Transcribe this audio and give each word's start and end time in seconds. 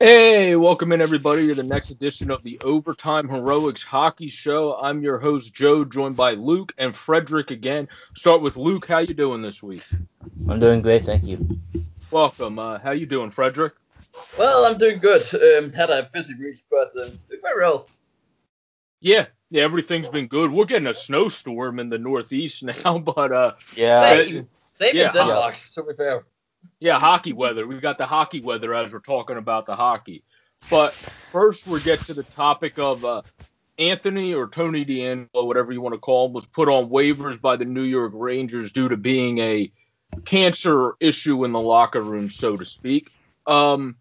Hey, 0.00 0.54
welcome 0.54 0.92
in 0.92 1.00
everybody 1.00 1.48
to 1.48 1.56
the 1.56 1.64
next 1.64 1.90
edition 1.90 2.30
of 2.30 2.44
the 2.44 2.56
Overtime 2.60 3.28
Heroics 3.28 3.82
Hockey 3.82 4.28
Show. 4.28 4.76
I'm 4.76 5.02
your 5.02 5.18
host 5.18 5.52
Joe, 5.52 5.84
joined 5.84 6.14
by 6.14 6.34
Luke 6.34 6.72
and 6.78 6.96
Frederick 6.96 7.50
again. 7.50 7.88
Start 8.14 8.40
with 8.40 8.56
Luke. 8.56 8.86
How 8.86 8.98
you 8.98 9.12
doing 9.12 9.42
this 9.42 9.60
week? 9.60 9.82
I'm 10.48 10.60
doing 10.60 10.82
great, 10.82 11.04
thank 11.04 11.24
you. 11.24 11.58
Welcome. 12.12 12.60
Uh, 12.60 12.78
how 12.78 12.92
you 12.92 13.06
doing, 13.06 13.30
Frederick? 13.30 13.74
Well, 14.38 14.66
I'm 14.66 14.78
doing 14.78 15.00
good. 15.00 15.24
Um, 15.34 15.72
had 15.72 15.90
a 15.90 16.08
busy 16.12 16.34
week, 16.34 16.58
but 16.70 16.90
um, 17.02 17.18
doing 17.28 17.40
very 17.42 17.60
well. 17.60 17.88
Yeah, 19.00 19.26
yeah, 19.50 19.64
everything's 19.64 20.08
been 20.08 20.28
good. 20.28 20.52
We're 20.52 20.66
getting 20.66 20.86
a 20.86 20.94
snowstorm 20.94 21.80
in 21.80 21.88
the 21.88 21.98
Northeast 21.98 22.62
now, 22.84 22.98
but 23.00 23.32
uh, 23.32 23.54
Yeah, 23.74 23.98
Same, 23.98 24.48
same 24.52 24.94
yeah, 24.94 25.06
in 25.06 25.12
Denmark, 25.12 25.56
to 25.56 25.82
be 25.82 25.94
fair. 25.96 26.22
Yeah, 26.80 26.98
hockey 26.98 27.32
weather. 27.32 27.66
We've 27.66 27.82
got 27.82 27.98
the 27.98 28.06
hockey 28.06 28.40
weather 28.40 28.74
as 28.74 28.92
we're 28.92 29.00
talking 29.00 29.36
about 29.36 29.66
the 29.66 29.76
hockey. 29.76 30.22
But 30.70 30.92
first, 30.92 31.66
we 31.66 31.80
get 31.80 32.00
to 32.06 32.14
the 32.14 32.22
topic 32.24 32.78
of 32.78 33.04
uh, 33.04 33.22
Anthony 33.78 34.34
or 34.34 34.48
Tony 34.48 34.84
DeAngelo, 34.84 35.46
whatever 35.46 35.72
you 35.72 35.80
want 35.80 35.94
to 35.94 36.00
call 36.00 36.26
him, 36.26 36.32
was 36.32 36.46
put 36.46 36.68
on 36.68 36.88
waivers 36.88 37.40
by 37.40 37.56
the 37.56 37.64
New 37.64 37.82
York 37.82 38.12
Rangers 38.14 38.72
due 38.72 38.88
to 38.88 38.96
being 38.96 39.38
a 39.38 39.70
cancer 40.24 40.94
issue 41.00 41.44
in 41.44 41.52
the 41.52 41.60
locker 41.60 42.02
room, 42.02 42.28
so 42.28 42.56
to 42.56 42.64
speak. 42.64 43.10
Um, 43.46 43.96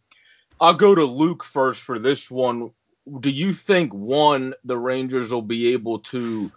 I'll 0.60 0.74
go 0.74 0.96
to 0.96 1.04
Luke 1.04 1.44
first 1.44 1.82
for 1.82 1.99
this 1.99 2.32
one. 2.32 2.71
Do 3.20 3.30
you 3.30 3.54
think 3.54 3.94
one 3.94 4.54
the 4.66 4.77
Rangers 4.77 5.32
will 5.32 5.41
be 5.41 5.74
able 5.74 5.99
to 5.99 6.52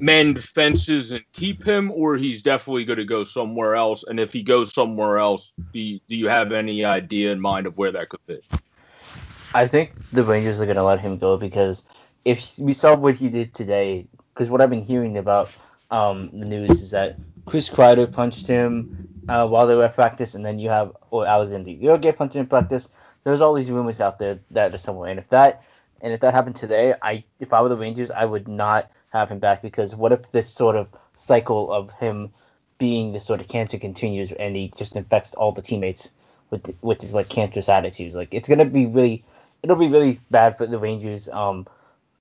mend 0.00 0.42
fences 0.42 1.12
and 1.12 1.24
keep 1.32 1.64
him, 1.64 1.90
or 1.90 2.16
he's 2.16 2.42
definitely 2.42 2.84
going 2.84 2.98
to 2.98 3.04
go 3.04 3.24
somewhere 3.24 3.76
else? 3.76 4.04
And 4.04 4.18
if 4.18 4.32
he 4.32 4.42
goes 4.42 4.72
somewhere 4.72 5.18
else, 5.18 5.54
do 5.72 5.78
you, 5.78 6.00
do 6.08 6.16
you 6.16 6.28
have 6.28 6.52
any 6.52 6.84
idea 6.84 7.32
in 7.32 7.40
mind 7.40 7.66
of 7.66 7.76
where 7.76 7.92
that 7.92 8.08
could 8.08 8.24
be? 8.26 8.40
I 9.54 9.66
think 9.66 9.92
the 10.10 10.24
Rangers 10.24 10.60
are 10.60 10.66
gonna 10.66 10.84
let 10.84 11.00
him 11.00 11.16
go 11.18 11.36
because 11.38 11.86
if 12.24 12.58
we 12.58 12.72
saw 12.72 12.94
what 12.94 13.14
he 13.14 13.28
did 13.30 13.54
today, 13.54 14.06
because 14.34 14.50
what 14.50 14.60
I've 14.60 14.70
been 14.70 14.82
hearing 14.82 15.16
about 15.16 15.50
um, 15.90 16.30
the 16.32 16.44
news 16.44 16.82
is 16.82 16.90
that 16.90 17.16
Chris 17.46 17.70
Kreider 17.70 18.10
punched 18.12 18.46
him 18.46 19.08
uh, 19.28 19.46
while 19.46 19.66
they 19.66 19.74
were 19.74 19.84
at 19.84 19.94
practice, 19.94 20.34
and 20.34 20.44
then 20.44 20.58
you 20.58 20.68
have 20.68 20.92
or 21.10 21.26
Alexander 21.26 21.70
Yorge 21.70 22.14
punched 22.14 22.36
him 22.36 22.40
in 22.42 22.46
practice. 22.46 22.90
There's 23.24 23.40
all 23.40 23.54
these 23.54 23.70
rumors 23.70 24.00
out 24.00 24.18
there 24.18 24.40
that 24.50 24.74
are 24.74 24.78
somewhere, 24.78 25.10
and 25.10 25.18
if 25.18 25.28
that 25.30 25.64
and 26.02 26.12
if 26.12 26.20
that 26.20 26.34
happened 26.34 26.56
today, 26.56 26.94
I 27.00 27.24
if 27.40 27.54
I 27.54 27.62
were 27.62 27.70
the 27.70 27.76
Rangers, 27.76 28.10
I 28.10 28.26
would 28.26 28.48
not 28.48 28.90
have 29.10 29.30
him 29.30 29.38
back 29.38 29.62
because 29.62 29.94
what 29.96 30.12
if 30.12 30.30
this 30.32 30.50
sort 30.50 30.76
of 30.76 30.90
cycle 31.14 31.72
of 31.72 31.90
him 31.92 32.30
being 32.78 33.12
this 33.12 33.24
sort 33.24 33.40
of 33.40 33.48
cancer 33.48 33.78
continues 33.78 34.32
and 34.32 34.54
he 34.54 34.70
just 34.76 34.96
infects 34.96 35.34
all 35.34 35.52
the 35.52 35.62
teammates 35.62 36.10
with 36.50 36.74
with 36.82 37.00
his 37.00 37.14
like 37.14 37.28
cancerous 37.28 37.68
attitudes? 37.68 38.14
Like 38.14 38.34
it's 38.34 38.48
gonna 38.48 38.64
be 38.64 38.86
really 38.86 39.24
it'll 39.62 39.76
be 39.76 39.88
really 39.88 40.18
bad 40.30 40.56
for 40.56 40.66
the 40.66 40.78
Rangers. 40.78 41.28
Um, 41.28 41.66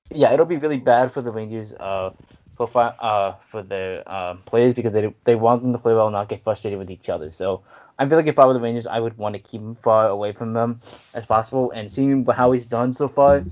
yeah, 0.09 0.33
it'll 0.33 0.45
be 0.45 0.57
really 0.57 0.77
bad 0.77 1.11
for 1.11 1.21
the 1.21 1.31
Rangers. 1.31 1.73
Uh, 1.73 2.11
for 2.57 2.95
uh 2.99 3.33
for 3.51 3.61
the 3.61 4.03
uh, 4.07 4.33
players 4.45 4.73
because 4.73 4.91
they 4.91 5.13
they 5.25 5.35
want 5.35 5.61
them 5.61 5.73
to 5.73 5.77
play 5.77 5.93
well, 5.93 6.07
and 6.07 6.13
not 6.13 6.27
get 6.27 6.41
frustrated 6.41 6.79
with 6.79 6.89
each 6.89 7.07
other. 7.09 7.29
So 7.29 7.61
I 7.99 8.07
feel 8.07 8.17
like 8.17 8.27
if 8.27 8.39
I 8.39 8.45
were 8.45 8.53
the 8.53 8.59
Rangers, 8.59 8.87
I 8.87 8.99
would 8.99 9.17
want 9.17 9.35
to 9.35 9.39
keep 9.39 9.61
him 9.61 9.75
far 9.75 10.07
away 10.07 10.31
from 10.31 10.53
them 10.53 10.81
as 11.13 11.25
possible. 11.25 11.71
And 11.71 11.89
seeing 11.89 12.25
how 12.25 12.51
he's 12.51 12.65
done 12.65 12.93
so 12.93 13.07
far, 13.07 13.43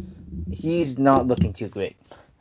he's 0.52 0.97
not 0.97 1.28
looking 1.28 1.53
too 1.53 1.67
great. 1.67 1.95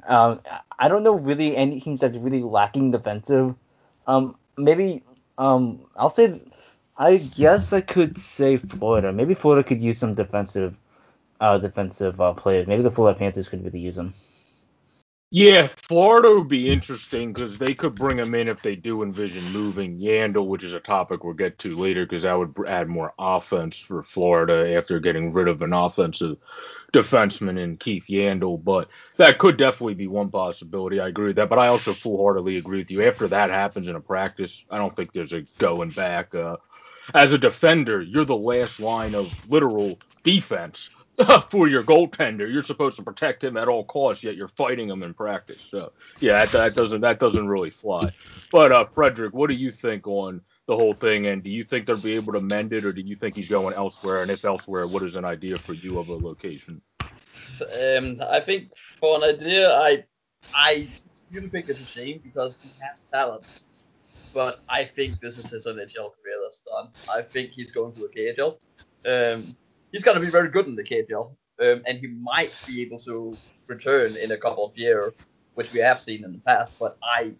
Um, 0.06 0.40
I 0.78 0.88
don't 0.88 1.02
know 1.02 1.14
really 1.16 1.56
any 1.56 1.80
teams 1.80 2.00
that's 2.00 2.16
really 2.16 2.42
lacking 2.42 2.90
defensive. 2.90 3.54
Um, 4.06 4.36
maybe 4.56 5.02
um, 5.38 5.80
I'll 5.96 6.10
say, 6.10 6.40
I 6.96 7.16
guess 7.18 7.72
I 7.72 7.80
could 7.80 8.18
say 8.18 8.58
Florida. 8.58 9.12
Maybe 9.12 9.34
Florida 9.34 9.66
could 9.66 9.82
use 9.82 9.98
some 9.98 10.14
defensive, 10.14 10.76
uh, 11.40 11.58
defensive 11.58 12.20
uh, 12.20 12.34
players. 12.34 12.66
Maybe 12.66 12.82
the 12.82 12.90
Florida 12.90 13.18
Panthers 13.18 13.48
could 13.48 13.64
really 13.64 13.80
use 13.80 13.96
them. 13.96 14.14
Yeah, 15.36 15.66
Florida 15.66 16.32
would 16.32 16.46
be 16.46 16.70
interesting 16.70 17.32
because 17.32 17.58
they 17.58 17.74
could 17.74 17.96
bring 17.96 18.20
him 18.20 18.36
in 18.36 18.46
if 18.46 18.62
they 18.62 18.76
do 18.76 19.02
envision 19.02 19.42
moving 19.52 19.98
Yandle, 19.98 20.46
which 20.46 20.62
is 20.62 20.74
a 20.74 20.78
topic 20.78 21.24
we'll 21.24 21.34
get 21.34 21.58
to 21.58 21.74
later 21.74 22.06
because 22.06 22.22
that 22.22 22.38
would 22.38 22.54
add 22.68 22.86
more 22.86 23.14
offense 23.18 23.76
for 23.76 24.04
Florida 24.04 24.76
after 24.76 25.00
getting 25.00 25.32
rid 25.32 25.48
of 25.48 25.60
an 25.62 25.72
offensive 25.72 26.36
defenseman 26.92 27.60
in 27.60 27.76
Keith 27.78 28.04
Yandle. 28.08 28.62
But 28.62 28.88
that 29.16 29.38
could 29.38 29.56
definitely 29.56 29.94
be 29.94 30.06
one 30.06 30.30
possibility. 30.30 31.00
I 31.00 31.08
agree 31.08 31.26
with 31.26 31.36
that. 31.36 31.48
But 31.48 31.58
I 31.58 31.66
also 31.66 31.94
full 31.94 32.22
heartedly 32.22 32.56
agree 32.56 32.78
with 32.78 32.92
you. 32.92 33.02
After 33.04 33.26
that 33.26 33.50
happens 33.50 33.88
in 33.88 33.96
a 33.96 34.00
practice, 34.00 34.64
I 34.70 34.78
don't 34.78 34.94
think 34.94 35.12
there's 35.12 35.32
a 35.32 35.42
going 35.58 35.90
back. 35.90 36.32
Uh, 36.32 36.58
as 37.12 37.32
a 37.32 37.38
defender, 37.38 38.00
you're 38.00 38.24
the 38.24 38.36
last 38.36 38.78
line 38.78 39.16
of 39.16 39.32
literal 39.50 39.98
defense 40.22 40.90
for 41.50 41.68
your 41.68 41.82
goaltender. 41.82 42.50
You're 42.50 42.64
supposed 42.64 42.96
to 42.96 43.02
protect 43.02 43.44
him 43.44 43.56
at 43.56 43.68
all 43.68 43.84
costs, 43.84 44.24
yet 44.24 44.36
you're 44.36 44.48
fighting 44.48 44.88
him 44.88 45.02
in 45.02 45.14
practice. 45.14 45.60
So 45.60 45.92
yeah, 46.20 46.44
that, 46.44 46.52
that 46.52 46.74
doesn't 46.74 47.02
that 47.02 47.20
doesn't 47.20 47.46
really 47.46 47.70
fly. 47.70 48.10
But 48.50 48.72
uh, 48.72 48.84
Frederick, 48.84 49.32
what 49.32 49.48
do 49.48 49.54
you 49.54 49.70
think 49.70 50.06
on 50.06 50.40
the 50.66 50.74
whole 50.74 50.94
thing? 50.94 51.26
And 51.26 51.42
do 51.42 51.50
you 51.50 51.62
think 51.62 51.86
they'll 51.86 51.96
be 51.96 52.14
able 52.14 52.32
to 52.32 52.40
mend 52.40 52.72
it, 52.72 52.84
or 52.84 52.92
do 52.92 53.00
you 53.00 53.14
think 53.14 53.36
he's 53.36 53.48
going 53.48 53.74
elsewhere? 53.74 54.22
And 54.22 54.30
if 54.30 54.44
elsewhere, 54.44 54.88
what 54.88 55.02
is 55.04 55.14
an 55.14 55.24
idea 55.24 55.56
for 55.56 55.74
you 55.74 55.98
of 55.98 56.08
a 56.08 56.14
location? 56.14 56.80
Um, 57.60 58.20
I 58.28 58.40
think 58.40 58.76
for 58.76 59.16
an 59.16 59.34
idea, 59.34 59.72
I 59.72 60.04
I 60.52 60.88
really 61.30 61.48
think 61.48 61.68
it's 61.68 61.80
a 61.80 61.86
shame 61.86 62.20
because 62.24 62.60
he 62.60 62.70
has 62.80 63.04
talent. 63.04 63.62
But 64.32 64.60
I 64.68 64.82
think 64.82 65.20
this 65.20 65.38
is 65.38 65.50
his 65.50 65.66
NHL 65.68 66.10
career 66.10 66.40
that's 66.42 66.60
done. 66.62 66.88
I 67.08 67.22
think 67.22 67.52
he's 67.52 67.70
going 67.70 67.92
to 67.92 68.00
the 68.00 68.08
KHL. 68.08 68.56
Um, 69.06 69.56
he's 69.94 70.02
going 70.02 70.16
to 70.16 70.20
be 70.20 70.30
very 70.30 70.48
good 70.48 70.66
in 70.66 70.74
the 70.74 70.82
KHL, 70.82 71.36
um, 71.62 71.82
and 71.86 71.98
he 71.98 72.08
might 72.08 72.52
be 72.66 72.82
able 72.82 72.98
to 72.98 73.38
return 73.68 74.16
in 74.16 74.32
a 74.32 74.36
couple 74.36 74.66
of 74.66 74.76
years, 74.76 75.12
which 75.54 75.72
we 75.72 75.78
have 75.78 76.00
seen 76.00 76.24
in 76.24 76.32
the 76.32 76.40
past. 76.40 76.72
But 76.80 76.98
I, 77.00 77.36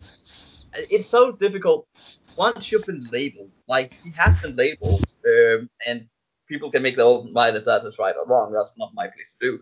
it's 0.73 1.07
so 1.07 1.33
difficult 1.33 1.89
once 2.37 2.71
you've 2.71 2.87
been 2.87 3.03
labeled, 3.11 3.51
like 3.67 3.93
he 3.93 4.13
has 4.13 4.37
been 4.39 4.55
labeled, 4.55 5.03
um, 5.27 5.69
and 5.85 6.07
people 6.47 6.71
can 6.71 6.85
make 6.85 6.95
their 6.95 7.07
own 7.07 7.33
mind 7.33 7.57
if 7.57 7.65
that 7.65 7.83
is 7.83 7.99
right 7.99 8.15
or 8.17 8.25
wrong. 8.25 8.53
That's 8.53 8.75
not 8.79 8.95
my 8.95 9.09
place 9.09 9.37
to 9.41 9.47
do. 9.51 9.59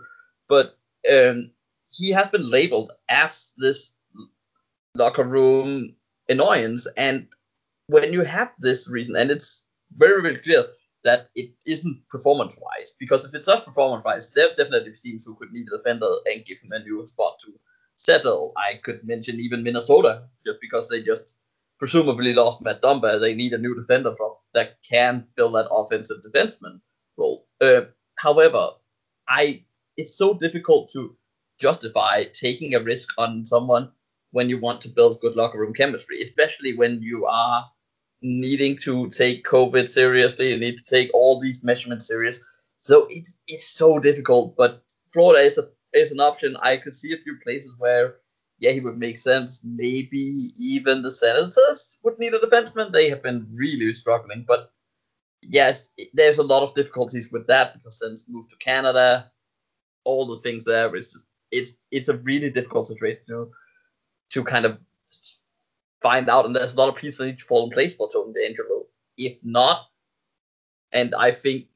But 0.47 0.77
um, 1.11 1.51
he 1.91 2.11
has 2.11 2.29
been 2.29 2.49
labeled 2.51 2.93
as 3.09 3.55
this 3.57 3.95
locker 4.97 5.25
room 5.25 5.95
annoyance, 6.29 6.87
and 6.99 7.27
when 7.87 8.13
you 8.13 8.21
have 8.21 8.53
this 8.59 8.87
reason, 8.91 9.17
and 9.17 9.31
it's 9.31 9.65
very 9.97 10.21
very 10.21 10.37
clear 10.37 10.67
that 11.05 11.29
it 11.35 11.51
isn't 11.67 12.09
performance 12.09 12.57
wise, 12.61 12.95
because 12.99 13.25
if 13.25 13.35
it's 13.35 13.47
just 13.47 13.65
performance 13.65 14.05
wise, 14.05 14.33
there's 14.33 14.53
definitely 14.53 14.93
teams 15.03 15.25
who 15.25 15.35
could 15.35 15.53
need 15.53 15.67
a 15.69 15.79
defender 15.79 16.11
and 16.27 16.45
give 16.45 16.59
him 16.59 16.73
a 16.73 16.79
new 16.79 17.07
spot 17.07 17.39
to 17.41 17.53
settle. 17.95 18.53
I 18.57 18.75
could 18.75 19.05
mention 19.05 19.41
even 19.41 19.63
Minnesota, 19.63 20.25
just 20.45 20.61
because 20.61 20.89
they 20.89 21.03
just 21.03 21.37
presumably 21.79 22.33
lost 22.33 22.63
Matt 22.63 22.83
Dumba, 22.83 23.21
they 23.21 23.35
need 23.35 23.53
a 23.53 23.59
new 23.59 23.75
defender 23.75 24.15
from 24.17 24.33
that 24.55 24.79
can 24.89 25.27
fill 25.37 25.51
that 25.53 25.69
offensive 25.71 26.19
defenseman 26.25 26.81
role. 27.17 27.47
Uh, 27.61 27.83
however, 28.17 28.71
I 29.29 29.65
it's 29.97 30.17
so 30.17 30.35
difficult 30.35 30.91
to 30.93 31.17
justify 31.59 32.25
taking 32.25 32.75
a 32.75 32.81
risk 32.83 33.09
on 33.19 33.45
someone 33.45 33.91
when 34.31 34.49
you 34.49 34.59
want 34.59 34.81
to 34.81 34.89
build 34.89 35.21
good 35.21 35.37
locker 35.37 35.59
room 35.59 35.75
chemistry, 35.75 36.21
especially 36.21 36.75
when 36.75 37.03
you 37.03 37.27
are 37.27 37.65
needing 38.23 38.77
to 38.77 39.09
take 39.11 39.45
COVID 39.45 39.89
seriously, 39.89 40.53
you 40.53 40.59
need 40.59 40.79
to 40.79 40.85
take 40.85 41.11
all 41.13 41.41
these 41.41 41.63
measurements 41.63 42.07
serious. 42.07 42.41
So 42.81 43.07
it, 43.11 43.27
it's 43.47 43.69
so 43.69 43.99
difficult, 43.99 44.57
but 44.57 44.83
Florida 45.13 45.45
is 45.45 45.59
a 45.59 45.69
is 45.93 46.11
an 46.11 46.21
option. 46.21 46.57
I 46.63 46.79
could 46.79 46.95
see 46.95 47.13
a 47.13 47.19
few 47.19 47.37
places 47.45 47.73
where 47.79 48.17
yeah, 48.59 48.71
he 48.71 48.81
would 48.81 48.99
make 48.99 49.19
sense. 49.19 49.61
Maybe 49.65 50.51
even 50.59 51.03
the 51.03 51.11
Senators 51.11 51.99
would 52.05 52.19
need 52.19 52.33
a 52.33 52.39
defenseman. 52.39 52.93
They 52.93 53.09
have 53.09 53.23
been 53.23 53.47
really 53.53 53.93
struggling, 53.93 54.45
but 54.47 54.73
yes, 55.43 55.91
there's 56.15 56.39
a 56.39 56.45
lot 56.45 56.63
of 56.63 56.75
difficulties 56.75 57.33
with 57.33 57.47
that 57.49 57.75
because 57.75 57.99
Sens 57.99 58.25
moved 58.29 58.51
to 58.51 58.57
Canada. 58.57 59.31
All 60.05 60.27
the 60.27 60.39
things 60.39 60.65
there 60.65 60.95
is 60.95 61.13
just 61.13 61.25
it's 61.51 61.75
it's 61.91 62.09
a 62.09 62.17
really 62.19 62.51
difficult 62.51 62.89
situation 62.89 63.23
to 63.29 63.51
to 64.31 64.43
kind 64.43 64.65
of 64.65 64.79
find 66.03 66.29
out, 66.29 66.47
and 66.47 66.55
there's 66.55 66.75
a 66.75 66.79
lot 66.79 66.89
of 66.89 66.97
pieces 66.97 67.19
that 67.19 67.27
need 67.27 67.39
to 67.39 67.45
fall 67.45 67.65
in 67.65 67.71
place 67.71 67.95
for 67.95 68.09
Tony 68.13 68.33
DeAngelo. 68.33 68.87
If 69.17 69.45
not, 69.45 69.89
and 70.93 71.15
I 71.15 71.31
think 71.31 71.67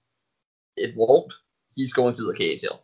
it 0.77 0.95
won't, 0.97 1.33
he's 1.75 1.93
going 1.93 2.15
to 2.15 2.23
the 2.23 2.35
KHL. 2.35 2.81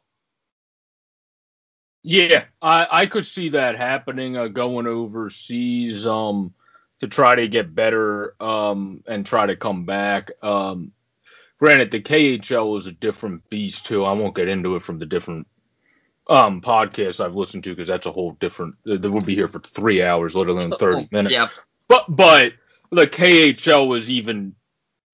Yeah, 2.03 2.45
I, 2.61 2.87
I 2.91 3.07
could 3.07 3.27
see 3.27 3.51
that 3.51 3.77
happening. 3.77 4.37
Uh, 4.37 4.49
going 4.49 4.87
overseas, 4.87 6.07
um, 6.07 6.53
to 7.01 7.09
try 7.09 7.35
to 7.35 7.49
get 7.49 7.75
better, 7.75 8.35
um, 8.41 9.03
and 9.07 9.25
try 9.25 9.47
to 9.47 9.57
come 9.57 9.85
back. 9.85 10.31
Um, 10.43 10.93
granted, 11.59 11.91
the 11.91 12.01
KHL 12.01 12.77
is 12.79 12.87
a 12.87 12.93
different 12.93 13.49
beast 13.51 13.87
too. 13.87 14.05
I 14.05 14.13
won't 14.13 14.35
get 14.35 14.49
into 14.49 14.77
it 14.77 14.83
from 14.83 14.99
the 14.99 15.07
different 15.07 15.47
um 16.29 16.61
podcasts 16.61 17.25
I've 17.25 17.35
listened 17.35 17.65
to 17.65 17.71
because 17.71 17.89
that's 17.89 18.07
a 18.07 18.13
whole 18.13 18.33
different. 18.33 18.77
They 18.85 19.09
would 19.09 19.27
be 19.27 19.35
here 19.35 19.49
for 19.49 19.61
three 19.61 20.03
hours, 20.03 20.37
let 20.37 20.49
alone 20.49 20.75
thirty 20.75 21.09
minutes. 21.11 21.35
Yeah, 21.35 21.49
But 21.89 22.07
but 22.09 22.55
the 22.91 23.07
KHL 23.07 23.89
was 23.89 24.11
even 24.11 24.55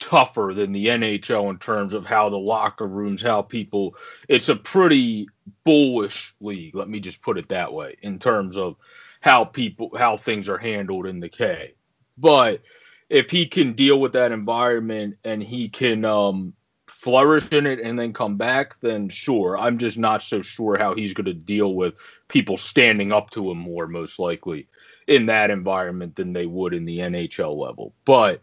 tougher 0.00 0.52
than 0.54 0.72
the 0.72 0.86
NHL 0.86 1.50
in 1.50 1.58
terms 1.58 1.94
of 1.94 2.06
how 2.06 2.28
the 2.28 2.38
locker 2.38 2.86
rooms, 2.86 3.22
how 3.22 3.42
people. 3.42 3.96
It's 4.28 4.48
a 4.48 4.56
pretty 4.56 5.28
bullish 5.64 6.34
league. 6.40 6.74
Let 6.74 6.88
me 6.88 7.00
just 7.00 7.22
put 7.22 7.38
it 7.38 7.48
that 7.48 7.72
way 7.72 7.96
in 8.02 8.18
terms 8.18 8.56
of 8.56 8.76
how 9.20 9.44
people 9.44 9.90
how 9.96 10.16
things 10.16 10.48
are 10.48 10.58
handled 10.58 11.06
in 11.06 11.20
the 11.20 11.28
K. 11.28 11.74
But 12.16 12.62
if 13.08 13.30
he 13.30 13.46
can 13.46 13.72
deal 13.72 14.00
with 14.00 14.12
that 14.12 14.32
environment 14.32 15.16
and 15.24 15.42
he 15.42 15.68
can 15.68 16.04
um, 16.04 16.52
flourish 16.98 17.48
in 17.52 17.64
it 17.64 17.78
and 17.78 17.96
then 17.96 18.12
come 18.12 18.36
back, 18.36 18.78
then 18.80 19.08
sure. 19.08 19.56
I'm 19.56 19.78
just 19.78 19.98
not 19.98 20.22
so 20.22 20.42
sure 20.42 20.76
how 20.76 20.94
he's 20.94 21.14
going 21.14 21.26
to 21.26 21.32
deal 21.32 21.74
with 21.74 21.94
people 22.26 22.58
standing 22.58 23.12
up 23.12 23.30
to 23.30 23.50
him 23.50 23.58
more, 23.58 23.86
most 23.86 24.18
likely, 24.18 24.66
in 25.06 25.26
that 25.26 25.50
environment 25.50 26.16
than 26.16 26.32
they 26.32 26.44
would 26.44 26.74
in 26.74 26.84
the 26.84 26.98
NHL 26.98 27.56
level. 27.56 27.94
But 28.04 28.40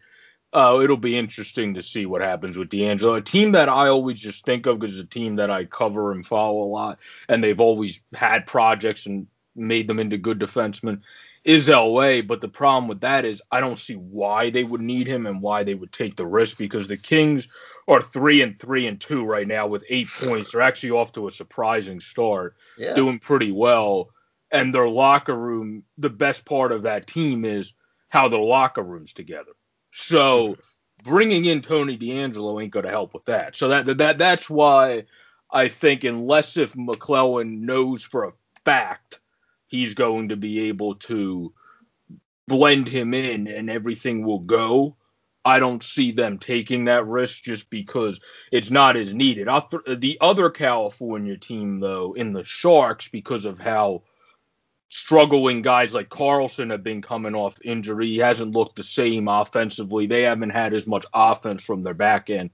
uh, 0.53 0.79
it'll 0.81 0.95
be 0.95 1.17
interesting 1.17 1.73
to 1.73 1.81
see 1.81 2.05
what 2.05 2.21
happens 2.21 2.57
with 2.57 2.69
DeAngelo. 2.69 3.17
A 3.17 3.21
team 3.21 3.51
that 3.51 3.67
I 3.67 3.89
always 3.89 4.21
just 4.21 4.45
think 4.45 4.67
of 4.67 4.81
as 4.83 4.97
a 4.99 5.05
team 5.05 5.35
that 5.35 5.51
I 5.51 5.65
cover 5.65 6.13
and 6.13 6.25
follow 6.25 6.61
a 6.61 6.71
lot, 6.71 6.97
and 7.27 7.43
they've 7.43 7.59
always 7.59 7.99
had 8.13 8.47
projects 8.47 9.05
and 9.05 9.27
made 9.57 9.87
them 9.87 9.99
into 9.99 10.17
good 10.17 10.39
defensemen 10.39 11.01
is 11.45 11.69
LA, 11.69 12.21
but 12.21 12.41
the 12.41 12.47
problem 12.47 12.87
with 12.87 13.01
that 13.01 13.23
is 13.23 13.41
I 13.51 13.59
don't 13.59 13.77
see 13.77 13.93
why 13.93 14.49
they 14.49 14.63
would 14.63 14.81
need 14.81 15.07
him 15.07 15.27
and 15.27 15.41
why 15.41 15.63
they 15.63 15.75
would 15.75 15.91
take 15.91 16.15
the 16.15 16.25
risk 16.25 16.57
because 16.57 16.87
the 16.87 16.97
Kings 16.97 17.47
are 17.87 18.01
three 18.01 18.41
and 18.41 18.59
three 18.59 18.87
and 18.87 18.99
two 18.99 19.23
right 19.23 19.47
now 19.47 19.67
with 19.67 19.83
eight 19.87 20.07
points. 20.23 20.51
They're 20.51 20.61
actually 20.61 20.91
off 20.91 21.13
to 21.13 21.27
a 21.27 21.31
surprising 21.31 21.99
start, 21.99 22.55
yeah. 22.77 22.95
doing 22.95 23.19
pretty 23.19 23.51
well. 23.51 24.09
And 24.51 24.73
their 24.73 24.89
locker 24.89 25.35
room, 25.35 25.83
the 25.99 26.09
best 26.09 26.45
part 26.45 26.71
of 26.71 26.83
that 26.83 27.05
team 27.05 27.45
is 27.45 27.73
how 28.09 28.27
their 28.27 28.39
locker 28.39 28.81
room's 28.81 29.13
together. 29.13 29.51
So 29.91 30.57
bringing 31.03 31.45
in 31.45 31.61
Tony 31.61 31.95
DeAngelo 31.97 32.61
ain't 32.61 32.71
going 32.71 32.85
to 32.85 32.91
help 32.91 33.13
with 33.13 33.25
that. 33.25 33.55
So 33.55 33.67
that 33.67 33.97
that 33.97 34.17
that's 34.17 34.49
why 34.49 35.03
I 35.51 35.69
think 35.69 36.03
unless 36.03 36.57
if 36.57 36.73
McLellan 36.73 37.59
knows 37.59 38.03
for 38.03 38.23
a 38.23 38.33
fact 38.63 39.19
he's 39.67 39.93
going 39.93 40.29
to 40.29 40.35
be 40.35 40.67
able 40.67 40.95
to 40.95 41.53
blend 42.47 42.87
him 42.87 43.13
in 43.13 43.47
and 43.47 43.69
everything 43.69 44.23
will 44.23 44.39
go. 44.39 44.95
I 45.43 45.59
don't 45.59 45.83
see 45.83 46.11
them 46.11 46.39
taking 46.39 46.85
that 46.85 47.05
risk 47.05 47.43
just 47.43 47.69
because 47.69 48.19
it's 48.51 48.71
not 48.71 48.97
as 48.97 49.13
needed. 49.13 49.47
Th- 49.69 49.99
the 49.99 50.17
other 50.19 50.49
California 50.49 51.37
team, 51.37 51.79
though, 51.79 52.13
in 52.13 52.33
the 52.33 52.43
Sharks, 52.43 53.09
because 53.09 53.45
of 53.45 53.59
how 53.59 54.01
struggling 54.89 55.61
guys 55.61 55.93
like 55.93 56.09
Karlsson 56.09 56.71
have 56.71 56.83
been 56.83 57.01
coming 57.01 57.35
off 57.35 57.57
injury, 57.63 58.07
he 58.07 58.17
hasn't 58.17 58.53
looked 58.53 58.75
the 58.75 58.83
same 58.83 59.27
offensively. 59.27 60.05
They 60.05 60.21
haven't 60.21 60.51
had 60.51 60.73
as 60.73 60.87
much 60.87 61.05
offense 61.13 61.63
from 61.63 61.83
their 61.83 61.93
back 61.93 62.29
end. 62.29 62.51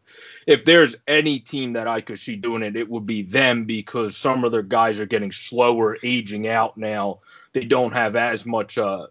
If 0.47 0.65
there's 0.65 0.95
any 1.07 1.39
team 1.39 1.73
that 1.73 1.87
I 1.87 2.01
could 2.01 2.19
see 2.19 2.35
doing 2.35 2.63
it, 2.63 2.75
it 2.75 2.89
would 2.89 3.05
be 3.05 3.23
them 3.23 3.65
because 3.65 4.17
some 4.17 4.43
of 4.43 4.51
their 4.51 4.63
guys 4.63 4.99
are 4.99 5.05
getting 5.05 5.31
slower, 5.31 5.97
aging 6.03 6.47
out 6.47 6.77
now. 6.77 7.19
They 7.53 7.65
don't 7.65 7.93
have 7.93 8.15
as 8.15 8.45
much 8.45 8.77
uh, 8.77 9.07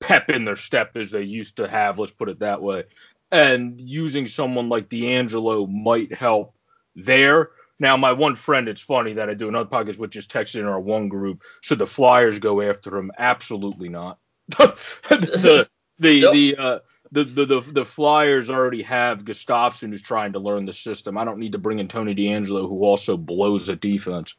pep 0.00 0.28
in 0.30 0.44
their 0.44 0.56
step 0.56 0.96
as 0.96 1.10
they 1.10 1.22
used 1.22 1.56
to 1.56 1.68
have. 1.68 1.98
Let's 1.98 2.12
put 2.12 2.28
it 2.28 2.40
that 2.40 2.62
way. 2.62 2.84
And 3.32 3.80
using 3.80 4.26
someone 4.26 4.68
like 4.68 4.90
DeAngelo 4.90 5.68
might 5.68 6.14
help 6.14 6.54
there. 6.94 7.50
Now, 7.84 7.98
my 7.98 8.12
one 8.12 8.34
friend, 8.34 8.66
it's 8.66 8.80
funny 8.80 9.12
that 9.12 9.28
I 9.28 9.34
do 9.34 9.46
another 9.46 9.68
podcast 9.68 9.98
with 9.98 10.10
just 10.10 10.32
texted 10.32 10.60
in 10.60 10.64
our 10.64 10.80
one 10.80 11.10
group. 11.10 11.42
Should 11.60 11.80
the 11.80 11.86
Flyers 11.86 12.38
go 12.38 12.62
after 12.62 12.96
him? 12.96 13.12
Absolutely 13.18 13.90
not. 13.90 14.18
the 14.48 15.68
the 15.98 16.18
nope. 16.22 16.32
the, 16.32 16.56
uh, 16.56 16.78
the, 17.12 17.24
the 17.24 17.44
the 17.44 17.60
the 17.60 17.84
Flyers 17.84 18.48
already 18.48 18.80
have 18.84 19.26
Gustafsson 19.26 19.90
who's 19.90 20.00
trying 20.00 20.32
to 20.32 20.38
learn 20.38 20.64
the 20.64 20.72
system. 20.72 21.18
I 21.18 21.26
don't 21.26 21.38
need 21.38 21.52
to 21.52 21.58
bring 21.58 21.78
in 21.78 21.86
Tony 21.86 22.14
DeAngelo 22.14 22.66
who 22.66 22.84
also 22.84 23.18
blows 23.18 23.68
at 23.68 23.82
defense 23.82 24.34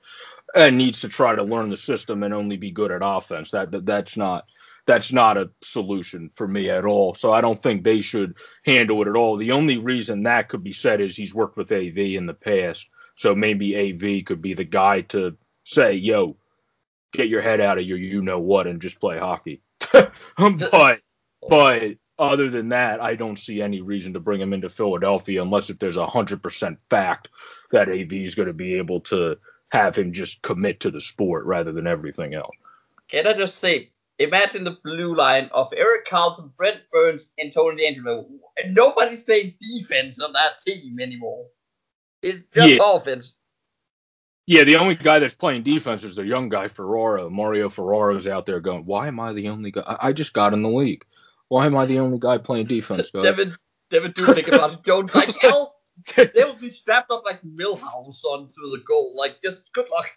and 0.56 0.76
needs 0.76 1.02
to 1.02 1.08
try 1.08 1.36
to 1.36 1.44
learn 1.44 1.70
the 1.70 1.78
system 1.78 2.24
and 2.24 2.34
only 2.34 2.58
be 2.58 2.72
good 2.72 2.92
at 2.92 3.02
offense. 3.04 3.52
That, 3.52 3.70
that 3.74 3.86
that's 3.86 4.18
not 4.18 4.46
that's 4.88 5.12
not 5.14 5.38
a 5.38 5.52
solution 5.62 6.32
for 6.36 6.48
me 6.48 6.72
at 6.72 6.86
all. 6.86 7.14
So 7.14 7.32
I 7.32 7.42
don't 7.42 7.62
think 7.62 7.84
they 7.84 8.02
should 8.02 8.34
handle 8.66 9.04
it 9.04 9.08
at 9.08 9.16
all. 9.16 9.38
The 9.38 9.52
only 9.52 9.78
reason 9.78 10.24
that 10.24 10.50
could 10.50 10.64
be 10.64 10.74
said 10.74 11.00
is 11.00 11.16
he's 11.16 11.36
worked 11.36 11.58
with 11.58 11.72
AV 11.72 11.98
in 11.98 12.26
the 12.26 12.34
past. 12.34 12.88
So 13.16 13.34
maybe 13.34 13.76
AV 13.76 14.26
could 14.26 14.42
be 14.42 14.54
the 14.54 14.64
guy 14.64 15.02
to 15.02 15.38
say, 15.64 15.94
yo, 15.94 16.38
get 17.14 17.30
your 17.30 17.42
head 17.42 17.62
out 17.62 17.78
of 17.78 17.86
your 17.86 17.98
you 17.98 18.22
know 18.22 18.40
what 18.40 18.68
and 18.68 18.82
just 18.82 19.00
play 19.00 19.18
hockey. 19.18 19.62
Um, 20.38 20.58
but 20.58 21.02
but 21.48 21.96
other 22.20 22.50
than 22.50 22.70
that, 22.70 23.00
I 23.02 23.16
don't 23.16 23.40
see 23.40 23.62
any 23.62 23.82
reason 23.82 24.14
to 24.14 24.20
bring 24.20 24.42
him 24.42 24.52
into 24.52 24.70
Philadelphia 24.70 25.42
unless 25.42 25.70
if 25.70 25.80
there's 25.80 25.98
a 25.98 26.08
hundred 26.08 26.44
percent 26.44 26.80
fact 26.90 27.30
that 27.72 27.90
AV 27.90 28.12
is 28.14 28.36
going 28.36 28.48
to 28.48 28.54
be 28.54 28.76
able 28.76 29.00
to 29.02 29.38
have 29.70 29.96
him 29.96 30.14
just 30.14 30.42
commit 30.42 30.80
to 30.82 30.92
the 30.92 31.02
sport 31.02 31.46
rather 31.46 31.72
than 31.72 31.88
everything 31.88 32.34
else. 32.34 32.56
Can 33.10 33.28
I 33.28 33.34
just 33.34 33.60
say, 33.60 33.92
imagine 34.20 34.64
the 34.64 34.78
blue 34.84 35.16
line 35.16 35.50
of 35.54 35.72
Erik 35.76 36.08
Karlsson, 36.08 36.56
Brent 36.56 36.82
Burns, 36.92 37.32
and 37.38 37.52
Tony 37.52 37.84
DeAngelo. 37.84 38.28
Nobody's 38.70 39.24
playing 39.24 39.56
defense 39.60 40.20
on 40.20 40.34
that 40.34 40.60
team 40.66 41.00
anymore. 41.00 41.46
It's 42.25 42.39
just 42.54 42.69
yeah. 42.69 42.77
offense. 42.83 43.36
Yeah, 44.48 44.63
the 44.63 44.77
only 44.77 44.95
guy 44.95 45.19
that's 45.19 45.33
playing 45.33 45.63
defense 45.63 46.04
is 46.04 46.16
the 46.16 46.25
young 46.25 46.50
guy 46.50 46.68
Ferraro. 46.68 47.30
Mario 47.30 47.69
Ferraro's 47.69 48.27
out 48.27 48.45
there 48.45 48.60
going, 48.60 48.86
"Why 48.86 49.07
am 49.07 49.19
I 49.19 49.33
the 49.33 49.50
only 49.50 49.72
guy? 49.72 49.81
I, 49.81 50.10
I 50.10 50.13
just 50.13 50.33
got 50.33 50.54
in 50.54 50.63
the 50.63 50.69
league. 50.69 51.06
Why 51.48 51.66
am 51.66 51.75
I 51.75 51.86
the 51.86 52.00
only 52.00 52.19
guy 52.19 52.38
playing 52.38 52.68
defense?" 52.68 53.10
Guys? 53.12 53.24
Devin, 53.24 53.56
Devin 53.89 54.13
think 54.13 54.48
about 54.48 54.74
it. 54.74 54.83
Jones 54.83 55.13
like 55.16 55.36
hell. 55.42 55.75
they 56.16 56.44
will 56.44 56.54
be 56.54 56.69
strapped 56.69 57.12
up 57.12 57.24
like 57.25 57.42
Milhouse 57.44 58.24
onto 58.24 58.72
the 58.72 58.83
goal. 58.86 59.16
Like, 59.16 59.42
just 59.44 59.72
good 59.74 59.88
luck. 59.92 60.10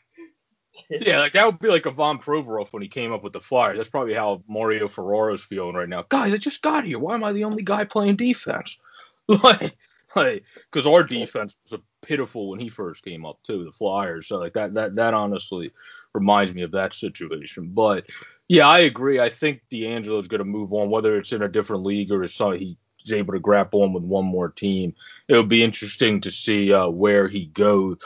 yeah, 0.91 1.21
like 1.21 1.33
that 1.33 1.47
would 1.47 1.59
be 1.59 1.69
like 1.69 1.87
Ivan 1.87 2.19
Provorov 2.19 2.73
when 2.73 2.83
he 2.83 2.89
came 2.89 3.13
up 3.13 3.23
with 3.23 3.33
the 3.33 3.41
Flyers. 3.41 3.79
That's 3.79 3.89
probably 3.89 4.15
how 4.15 4.43
Mario 4.49 4.89
Ferraro's 4.89 5.43
feeling 5.43 5.75
right 5.75 5.89
now. 5.89 6.05
Guys, 6.09 6.35
I 6.35 6.37
just 6.39 6.63
got 6.63 6.85
here. 6.85 6.99
Why 6.99 7.15
am 7.15 7.25
I 7.25 7.33
the 7.33 7.45
only 7.45 7.63
guy 7.63 7.85
playing 7.85 8.17
defense? 8.17 8.79
Like, 9.31 9.77
like, 10.17 10.45
because 10.73 10.87
our 10.87 11.03
defense 11.03 11.55
was 11.71 11.79
pitiful 12.09 12.49
when 12.49 12.59
he 12.59 12.71
first 12.71 13.05
came 13.05 13.27
up 13.27 13.39
too, 13.47 13.65
the 13.65 13.73
Flyers. 13.73 14.27
So 14.27 14.39
like 14.39 14.55
that, 14.55 14.73
that, 14.75 14.97
that 14.97 15.13
honestly 15.13 15.71
reminds 16.15 16.55
me 16.55 16.63
of 16.63 16.71
that 16.73 16.95
situation. 16.95 17.69
But 17.69 18.05
yeah, 18.49 18.67
I 18.67 18.81
agree. 18.81 19.21
I 19.21 19.29
think 19.29 19.61
DeAngelo 19.71 20.19
is 20.19 20.27
going 20.27 20.39
to 20.39 20.45
move 20.45 20.73
on, 20.73 20.89
whether 20.89 21.19
it's 21.19 21.33
in 21.33 21.43
a 21.43 21.49
different 21.49 21.85
league 21.85 22.11
or 22.11 22.25
it's 22.25 22.39
he's 22.39 23.13
able 23.13 23.35
to 23.35 23.39
grapple 23.39 23.83
on 23.83 23.93
with 23.93 24.03
one 24.03 24.25
more 24.25 24.49
team. 24.49 24.95
It'll 25.29 25.43
be 25.43 25.63
interesting 25.63 26.23
to 26.23 26.31
see 26.31 26.73
uh, 26.73 26.89
where 26.89 27.29
he 27.29 27.47
goes. 27.47 27.99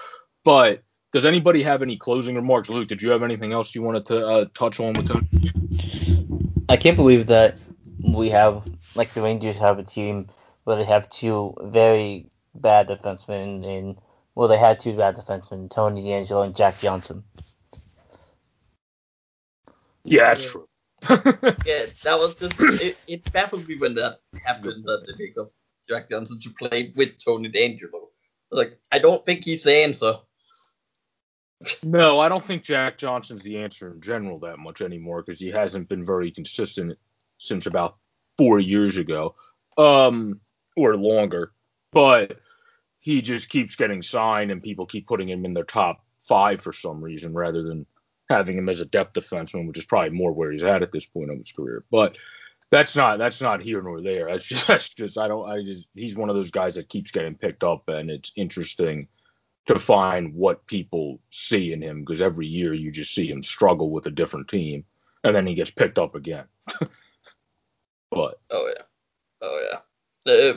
But 0.44 0.82
does 1.12 1.24
anybody 1.24 1.62
have 1.62 1.80
any 1.80 1.96
closing 1.96 2.34
remarks? 2.34 2.68
Luke, 2.68 2.88
did 2.88 3.00
you 3.00 3.10
have 3.10 3.22
anything 3.22 3.52
else 3.52 3.72
you 3.72 3.82
wanted 3.82 4.06
to 4.06 4.26
uh, 4.26 4.44
touch 4.52 4.80
on 4.80 4.94
with 4.94 5.08
him? 5.08 5.28
I 6.68 6.76
can't 6.76 6.96
believe 6.96 7.28
that 7.28 7.56
we 8.02 8.30
have, 8.30 8.64
like 8.96 9.14
the 9.14 9.22
Rangers 9.22 9.58
have 9.58 9.78
a 9.78 9.84
team 9.84 10.26
where 10.64 10.76
they 10.76 10.84
have 10.84 11.08
two 11.08 11.54
very 11.60 12.31
bad 12.54 12.88
defensemen 12.88 13.64
in, 13.64 13.98
well, 14.34 14.48
they 14.48 14.58
had 14.58 14.78
two 14.78 14.96
bad 14.96 15.16
defensemen, 15.16 15.70
Tony 15.70 16.02
DeAngelo 16.02 16.44
and 16.44 16.56
Jack 16.56 16.78
Johnson. 16.78 17.24
Yeah, 20.04 20.34
that's 20.34 20.50
true. 20.50 20.68
yeah, 21.10 21.86
that 22.04 22.18
was 22.18 22.38
just, 22.38 22.60
it, 22.60 22.96
it 23.06 23.32
baffled 23.32 23.66
me 23.66 23.76
when 23.76 23.94
that 23.96 24.20
happened 24.44 24.84
that 24.84 25.04
they 25.06 25.12
picked 25.26 25.38
up 25.38 25.52
Jack 25.88 26.08
Johnson 26.08 26.38
to 26.40 26.50
play 26.50 26.92
with 26.96 27.22
Tony 27.22 27.50
DeAngelo. 27.50 28.08
Like, 28.50 28.78
I 28.90 28.98
don't 28.98 29.24
think 29.24 29.44
he's 29.44 29.62
the 29.64 29.74
answer 29.74 30.14
no, 31.82 32.20
I 32.20 32.28
don't 32.28 32.44
think 32.44 32.62
Jack 32.62 32.98
Johnson's 32.98 33.42
the 33.42 33.58
answer 33.58 33.92
in 33.92 34.00
general 34.00 34.38
that 34.40 34.58
much 34.58 34.80
anymore 34.80 35.22
because 35.22 35.40
he 35.40 35.48
hasn't 35.48 35.88
been 35.88 36.04
very 36.04 36.30
consistent 36.30 36.98
since 37.38 37.66
about 37.66 37.96
four 38.36 38.60
years 38.60 38.96
ago, 38.96 39.34
um, 39.78 40.40
or 40.76 40.96
longer. 40.96 41.52
But 41.92 42.38
he 43.00 43.22
just 43.22 43.48
keeps 43.48 43.76
getting 43.76 44.02
signed, 44.02 44.50
and 44.50 44.62
people 44.62 44.86
keep 44.86 45.06
putting 45.06 45.28
him 45.28 45.44
in 45.44 45.54
their 45.54 45.64
top 45.64 46.04
five 46.20 46.60
for 46.62 46.72
some 46.72 47.02
reason, 47.02 47.34
rather 47.34 47.62
than 47.62 47.86
having 48.28 48.56
him 48.56 48.68
as 48.68 48.80
a 48.80 48.86
depth 48.86 49.14
defenseman, 49.14 49.66
which 49.66 49.78
is 49.78 49.84
probably 49.84 50.10
more 50.10 50.32
where 50.32 50.52
he's 50.52 50.62
at 50.62 50.82
at 50.82 50.92
this 50.92 51.06
point 51.06 51.30
of 51.30 51.38
his 51.38 51.52
career. 51.52 51.84
But 51.90 52.16
that's 52.70 52.96
not 52.96 53.18
that's 53.18 53.40
not 53.40 53.62
here 53.62 53.82
nor 53.82 54.00
there. 54.00 54.26
That's 54.26 54.44
just 54.46 54.66
that's 54.66 54.88
just 54.88 55.18
I 55.18 55.28
don't 55.28 55.48
I 55.48 55.62
just 55.62 55.88
he's 55.94 56.16
one 56.16 56.30
of 56.30 56.36
those 56.36 56.50
guys 56.50 56.76
that 56.76 56.88
keeps 56.88 57.10
getting 57.10 57.34
picked 57.36 57.62
up, 57.64 57.88
and 57.88 58.10
it's 58.10 58.32
interesting 58.36 59.08
to 59.66 59.78
find 59.78 60.34
what 60.34 60.66
people 60.66 61.20
see 61.30 61.72
in 61.72 61.80
him 61.80 62.00
because 62.00 62.20
every 62.20 62.46
year 62.46 62.74
you 62.74 62.90
just 62.90 63.14
see 63.14 63.30
him 63.30 63.42
struggle 63.42 63.90
with 63.90 64.06
a 64.06 64.10
different 64.10 64.48
team 64.48 64.84
and 65.24 65.34
then 65.34 65.46
he 65.46 65.54
gets 65.54 65.70
picked 65.70 65.98
up 65.98 66.14
again. 66.14 66.44
but 68.10 68.40
oh 68.50 68.72
yeah, 68.76 68.82
oh 69.42 69.68
yeah. 69.70 70.52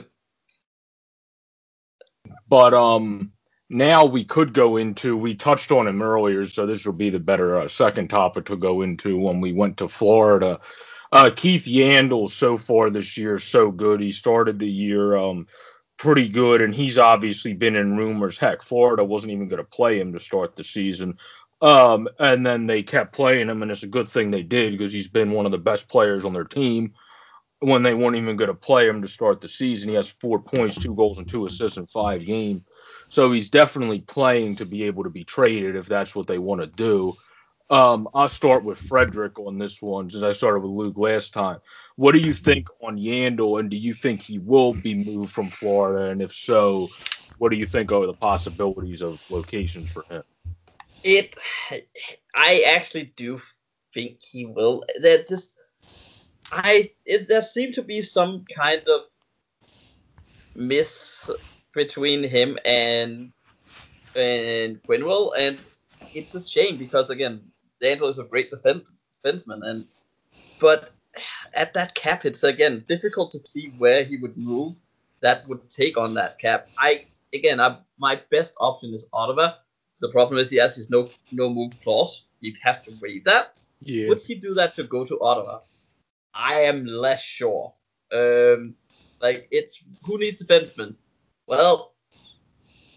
But 2.48 2.74
um, 2.74 3.32
now 3.68 4.04
we 4.04 4.24
could 4.24 4.52
go 4.52 4.76
into 4.76 5.16
we 5.16 5.34
touched 5.34 5.72
on 5.72 5.88
him 5.88 6.02
earlier, 6.02 6.46
so 6.46 6.66
this 6.66 6.84
will 6.84 6.92
be 6.92 7.10
the 7.10 7.18
better 7.18 7.60
uh, 7.60 7.68
second 7.68 8.08
topic 8.08 8.46
to 8.46 8.56
go 8.56 8.82
into 8.82 9.18
when 9.18 9.40
we 9.40 9.52
went 9.52 9.78
to 9.78 9.88
Florida. 9.88 10.60
Uh, 11.12 11.30
Keith 11.34 11.64
Yandle 11.64 12.28
so 12.28 12.58
far 12.58 12.90
this 12.90 13.16
year 13.16 13.38
so 13.38 13.70
good. 13.70 14.00
He 14.00 14.12
started 14.12 14.58
the 14.58 14.68
year 14.68 15.16
um 15.16 15.46
pretty 15.98 16.28
good, 16.28 16.60
and 16.60 16.74
he's 16.74 16.98
obviously 16.98 17.54
been 17.54 17.76
in 17.76 17.96
rumors. 17.96 18.38
Heck, 18.38 18.62
Florida 18.62 19.04
wasn't 19.04 19.32
even 19.32 19.48
going 19.48 19.62
to 19.62 19.64
play 19.64 19.98
him 19.98 20.12
to 20.12 20.20
start 20.20 20.56
the 20.56 20.64
season. 20.64 21.18
Um, 21.62 22.08
and 22.18 22.44
then 22.44 22.66
they 22.66 22.82
kept 22.82 23.14
playing 23.14 23.48
him, 23.48 23.62
and 23.62 23.70
it's 23.70 23.82
a 23.82 23.88
good 23.88 24.08
thing 24.08 24.30
they 24.30 24.42
did 24.42 24.72
because 24.72 24.92
he's 24.92 25.08
been 25.08 25.30
one 25.30 25.46
of 25.46 25.52
the 25.52 25.58
best 25.58 25.88
players 25.88 26.24
on 26.24 26.34
their 26.34 26.44
team. 26.44 26.92
When 27.60 27.82
they 27.82 27.94
weren't 27.94 28.16
even 28.16 28.36
going 28.36 28.48
to 28.48 28.54
play 28.54 28.86
him 28.86 29.00
to 29.02 29.08
start 29.08 29.40
the 29.40 29.48
season, 29.48 29.88
he 29.88 29.94
has 29.94 30.08
four 30.08 30.38
points, 30.38 30.76
two 30.76 30.94
goals, 30.94 31.18
and 31.18 31.26
two 31.26 31.46
assists 31.46 31.78
in 31.78 31.86
five 31.86 32.24
games. 32.24 32.64
So 33.08 33.32
he's 33.32 33.50
definitely 33.50 34.00
playing 34.00 34.56
to 34.56 34.66
be 34.66 34.82
able 34.84 35.04
to 35.04 35.10
be 35.10 35.24
traded 35.24 35.76
if 35.76 35.86
that's 35.86 36.14
what 36.14 36.26
they 36.26 36.38
want 36.38 36.60
to 36.60 36.66
do. 36.66 37.16
Um, 37.68 38.08
I'll 38.14 38.28
start 38.28 38.62
with 38.62 38.78
Frederick 38.78 39.38
on 39.38 39.58
this 39.58 39.82
one 39.82 40.08
since 40.10 40.22
I 40.22 40.32
started 40.32 40.60
with 40.60 40.70
Luke 40.70 40.98
last 40.98 41.32
time. 41.32 41.58
What 41.96 42.12
do 42.12 42.18
you 42.18 42.32
think 42.32 42.68
on 42.80 42.96
Yandle, 42.96 43.58
and 43.58 43.70
do 43.70 43.76
you 43.76 43.94
think 43.94 44.20
he 44.22 44.38
will 44.38 44.72
be 44.72 44.94
moved 44.94 45.32
from 45.32 45.48
Florida? 45.48 46.10
And 46.10 46.22
if 46.22 46.32
so, 46.32 46.88
what 47.38 47.50
do 47.50 47.56
you 47.56 47.66
think 47.66 47.90
are 47.90 48.06
the 48.06 48.12
possibilities 48.12 49.02
of 49.02 49.20
locations 49.30 49.88
for 49.90 50.04
him? 50.10 50.22
It, 51.02 51.36
I 52.34 52.64
actually 52.66 53.12
do 53.16 53.40
think 53.92 54.22
he 54.22 54.46
will. 54.46 54.84
That 55.00 55.26
just, 55.26 55.55
I, 56.52 56.90
it, 57.04 57.28
there 57.28 57.42
seemed 57.42 57.74
to 57.74 57.82
be 57.82 58.02
some 58.02 58.44
kind 58.54 58.82
of 58.88 59.02
miss 60.54 61.30
between 61.74 62.22
him 62.22 62.58
and 62.64 63.32
and 64.14 64.82
Quenneville, 64.82 65.32
and 65.36 65.58
it's 66.14 66.34
a 66.34 66.48
shame 66.48 66.78
because 66.78 67.10
again, 67.10 67.42
Daniel 67.80 68.08
is 68.08 68.18
a 68.18 68.24
great 68.24 68.50
defense, 68.50 68.90
defenseman, 69.24 69.60
and 69.62 69.86
but 70.60 70.92
at 71.54 71.74
that 71.74 71.94
cap, 71.94 72.24
it's 72.24 72.42
again 72.42 72.84
difficult 72.88 73.32
to 73.32 73.40
see 73.46 73.72
where 73.78 74.04
he 74.04 74.16
would 74.16 74.36
move 74.36 74.74
that 75.20 75.46
would 75.48 75.68
take 75.68 75.98
on 75.98 76.14
that 76.14 76.38
cap. 76.38 76.68
I 76.78 77.04
again, 77.34 77.60
I, 77.60 77.78
my 77.98 78.20
best 78.30 78.54
option 78.60 78.94
is 78.94 79.06
Ottawa. 79.12 79.54
The 80.00 80.10
problem 80.10 80.38
is 80.38 80.50
he 80.50 80.58
has 80.58 80.76
his 80.76 80.90
no 80.90 81.10
no 81.32 81.48
move 81.48 81.72
clause. 81.82 82.24
You'd 82.40 82.58
have 82.62 82.84
to 82.84 82.92
waive 83.00 83.24
that. 83.24 83.54
Yeah. 83.82 84.08
Would 84.08 84.20
he 84.20 84.34
do 84.34 84.54
that 84.54 84.74
to 84.74 84.84
go 84.84 85.04
to 85.04 85.20
Ottawa? 85.20 85.60
I 86.36 86.60
am 86.62 86.84
less 86.84 87.22
sure. 87.22 87.74
Um, 88.12 88.74
like 89.20 89.48
it's 89.50 89.82
who 90.04 90.18
needs 90.18 90.42
defensemen? 90.42 90.94
Well, 91.46 91.94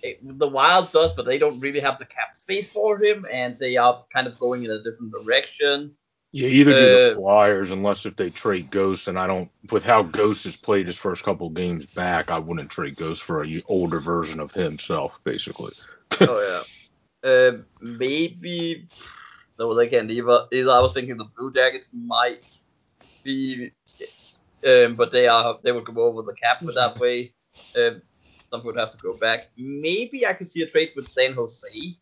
it, 0.04 0.20
the 0.22 0.48
Wild 0.48 0.92
does, 0.92 1.14
but 1.14 1.26
they 1.26 1.40
don't 1.40 1.60
really 1.60 1.80
have 1.80 1.98
the 1.98 2.06
cap 2.06 2.36
space 2.36 2.70
for 2.70 3.02
him, 3.02 3.26
and 3.32 3.58
they 3.60 3.78
are 3.78 4.04
kind 4.14 4.28
of 4.28 4.38
going 4.40 4.64
in 4.64 4.72
a 4.72 4.84
different 4.84 5.14
direction. 5.14 5.96
Yeah, 6.32 6.48
either 6.48 6.72
do 6.72 6.80
the 6.80 7.12
Uh, 7.12 7.16
Flyers, 7.16 7.72
unless 7.72 8.06
if 8.06 8.16
they 8.16 8.30
trade 8.30 8.70
Ghost, 8.70 9.08
and 9.08 9.18
I 9.18 9.26
don't. 9.26 9.50
With 9.72 9.84
how 9.84 10.04
Ghost 10.04 10.44
has 10.44 10.56
played 10.56 10.86
his 10.86 10.96
first 10.96 11.24
couple 11.24 11.50
games 11.50 11.86
back, 11.86 12.30
I 12.30 12.38
wouldn't 12.38 12.70
trade 12.70 12.98
Ghost 12.98 13.24
for 13.24 13.44
a 13.44 13.64
older 13.68 14.00
version 14.00 14.40
of 14.40 14.52
himself, 14.52 15.20
basically. 15.24 15.74
oh 16.22 16.64
yeah. 17.24 17.30
Um, 17.30 17.66
maybe. 17.82 18.88
No, 19.58 19.78
again, 19.78 20.10
either, 20.10 20.46
either 20.54 20.72
I 20.72 20.80
was 20.80 20.94
thinking 20.94 21.18
the 21.18 21.26
Blue 21.38 21.52
Jackets 21.52 21.90
might 21.92 22.62
be, 23.24 23.72
um, 24.68 24.96
but 24.96 25.12
they 25.12 25.28
are 25.28 25.58
they 25.64 25.72
would 25.72 25.86
go 25.86 26.04
over 26.04 26.22
the 26.24 26.36
cap 26.42 26.62
with 26.62 26.76
that 26.76 27.00
way. 27.00 27.34
Um, 27.78 28.02
some 28.52 28.64
would 28.66 28.80
have 28.80 28.92
to 28.92 28.98
go 28.98 29.18
back. 29.18 29.52
Maybe 29.58 30.26
I 30.26 30.34
could 30.34 30.50
see 30.50 30.62
a 30.64 30.68
trade 30.68 30.92
with 30.96 31.08
San 31.08 31.34
Jose, 31.34 31.98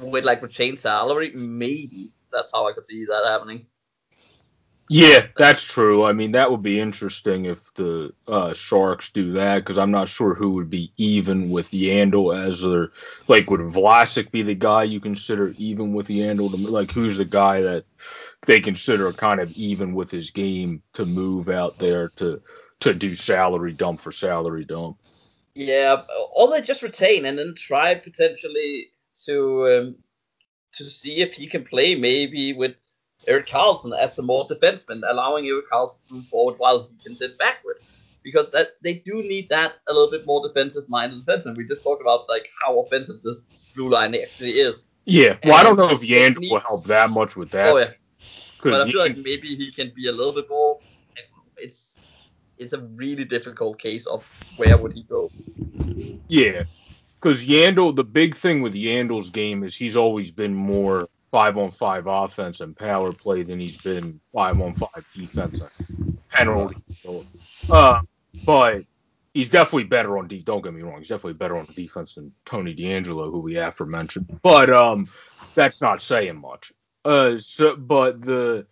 with 0.00 0.24
like 0.24 0.42
retained 0.42 0.78
salary. 0.78 1.32
Maybe 1.34 2.14
that's 2.32 2.52
how 2.52 2.68
I 2.68 2.72
could 2.72 2.86
see 2.86 3.04
that 3.06 3.24
happening. 3.26 3.66
Yeah, 4.90 5.26
that's 5.38 5.62
true. 5.62 6.04
I 6.04 6.12
mean, 6.12 6.32
that 6.32 6.50
would 6.50 6.62
be 6.62 6.78
interesting 6.78 7.46
if 7.46 7.72
the 7.74 8.12
uh, 8.28 8.52
Sharks 8.52 9.10
do 9.10 9.32
that, 9.32 9.60
because 9.60 9.78
I'm 9.78 9.90
not 9.90 10.10
sure 10.10 10.34
who 10.34 10.50
would 10.52 10.68
be 10.68 10.92
even 10.98 11.48
with 11.48 11.70
Yandle 11.70 12.36
as 12.36 12.60
their 12.60 12.92
like. 13.26 13.50
Would 13.50 13.60
Vlasic 13.60 14.30
be 14.30 14.42
the 14.42 14.54
guy 14.54 14.82
you 14.82 15.00
consider 15.00 15.54
even 15.56 15.94
with 15.94 16.08
Yandle? 16.08 16.50
To, 16.50 16.56
like, 16.56 16.90
who's 16.90 17.16
the 17.16 17.24
guy 17.24 17.62
that 17.62 17.84
they 18.46 18.60
consider 18.60 19.10
kind 19.14 19.40
of 19.40 19.50
even 19.52 19.94
with 19.94 20.10
his 20.10 20.30
game 20.30 20.82
to 20.92 21.06
move 21.06 21.48
out 21.48 21.78
there 21.78 22.10
to 22.16 22.42
to 22.80 22.92
do 22.92 23.14
salary 23.14 23.72
dump 23.72 24.02
for 24.02 24.12
salary 24.12 24.66
dump? 24.66 24.98
Yeah, 25.54 26.02
or 26.34 26.50
they 26.50 26.60
just 26.60 26.82
retain 26.82 27.24
and 27.24 27.38
then 27.38 27.54
try 27.56 27.94
potentially 27.94 28.90
to 29.24 29.66
um, 29.68 29.96
to 30.72 30.84
see 30.84 31.22
if 31.22 31.32
he 31.32 31.46
can 31.46 31.64
play 31.64 31.94
maybe 31.94 32.52
with 32.52 32.76
Erik 33.26 33.46
Karlsson 33.46 33.96
as 33.98 34.18
a 34.18 34.22
more 34.22 34.46
defenseman, 34.46 35.02
allowing 35.08 35.46
Erik 35.46 35.70
Karlsson 35.70 36.06
to 36.08 36.14
move 36.14 36.26
forward 36.26 36.58
while 36.58 36.82
he 36.82 36.96
can 37.02 37.16
sit 37.16 37.38
backwards. 37.38 37.82
Because 38.22 38.50
that 38.52 38.68
they 38.82 38.94
do 38.94 39.22
need 39.22 39.50
that 39.50 39.74
a 39.88 39.92
little 39.92 40.10
bit 40.10 40.24
more 40.26 40.46
defensive 40.46 40.88
minded 40.88 41.20
defenseman. 41.20 41.56
We 41.56 41.68
just 41.68 41.82
talked 41.82 42.00
about 42.00 42.28
like 42.28 42.48
how 42.62 42.80
offensive 42.80 43.20
this 43.22 43.42
blue 43.74 43.90
line 43.90 44.14
actually 44.14 44.52
is. 44.52 44.86
Yeah, 45.04 45.36
well, 45.44 45.54
I 45.54 45.62
don't 45.62 45.76
know 45.76 45.90
if 45.90 46.00
And 46.00 46.36
Yandle 46.36 46.50
will 46.50 46.60
help 46.60 46.84
that 46.84 47.10
much 47.10 47.36
with 47.36 47.50
that. 47.50 47.68
Oh 47.68 47.76
yeah, 47.76 47.90
but 48.62 48.88
I 48.88 48.90
feel 48.90 49.00
like 49.00 49.18
maybe 49.18 49.48
he 49.48 49.70
can 49.70 49.92
be 49.94 50.08
a 50.08 50.12
little 50.12 50.32
bit 50.32 50.48
more. 50.48 50.78
It's 51.58 51.94
it's 52.56 52.72
a 52.72 52.80
really 52.80 53.24
difficult 53.24 53.78
case 53.78 54.06
of 54.06 54.24
where 54.56 54.76
would 54.78 54.94
he 54.94 55.02
go. 55.02 55.30
Yeah, 56.28 56.64
because 57.20 57.44
Yandle, 57.44 57.94
the 57.94 58.04
big 58.04 58.36
thing 58.36 58.62
with 58.62 58.74
Yandle's 58.74 59.30
game 59.30 59.64
is 59.64 59.76
he's 59.76 59.96
always 59.96 60.30
been 60.30 60.54
more 60.54 61.08
five 61.34 61.58
on 61.58 61.68
five 61.68 62.06
offense 62.06 62.60
and 62.60 62.76
power 62.76 63.12
play 63.12 63.42
than 63.42 63.58
he's 63.58 63.76
been 63.78 64.20
five 64.32 64.60
on 64.60 64.72
five 64.72 65.04
defense 65.12 65.90
and 65.90 66.16
penalty. 66.30 66.76
Uh, 67.68 68.02
but 68.46 68.84
he's 69.32 69.50
definitely 69.50 69.82
better 69.82 70.16
on 70.16 70.28
D. 70.28 70.44
Don't 70.46 70.62
get 70.62 70.72
me 70.72 70.82
wrong, 70.82 70.98
he's 70.98 71.08
definitely 71.08 71.32
better 71.32 71.56
on 71.56 71.66
defense 71.74 72.14
than 72.14 72.32
Tony 72.44 72.72
DeAngelo, 72.72 73.32
who 73.32 73.40
we 73.40 73.56
aforementioned. 73.56 74.38
But 74.42 74.70
um, 74.70 75.08
that's 75.56 75.80
not 75.80 76.02
saying 76.02 76.40
much. 76.40 76.72
Uh, 77.04 77.36
so 77.38 77.74
but 77.74 78.22
the 78.22 78.64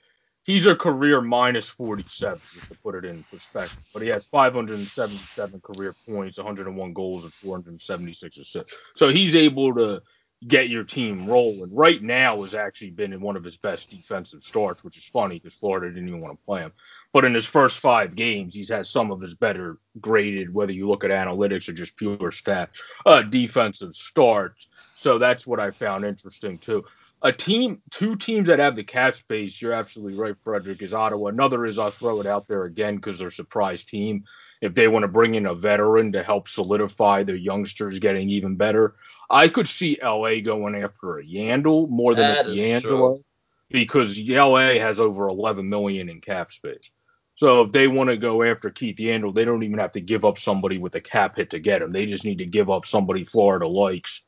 he's 0.45 0.66
a 0.66 0.76
career 0.76 1.21
minus 1.21 1.69
47, 1.69 2.40
just 2.54 2.69
to 2.69 2.78
put 2.78 2.95
it 2.95 3.04
in 3.04 3.25
perspective. 3.25 3.83
But 3.92 4.02
he 4.02 4.09
has 4.11 4.26
577 4.26 5.61
career 5.62 5.92
points, 6.09 6.38
101 6.38 6.92
goals, 6.92 7.25
and 7.25 7.33
476 7.33 8.38
assists. 8.38 8.76
So 8.95 9.09
he's 9.09 9.35
able 9.35 9.75
to 9.75 10.00
get 10.46 10.68
your 10.68 10.84
team 10.84 11.26
rolling. 11.28 11.75
Right 11.75 12.02
now 12.02 12.42
has 12.42 12.54
actually 12.54 12.90
been 12.90 13.12
in 13.12 13.20
one 13.20 13.37
of 13.37 13.44
his 13.44 13.56
best 13.56 13.90
defensive 13.90 14.42
starts, 14.42 14.82
which 14.82 14.96
is 14.96 15.04
funny 15.04 15.38
because 15.38 15.56
Florida 15.58 15.92
didn't 15.92 16.08
even 16.08 16.20
want 16.20 16.38
to 16.38 16.44
play 16.44 16.61
him. 16.61 16.72
But 17.12 17.25
in 17.25 17.34
his 17.34 17.46
first 17.46 17.78
five 17.78 18.16
games, 18.16 18.54
he's 18.54 18.70
had 18.70 18.87
some 18.87 19.11
of 19.11 19.20
his 19.20 19.34
better 19.34 19.78
graded, 20.00 20.52
whether 20.52 20.72
you 20.72 20.88
look 20.88 21.04
at 21.04 21.11
analytics 21.11 21.68
or 21.68 21.72
just 21.72 21.96
pure 21.96 22.16
stats, 22.16 22.80
uh, 23.06 23.22
defensive 23.22 23.94
starts. 23.94 24.68
So 24.96 25.18
that's 25.18 25.46
what 25.46 25.61
I 25.61 25.70
found 25.70 26.04
interesting 26.04 26.58
too 26.58 26.84
a 27.22 27.32
team, 27.32 27.80
two 27.90 28.16
teams 28.16 28.49
that 28.49 28.58
have 28.58 28.76
the 28.76 28.82
cap 28.82 29.16
space, 29.16 29.61
you're 29.62 29.72
absolutely 29.72 30.18
right, 30.18 30.34
Frederick, 30.42 30.82
is 30.82 30.92
Ottawa. 30.92 31.28
Another 31.28 31.64
is 31.64 31.78
I'll 31.78 31.90
throw 31.90 32.20
it 32.20 32.26
out 32.26 32.49
there 32.49 32.64
again 32.64 32.96
because 32.96 33.18
they're 33.18 33.28
a 33.28 33.32
surprise 33.32 33.84
team. 33.84 34.25
If 34.61 34.75
they 34.75 34.88
want 34.88 35.04
to 35.04 35.08
bring 35.08 35.34
in 35.34 35.46
a 35.46 35.54
veteran 35.54 36.12
to 36.12 36.22
help 36.22 36.49
solidify 36.49 37.22
their 37.22 37.37
youngsters 37.37 37.99
getting 37.99 38.28
even 38.30 38.56
better, 38.56 38.94
I 39.30 39.48
could 39.48 39.68
see 39.68 39.98
LA 40.02 40.40
going 40.40 40.74
after 40.74 41.18
a 41.18 41.24
Yandle 41.24 41.88
more 41.88 42.14
than 42.14 42.26
That 42.26 42.46
a 42.46 42.50
DeAngelo 42.50 43.22
because 43.70 44.18
LA 44.18 44.74
has 44.74 45.00
over 45.00 45.28
11 45.28 45.68
million 45.68 46.08
in 46.08 46.20
cap 46.20 46.52
space. 46.52 46.90
So 47.34 47.62
if 47.62 47.72
they 47.72 47.88
want 47.88 48.10
to 48.10 48.16
go 48.16 48.42
after 48.42 48.70
Keith 48.70 48.96
Yandle, 48.96 49.34
they 49.34 49.44
don't 49.44 49.62
even 49.62 49.78
have 49.78 49.92
to 49.92 50.00
give 50.00 50.24
up 50.24 50.38
somebody 50.38 50.78
with 50.78 50.94
a 50.94 51.00
cap 51.00 51.36
hit 51.36 51.50
to 51.50 51.58
get 51.58 51.82
him. 51.82 51.92
They 51.92 52.06
just 52.06 52.24
need 52.24 52.38
to 52.38 52.44
give 52.44 52.70
up 52.70 52.86
somebody 52.86 53.24
Florida 53.24 53.66
likes, 53.66 54.22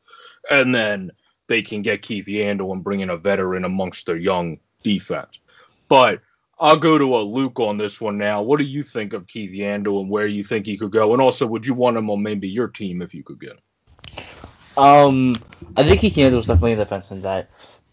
and 0.51 0.75
then 0.75 1.13
they 1.47 1.63
can 1.63 1.83
get 1.83 2.03
Keith 2.03 2.27
Yandle 2.27 2.73
and 2.73 2.83
bring 2.83 3.01
in 3.01 3.11
a 3.11 3.17
veteran 3.17 3.65
amongst 3.65 4.07
their 4.07 4.17
young 4.17 4.59
defense. 4.83 5.39
But 5.89 6.23
I'll 6.59 6.79
go 6.79 6.97
to 6.97 7.17
a 7.17 7.19
Luke 7.19 7.61
on 7.61 7.77
this 7.77 8.01
one 8.01 8.17
now. 8.17 8.41
What 8.41 8.59
do 8.59 8.65
you 8.65 8.83
think 8.83 9.13
of 9.13 9.27
Keith 9.27 9.51
Yandle 9.51 10.01
and 10.01 10.09
where 10.09 10.27
you 10.27 10.43
think 10.43 10.65
he 10.65 10.79
could 10.79 10.93
go? 10.93 11.13
And 11.13 11.21
also, 11.21 11.47
would 11.47 11.67
you 11.67 11.75
want 11.75 11.99
him 11.99 12.09
on 12.09 12.23
maybe 12.23 12.49
your 12.49 12.69
team 12.69 13.03
if 13.03 13.13
you 13.13 13.23
could 13.23 13.41
get 13.41 13.51
him? 13.51 13.59
Um, 14.77 15.35
I 15.77 15.85
think 15.85 16.01
he 16.01 16.11
handles 16.11 16.47
definitely 16.47 16.73
a 16.75 16.85
defenseman 16.85 17.23
that 17.23 17.51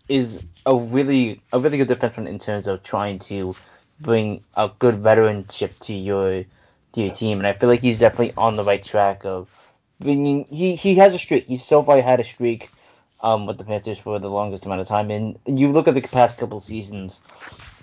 is 0.08 0.44
a 0.66 0.76
really 0.76 1.42
a 1.52 1.60
really 1.60 1.78
good 1.78 1.88
defenseman 1.90 2.28
in 2.28 2.40
terms 2.40 2.68
of 2.68 2.84
trying 2.84 3.20
to 3.20 3.56
bring 4.00 4.40
a 4.56 4.70
good 4.80 4.96
veteranship 4.96 5.78
to 5.80 5.94
your 5.94 6.44
to 6.94 7.02
your 7.02 7.12
team, 7.12 7.40
and 7.40 7.48
I 7.48 7.54
feel 7.54 7.70
like 7.70 7.82
he's 7.82 8.00
definitely 8.00 8.34
on 8.38 8.56
the 8.56 8.64
right 8.64 8.82
track 8.84 9.26
of 9.26 9.50
bringing. 10.00 10.46
He 10.50 10.76
he 10.76 10.96
has 10.96 11.14
a 11.14 11.20
streak. 11.20 11.46
He's 11.46 11.64
so 11.64 11.84
far 11.84 12.02
had 12.02 12.20
a 12.20 12.24
streak 12.24 12.70
um 13.22 13.46
with 13.46 13.58
the 13.58 13.64
Panthers 13.64 14.00
for 14.00 14.20
the 14.20 14.30
longest 14.30 14.66
amount 14.66 14.82
of 14.82 14.88
time, 14.88 15.12
and 15.12 15.38
you 15.46 15.72
look 15.72 15.88
at 15.88 15.94
the 15.96 16.02
past 16.02 16.38
couple 16.40 16.60
seasons 16.60 17.22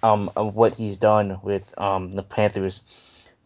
um 0.03 0.31
of 0.37 0.55
what 0.55 0.75
he's 0.77 0.99
done 0.99 1.39
with 1.43 1.79
um 1.79 2.11
the 2.13 2.23
Panthers. 2.23 2.83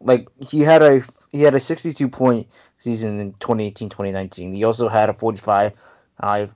Like 0.01 0.29
he 0.41 0.61
had 0.61 0.83
a 0.83 1.03
he 1.33 1.43
had 1.43 1.55
a 1.55 1.61
62 1.61 2.09
point 2.09 2.47
season 2.79 3.19
in 3.19 3.33
2018-2019. 3.35 4.55
He 4.55 4.65
also 4.65 4.89
had 4.89 5.09
a 5.09 5.15
45 5.15 5.73
uh, 6.21 6.47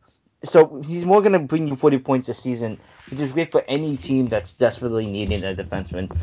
so 0.44 0.80
he's 0.86 1.04
more 1.04 1.22
gonna 1.22 1.38
bring 1.40 1.66
you 1.66 1.76
40 1.76 1.98
points 1.98 2.26
this 2.26 2.38
season, 2.38 2.78
which 3.10 3.20
is 3.20 3.32
great 3.32 3.50
for 3.50 3.64
any 3.66 3.96
team 3.96 4.26
that's 4.28 4.52
desperately 4.52 5.06
needing 5.10 5.42
a 5.42 5.54
defenseman. 5.54 6.16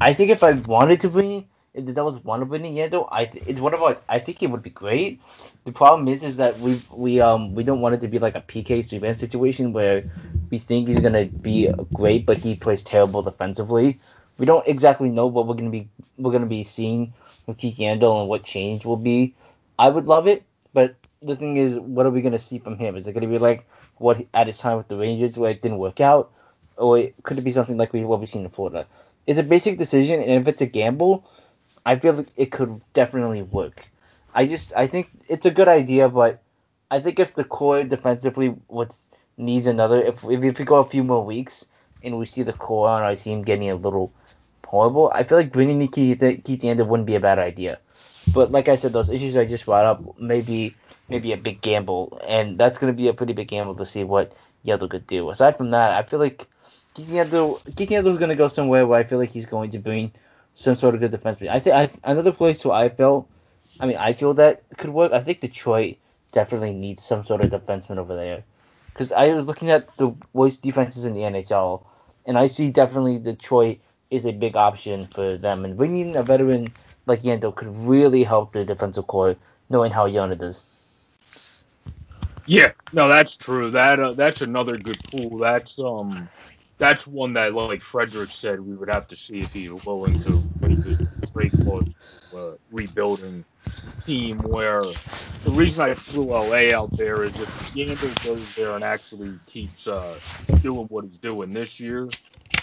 I 0.00 0.12
think 0.12 0.30
if 0.30 0.42
I 0.42 0.52
wanted 0.52 1.00
to 1.00 1.08
bring 1.08 1.46
if 1.74 1.86
the 1.86 1.92
Devils 1.92 2.22
want 2.22 2.42
to 2.42 2.46
win 2.46 2.64
in 2.66 2.74
Yandle, 2.74 3.08
I 3.10 3.24
th- 3.24 3.44
it's 3.46 3.60
one 3.60 3.72
of 3.72 3.82
our. 3.82 3.96
I 4.08 4.18
think 4.18 4.42
it 4.42 4.50
would 4.50 4.62
be 4.62 4.70
great. 4.70 5.20
The 5.64 5.72
problem 5.72 6.06
is, 6.08 6.22
is 6.22 6.36
that 6.36 6.58
we 6.58 6.80
we 6.94 7.20
um 7.20 7.54
we 7.54 7.64
don't 7.64 7.80
want 7.80 7.94
it 7.94 8.02
to 8.02 8.08
be 8.08 8.18
like 8.18 8.36
a 8.36 8.42
PK 8.42 8.80
Subban 8.80 9.18
situation 9.18 9.72
where 9.72 10.04
we 10.50 10.58
think 10.58 10.88
he's 10.88 11.00
gonna 11.00 11.26
be 11.26 11.70
great, 11.94 12.26
but 12.26 12.38
he 12.38 12.56
plays 12.56 12.82
terrible 12.82 13.22
defensively. 13.22 14.00
We 14.38 14.44
don't 14.44 14.66
exactly 14.66 15.08
know 15.08 15.26
what 15.26 15.46
we're 15.46 15.54
gonna 15.54 15.70
be 15.70 15.88
we're 16.18 16.32
gonna 16.32 16.46
be 16.46 16.62
seeing 16.62 17.14
with 17.46 17.58
Keith 17.58 17.78
Yandle 17.78 18.20
and 18.20 18.28
what 18.28 18.42
change 18.44 18.84
will 18.84 18.96
be. 18.96 19.34
I 19.78 19.88
would 19.88 20.06
love 20.06 20.26
it, 20.26 20.44
but 20.72 20.96
the 21.20 21.36
thing 21.36 21.56
is, 21.56 21.78
what 21.78 22.06
are 22.06 22.10
we 22.10 22.22
gonna 22.22 22.38
see 22.38 22.58
from 22.58 22.78
him? 22.78 22.96
Is 22.96 23.06
it 23.06 23.12
gonna 23.12 23.26
be 23.26 23.38
like 23.38 23.68
what 23.98 24.24
at 24.34 24.46
his 24.46 24.58
time 24.58 24.76
with 24.76 24.88
the 24.88 24.96
Rangers 24.96 25.38
where 25.38 25.50
it 25.50 25.62
didn't 25.62 25.78
work 25.78 26.00
out, 26.00 26.30
or 26.76 27.08
could 27.22 27.38
it 27.38 27.42
be 27.42 27.50
something 27.50 27.76
like 27.76 27.92
we 27.92 28.04
what 28.04 28.20
we've 28.20 28.28
seen 28.28 28.44
in 28.44 28.50
Florida? 28.50 28.86
It's 29.26 29.38
a 29.38 29.44
basic 29.44 29.78
decision, 29.78 30.20
and 30.20 30.30
if 30.30 30.48
it's 30.48 30.62
a 30.62 30.66
gamble, 30.66 31.24
I 31.86 31.96
feel 31.96 32.14
like 32.14 32.30
it 32.36 32.50
could 32.50 32.82
definitely 32.92 33.42
work. 33.42 33.88
I 34.34 34.46
just 34.46 34.72
I 34.76 34.86
think 34.86 35.10
it's 35.28 35.46
a 35.46 35.50
good 35.50 35.68
idea, 35.68 36.08
but 36.08 36.42
I 36.90 37.00
think 37.00 37.18
if 37.18 37.34
the 37.34 37.44
core 37.44 37.84
defensively 37.84 38.48
what 38.66 38.96
needs 39.36 39.66
another 39.66 40.00
if, 40.00 40.24
if 40.24 40.58
we 40.58 40.64
go 40.64 40.76
a 40.76 40.84
few 40.84 41.02
more 41.02 41.24
weeks 41.24 41.66
and 42.02 42.18
we 42.18 42.26
see 42.26 42.42
the 42.42 42.52
core 42.52 42.88
on 42.88 43.02
our 43.02 43.16
team 43.16 43.42
getting 43.42 43.70
a 43.70 43.74
little 43.74 44.12
horrible, 44.72 45.12
I 45.14 45.22
feel 45.22 45.38
like 45.38 45.52
bringing 45.52 45.86
Keith 45.88 46.18
Keith 46.18 46.62
Yandle 46.62 46.86
wouldn't 46.86 47.06
be 47.06 47.14
a 47.14 47.20
bad 47.20 47.38
idea. 47.38 47.78
But 48.34 48.50
like 48.50 48.68
I 48.68 48.76
said, 48.76 48.92
those 48.92 49.10
issues 49.10 49.36
I 49.36 49.44
just 49.44 49.66
brought 49.66 49.84
up 49.84 50.18
maybe 50.18 50.74
maybe 51.08 51.32
a 51.32 51.36
big 51.36 51.60
gamble, 51.60 52.18
and 52.26 52.58
that's 52.58 52.78
gonna 52.78 52.94
be 52.94 53.08
a 53.08 53.12
pretty 53.12 53.34
big 53.34 53.48
gamble 53.48 53.74
to 53.76 53.84
see 53.84 54.02
what 54.02 54.32
Yandle 54.64 54.88
could 54.88 55.06
do. 55.06 55.28
Aside 55.28 55.56
from 55.58 55.70
that, 55.70 55.92
I 55.92 56.02
feel 56.08 56.18
like 56.18 56.46
Keith 56.94 57.10
Yandle 57.10 57.60
Keith 57.76 57.90
Yandle's 57.90 58.18
gonna 58.18 58.34
go 58.34 58.48
somewhere 58.48 58.86
where 58.86 58.98
I 58.98 59.04
feel 59.04 59.18
like 59.18 59.30
he's 59.30 59.46
going 59.46 59.70
to 59.70 59.78
bring 59.78 60.10
some 60.54 60.74
sort 60.74 60.94
of 60.94 61.00
good 61.00 61.12
defenseman. 61.12 61.50
I 61.50 61.60
think 61.60 62.00
another 62.02 62.32
place 62.32 62.64
where 62.64 62.74
I 62.74 62.88
felt, 62.88 63.28
I 63.78 63.86
mean, 63.86 63.98
I 63.98 64.14
feel 64.14 64.34
that 64.34 64.62
could 64.78 64.90
work. 64.90 65.12
I 65.12 65.20
think 65.20 65.40
Detroit 65.40 65.96
definitely 66.30 66.72
needs 66.72 67.02
some 67.02 67.24
sort 67.24 67.44
of 67.44 67.50
defenseman 67.50 67.98
over 67.98 68.16
there, 68.16 68.42
because 68.86 69.12
I 69.12 69.34
was 69.34 69.46
looking 69.46 69.70
at 69.70 69.94
the 69.98 70.14
worst 70.32 70.62
defenses 70.62 71.04
in 71.04 71.12
the 71.12 71.20
NHL, 71.20 71.84
and 72.24 72.38
I 72.38 72.46
see 72.46 72.70
definitely 72.70 73.18
Detroit 73.18 73.78
is 74.12 74.26
a 74.26 74.32
big 74.32 74.56
option 74.56 75.08
for 75.08 75.38
them, 75.38 75.64
and 75.66 75.78
bringing 75.78 76.16
a 76.16 76.24
veteran 76.24 76.74
like 77.06 77.22
Yandle 77.22 77.56
could 77.56 77.68
really 77.76 78.24
help 78.24 78.54
the 78.54 78.64
defensive 78.66 79.08
core, 79.08 79.36
knowing 79.70 79.92
how 79.92 80.06
young 80.06 80.32
it 80.32 80.42
is. 80.42 80.66
Yeah, 82.46 82.72
no, 82.92 83.08
that's 83.08 83.36
true. 83.36 83.70
That 83.70 84.00
uh, 84.00 84.14
that's 84.14 84.40
another 84.40 84.76
good 84.78 85.02
pool. 85.04 85.38
That's 85.38 85.78
um 85.78 86.30
that's 86.78 87.06
one 87.06 87.34
that, 87.34 87.54
like 87.54 87.82
Frederick 87.82 88.32
said, 88.32 88.60
we 88.60 88.74
would 88.76 88.88
have 88.90 89.06
to 89.08 89.16
see 89.16 89.42
if 89.42 89.52
he's 89.52 89.70
willing 89.84 90.20
to 90.24 90.50
make 90.60 90.82
this 90.82 90.98
trade 91.32 91.54
clause 91.56 91.86
uh, 92.36 92.52
rebuilding 92.70 93.44
team. 94.06 94.42
Where 94.42 94.94
the 95.44 95.52
reason 95.52 95.84
I 95.84 95.94
threw 95.94 96.30
LA 96.34 96.76
out 96.78 96.92
there 96.96 97.24
is 97.24 97.40
if 97.40 97.50
Yandle 97.74 98.20
goes 98.22 98.54
there 98.54 98.76
and 98.76 98.84
actually 98.84 99.40
keeps 99.46 99.86
uh, 99.88 100.20
doing 100.62 100.86
what 100.88 101.04
he's 101.06 101.18
doing 101.18 101.52
this 101.52 101.80
year, 101.80 102.14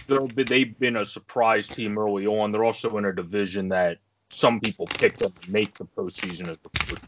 been, 0.09 0.47
they've 0.49 0.77
been 0.79 0.97
a 0.97 1.05
surprise 1.05 1.69
team 1.69 1.97
early 1.97 2.27
on. 2.27 2.51
They're 2.51 2.65
also 2.65 2.97
in 2.97 3.05
a 3.05 3.13
division 3.15 3.69
that 3.69 3.99
some 4.31 4.59
people 4.59 4.91
picked 4.99 5.21
up 5.21 5.35
to 5.35 5.43
make 5.47 5.77
the 5.77 5.85
postseason 5.85 6.49
as 6.49 6.57
the 6.63 6.69
first. 6.87 7.03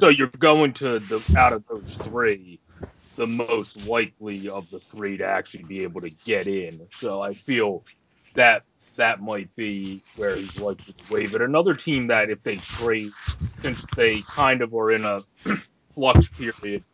So 0.00 0.08
you're 0.08 0.28
going 0.28 0.74
to 0.74 1.00
the 1.00 1.22
out 1.36 1.52
of 1.54 1.64
those 1.68 1.98
three 2.02 2.60
the 3.16 3.26
most 3.26 3.76
likely 3.76 4.48
of 4.48 4.70
the 4.70 4.80
three 4.90 5.16
to 5.18 5.24
actually 5.24 5.64
be 5.64 5.82
able 5.82 6.00
to 6.00 6.10
get 6.24 6.48
in. 6.48 6.86
So 6.90 7.20
I 7.20 7.34
feel 7.34 7.84
that 8.34 8.64
that 8.96 9.20
might 9.20 9.54
be 9.56 10.02
where 10.14 10.36
he's 10.38 10.56
likely 10.56 10.94
to 10.94 11.04
waive 11.08 11.34
it. 11.34 11.42
Another 11.42 11.74
team 11.74 12.08
that 12.08 12.30
if 12.30 12.42
they 12.42 12.58
trade, 12.58 13.14
since 13.64 13.88
they 13.96 14.22
kind 14.22 14.62
of 14.62 14.74
are 14.74 14.90
in 14.92 15.04
a 15.04 15.24
flux 15.94 16.28
period, 16.28 16.84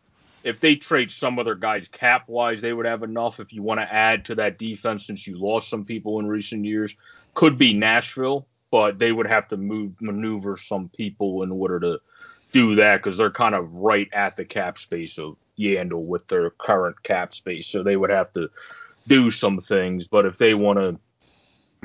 if 0.43 0.59
they 0.59 0.75
trade 0.75 1.11
some 1.11 1.39
other 1.39 1.55
guys 1.55 1.87
cap 1.87 2.27
wise, 2.27 2.61
they 2.61 2.73
would 2.73 2.85
have 2.85 3.03
enough. 3.03 3.39
If 3.39 3.53
you 3.53 3.63
want 3.63 3.79
to 3.79 3.93
add 3.93 4.25
to 4.25 4.35
that 4.35 4.57
defense, 4.57 5.07
since 5.07 5.27
you 5.27 5.37
lost 5.37 5.69
some 5.69 5.85
people 5.85 6.19
in 6.19 6.27
recent 6.27 6.65
years, 6.65 6.95
could 7.33 7.57
be 7.57 7.73
Nashville, 7.73 8.47
but 8.71 8.99
they 8.99 9.11
would 9.11 9.27
have 9.27 9.47
to 9.49 9.57
move 9.57 10.01
maneuver 10.01 10.57
some 10.57 10.89
people 10.89 11.43
in 11.43 11.51
order 11.51 11.79
to 11.79 11.99
do 12.51 12.75
that 12.75 12.97
because 12.97 13.17
they're 13.17 13.31
kind 13.31 13.55
of 13.55 13.73
right 13.73 14.09
at 14.13 14.37
the 14.37 14.45
cap 14.45 14.79
space 14.79 15.17
of 15.17 15.35
Yandle 15.59 16.05
with 16.05 16.27
their 16.27 16.49
current 16.51 17.01
cap 17.03 17.33
space, 17.33 17.67
so 17.67 17.83
they 17.83 17.97
would 17.97 18.09
have 18.09 18.31
to 18.33 18.49
do 19.07 19.31
some 19.31 19.59
things. 19.59 20.07
But 20.07 20.25
if 20.25 20.37
they 20.37 20.53
want 20.53 20.79
to 20.79 20.99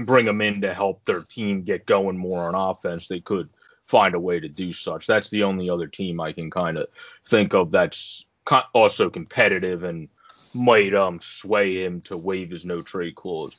bring 0.05 0.25
them 0.25 0.41
in 0.41 0.61
to 0.63 0.73
help 0.73 1.05
their 1.05 1.23
team 1.23 1.63
get 1.63 1.87
going 1.87 2.17
more 2.17 2.43
on 2.43 2.55
offense, 2.55 3.09
they 3.09 3.21
could 3.21 3.49
find 3.87 4.15
a 4.15 4.21
way 4.21 4.41
to 4.41 4.49
do 4.49 4.73
such. 4.73 5.07
That's 5.07 5.31
the 5.31 5.43
only 5.43 5.69
other 5.69 5.87
team 5.87 6.21
I 6.21 6.33
can 6.33 6.51
kind 6.51 6.79
of 6.79 6.87
think 7.27 7.55
of 7.55 7.71
that's 7.71 8.27
also 8.75 9.11
competitive 9.11 9.85
and 9.85 10.09
might 10.55 10.95
um 10.95 11.19
sway 11.23 11.83
him 11.83 12.01
to 12.03 12.17
waive 12.17 12.51
his 12.51 12.65
no 12.65 12.83
trade 12.83 13.15
clause. 13.15 13.57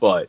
But 0.00 0.28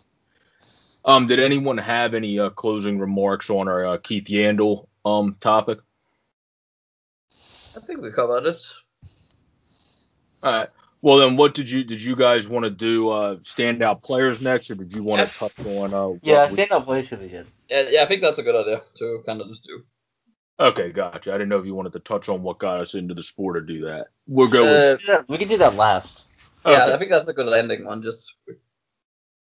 um, 1.03 1.25
did 1.27 1.39
anyone 1.39 1.77
have 1.77 2.13
any 2.13 2.37
uh, 2.37 2.49
closing 2.51 2.99
remarks 2.99 3.49
on 3.49 3.67
our 3.67 3.85
uh, 3.85 3.97
Keith 3.97 4.25
Yandle 4.25 4.87
um 5.05 5.35
topic? 5.39 5.79
I 7.75 7.79
think 7.79 8.01
we 8.01 8.11
covered 8.11 8.45
it. 8.45 8.61
All 10.43 10.51
right. 10.51 10.69
Well, 11.01 11.17
then, 11.17 11.35
what 11.35 11.55
did 11.55 11.69
you 11.69 11.83
did 11.83 12.01
you 12.01 12.15
guys 12.15 12.47
want 12.47 12.65
to 12.65 12.69
do? 12.69 13.09
Uh, 13.09 13.35
standout 13.37 14.03
players 14.03 14.39
next, 14.39 14.69
or 14.69 14.75
did 14.75 14.93
you 14.93 15.01
want 15.01 15.27
to 15.27 15.39
touch 15.39 15.53
on? 15.65 15.93
Uh, 15.93 16.19
yeah, 16.21 16.45
standout 16.45 16.85
players 16.85 17.07
should 17.07 17.21
be 17.21 17.29
good. 17.29 17.47
Yeah, 17.69 17.87
yeah, 17.89 18.03
I 18.03 18.05
think 18.05 18.21
that's 18.21 18.37
a 18.37 18.43
good 18.43 18.55
idea 18.55 18.81
to 18.97 19.23
kind 19.25 19.41
of 19.41 19.47
just 19.47 19.63
do. 19.63 19.83
Okay, 20.61 20.91
gotcha. 20.91 21.31
I 21.31 21.33
didn't 21.33 21.49
know 21.49 21.57
if 21.57 21.65
you 21.65 21.73
wanted 21.73 21.93
to 21.93 21.99
touch 21.99 22.29
on 22.29 22.43
what 22.43 22.59
got 22.59 22.79
us 22.79 22.93
into 22.93 23.15
the 23.15 23.23
sport 23.23 23.57
or 23.57 23.61
do 23.61 23.81
that. 23.85 24.07
We'll 24.27 24.47
go. 24.47 24.63
Uh, 24.63 24.93
with... 24.93 25.01
yeah, 25.07 25.21
we 25.27 25.39
can 25.39 25.47
do 25.47 25.57
that 25.57 25.75
last. 25.75 26.25
Yeah. 26.63 26.93
I 26.93 26.97
think 26.97 27.09
that's 27.09 27.27
a 27.27 27.33
good 27.33 27.51
ending 27.51 27.85
one. 27.85 28.03
Just. 28.03 28.35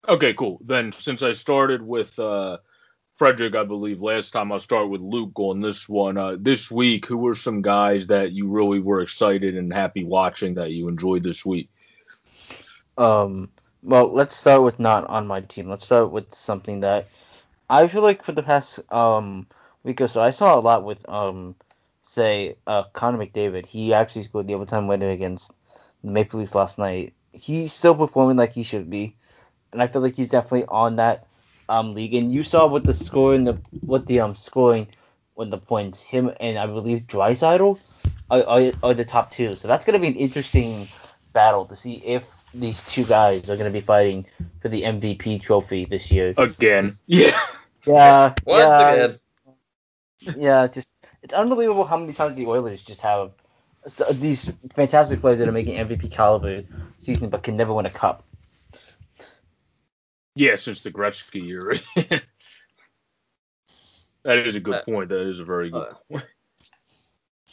Okay, 0.09 0.33
cool. 0.33 0.59
Then, 0.65 0.91
since 0.91 1.23
I 1.23 1.31
started 1.31 1.81
with 1.81 2.19
uh, 2.19 2.57
Frederick, 3.15 3.55
I 3.55 3.63
believe 3.63 4.01
last 4.01 4.31
time. 4.31 4.51
I'll 4.51 4.59
start 4.59 4.89
with 4.89 4.99
Luke 4.99 5.39
on 5.39 5.59
this 5.59 5.87
one. 5.87 6.17
Uh, 6.17 6.35
this 6.37 6.69
week, 6.69 7.05
who 7.05 7.17
were 7.17 7.35
some 7.35 7.61
guys 7.61 8.07
that 8.07 8.33
you 8.33 8.49
really 8.49 8.79
were 8.79 8.99
excited 8.99 9.55
and 9.55 9.71
happy 9.71 10.03
watching 10.03 10.55
that 10.55 10.71
you 10.71 10.89
enjoyed 10.89 11.23
this 11.23 11.45
week? 11.45 11.69
Um, 12.97 13.49
well, 13.81 14.07
let's 14.07 14.35
start 14.35 14.61
with 14.61 14.77
not 14.77 15.05
on 15.05 15.25
my 15.25 15.39
team. 15.39 15.69
Let's 15.69 15.85
start 15.85 16.11
with 16.11 16.33
something 16.33 16.81
that 16.81 17.07
I 17.69 17.87
feel 17.87 18.01
like 18.01 18.23
for 18.23 18.33
the 18.33 18.43
past 18.43 18.79
um 18.91 19.47
week 19.87 20.01
or 20.01 20.07
so, 20.07 20.21
I 20.21 20.31
saw 20.31 20.55
a 20.55 20.61
lot 20.61 20.83
with 20.83 21.07
um 21.09 21.55
say 22.01 22.57
uh 22.67 22.83
Connor 22.93 23.25
McDavid. 23.25 23.65
He 23.65 23.93
actually 23.93 24.23
scored 24.23 24.47
the 24.47 24.53
overtime 24.53 24.87
winner 24.87 25.09
against 25.09 25.51
the 26.03 26.11
Maple 26.11 26.39
Leafs 26.39 26.53
last 26.53 26.77
night. 26.77 27.13
He's 27.33 27.73
still 27.73 27.95
performing 27.95 28.37
like 28.37 28.53
he 28.53 28.63
should 28.63 28.89
be, 28.89 29.15
and 29.71 29.81
I 29.81 29.87
feel 29.87 30.01
like 30.01 30.15
he's 30.15 30.29
definitely 30.29 30.65
on 30.65 30.97
that 30.97 31.25
um 31.69 31.95
league, 31.95 32.13
and 32.13 32.31
you 32.31 32.43
saw 32.43 32.67
what 32.67 32.83
the 32.83 32.93
score 32.93 33.33
and 33.33 33.47
the 33.47 33.53
what 33.81 34.05
the 34.05 34.19
um 34.19 34.35
scoring 34.35 34.87
when 35.33 35.49
the 35.49 35.57
points 35.57 36.07
him 36.07 36.31
and 36.39 36.57
I 36.57 36.65
believe 36.65 37.01
Draisaitl 37.01 37.79
are, 38.29 38.43
are, 38.43 38.71
are 38.83 38.93
the 38.93 39.05
top 39.05 39.29
two. 39.29 39.55
So 39.55 39.67
that's 39.67 39.85
gonna 39.85 39.99
be 39.99 40.07
an 40.07 40.15
interesting 40.15 40.87
battle 41.31 41.65
to 41.65 41.75
see 41.75 41.93
if 41.93 42.23
these 42.53 42.83
two 42.83 43.05
guys 43.05 43.49
are 43.49 43.55
gonna 43.55 43.69
be 43.69 43.81
fighting 43.81 44.25
for 44.61 44.69
the 44.69 44.81
MVP 44.81 45.41
trophy 45.41 45.85
this 45.85 46.11
year. 46.11 46.33
Again. 46.37 46.91
Yeah. 47.05 47.39
Yeah. 47.85 48.33
Once 48.43 48.69
yeah, 48.69 48.91
again. 48.91 49.19
Yeah, 50.21 50.67
just 50.67 50.89
it's 51.21 51.33
unbelievable 51.33 51.85
how 51.85 51.97
many 51.97 52.13
times 52.13 52.35
the 52.35 52.47
Oilers 52.47 52.83
just 52.83 53.01
have 53.01 53.31
these 54.11 54.51
fantastic 54.73 55.21
players 55.21 55.39
that 55.39 55.47
are 55.47 55.53
making 55.53 55.77
MVP 55.77 56.11
caliber 56.11 56.63
season 56.99 57.29
but 57.29 57.43
can 57.43 57.55
never 57.55 57.73
win 57.73 57.85
a 57.85 57.89
cup. 57.89 58.23
Yeah, 60.35 60.55
since 60.55 60.81
the 60.83 60.91
Gretzky 60.91 61.45
year. 61.45 61.79
that 64.23 64.37
is 64.37 64.55
a 64.55 64.59
good 64.59 64.75
uh, 64.75 64.83
point. 64.83 65.09
That 65.09 65.27
is 65.27 65.39
a 65.39 65.45
very 65.45 65.69
good 65.69 65.87
uh, 65.87 65.93
point. 66.11 66.25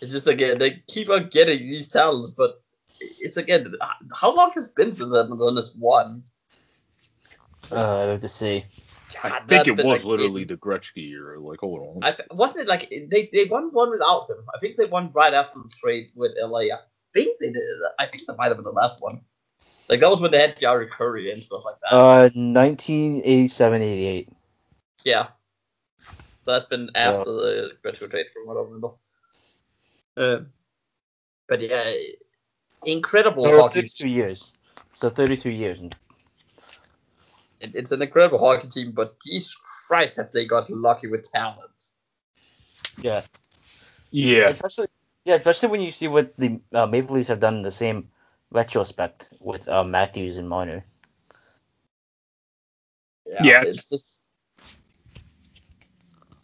It's 0.01 0.13
just 0.13 0.27
again 0.27 0.59
they 0.59 0.83
keep 0.87 1.09
on 1.09 1.29
getting 1.29 1.61
these 1.61 1.91
talents, 1.91 2.31
but 2.31 2.63
it's 3.01 3.37
again 3.37 3.75
how 4.15 4.35
long 4.35 4.51
has 4.55 4.69
been 4.69 4.93
since 4.93 5.13
they've 5.13 5.29
done 5.29 5.55
this 5.55 5.75
one? 5.75 6.25
Uh, 7.71 8.05
I 8.05 8.11
have 8.11 8.21
to 8.21 8.29
see. 8.29 8.65
God, 9.23 9.33
I 9.33 9.41
think 9.41 9.69
it 9.69 9.77
was 9.77 9.85
like, 9.85 10.05
literally 10.05 10.43
it, 10.43 10.49
the 10.49 10.57
Gretzky 10.57 11.09
year. 11.09 11.39
Like, 11.39 11.61
hold 11.61 11.81
on. 11.81 12.05
I 12.05 12.13
th- 12.13 12.29
wasn't 12.33 12.63
it 12.63 12.69
like 12.69 12.91
they 12.91 13.29
they 13.33 13.45
won 13.45 13.71
one 13.73 13.91
without 13.91 14.29
him? 14.29 14.45
I 14.55 14.59
think 14.59 14.77
they 14.77 14.87
won 14.87 15.11
right 15.13 15.35
after 15.35 15.59
the 15.59 15.71
trade 15.81 16.11
with 16.15 16.33
LA. 16.41 16.61
I 16.61 16.79
think 17.15 17.39
they 17.41 17.53
did. 17.53 17.63
I 17.99 18.07
think 18.07 18.27
that 18.27 18.37
might 18.37 18.49
have 18.49 18.57
been 18.57 18.65
the 18.65 18.71
last 18.71 19.01
one. 19.01 19.21
Like 19.89 20.01
that 20.01 20.11
was 20.11 20.21
when 20.21 20.31
they 20.31 20.41
had 20.41 20.59
Jari 20.59 20.89
Kurri 20.89 21.33
and 21.33 21.43
stuff 21.43 21.65
like 21.65 21.77
that. 21.83 21.95
Uh, 21.95 22.31
1987, 22.35 23.83
88. 23.83 24.29
Yeah. 25.05 25.29
So 26.45 26.53
that's 26.53 26.67
been 26.67 26.91
after 26.95 27.31
yeah. 27.31 27.37
the 27.37 27.73
Gretzky 27.85 28.11
trade, 28.11 28.27
from 28.33 28.47
what 28.47 28.57
I 28.57 28.61
remember. 28.61 28.89
Uh, 30.17 30.41
but 31.49 31.61
yeah, 31.61 31.93
incredible 32.87 33.47
no, 33.47 33.63
hockey. 33.63 33.81
32 33.83 34.09
years. 34.09 34.53
So 34.93 35.11
32 35.11 35.51
years. 35.51 35.83
It, 37.65 37.75
it's 37.75 37.93
an 37.93 38.03
incredible 38.03 38.39
hockey 38.39 38.69
team, 38.69 38.93
but 38.93 39.17
these 39.25 39.57
Christ, 39.87 40.17
have 40.17 40.33
they 40.33 40.45
got 40.45 40.71
lucky 40.71 41.09
with 41.09 41.31
talent? 41.31 41.71
Yeah. 43.01 43.23
Yeah. 44.11 44.49
Especially 44.49 44.87
yeah, 45.25 45.35
especially 45.35 45.71
when 45.71 45.81
you 45.81 45.91
see 45.91 46.09
what 46.09 46.37
the 46.37 46.61
uh, 46.73 46.87
Maple 46.87 47.17
Leafs 47.17 47.29
have 47.29 47.41
done 47.41 47.57
in 47.57 47.63
the 47.63 47.71
same 47.71 48.11
retrospect 48.51 49.29
with 49.41 49.67
uh, 49.69 49.83
Matthews 49.83 50.37
and 50.37 50.49
Marner. 50.49 50.85
Yeah. 53.27 53.63
It's 53.65 53.89
just, 53.89 54.23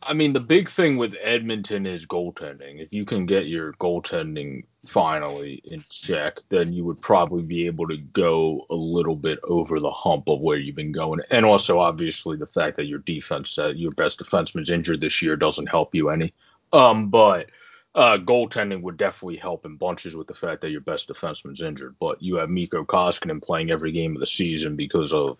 I 0.02 0.14
mean, 0.14 0.32
the 0.32 0.40
big 0.40 0.70
thing 0.70 0.96
with 0.96 1.14
Edmonton 1.20 1.86
is 1.86 2.06
goaltending. 2.06 2.80
If 2.80 2.92
you 2.92 3.04
can 3.04 3.26
get 3.26 3.46
your 3.46 3.74
goaltending 3.74 4.64
finally 4.86 5.60
in 5.64 5.84
check, 5.90 6.38
then 6.48 6.72
you 6.72 6.84
would 6.86 7.02
probably 7.02 7.42
be 7.42 7.66
able 7.66 7.86
to 7.88 7.98
go 7.98 8.66
a 8.70 8.74
little 8.74 9.14
bit 9.14 9.38
over 9.44 9.78
the 9.78 9.90
hump 9.90 10.28
of 10.28 10.40
where 10.40 10.56
you've 10.56 10.76
been 10.76 10.92
going. 10.92 11.20
And 11.30 11.44
also, 11.44 11.78
obviously, 11.78 12.38
the 12.38 12.46
fact 12.46 12.76
that 12.76 12.86
your 12.86 13.00
defense, 13.00 13.58
uh, 13.58 13.68
your 13.68 13.92
best 13.92 14.18
defenseman's 14.18 14.70
injured 14.70 15.02
this 15.02 15.20
year, 15.20 15.36
doesn't 15.36 15.68
help 15.68 15.94
you 15.94 16.08
any. 16.08 16.32
Um, 16.72 17.10
but 17.10 17.50
uh, 17.94 18.16
goaltending 18.16 18.80
would 18.80 18.96
definitely 18.96 19.36
help 19.36 19.66
in 19.66 19.76
bunches 19.76 20.16
with 20.16 20.28
the 20.28 20.34
fact 20.34 20.62
that 20.62 20.70
your 20.70 20.80
best 20.80 21.08
defenseman's 21.08 21.60
injured. 21.60 21.96
But 22.00 22.22
you 22.22 22.36
have 22.36 22.48
Mikko 22.48 22.84
Koskinen 22.84 23.42
playing 23.42 23.70
every 23.70 23.92
game 23.92 24.16
of 24.16 24.20
the 24.20 24.26
season 24.26 24.76
because 24.76 25.12
of 25.12 25.36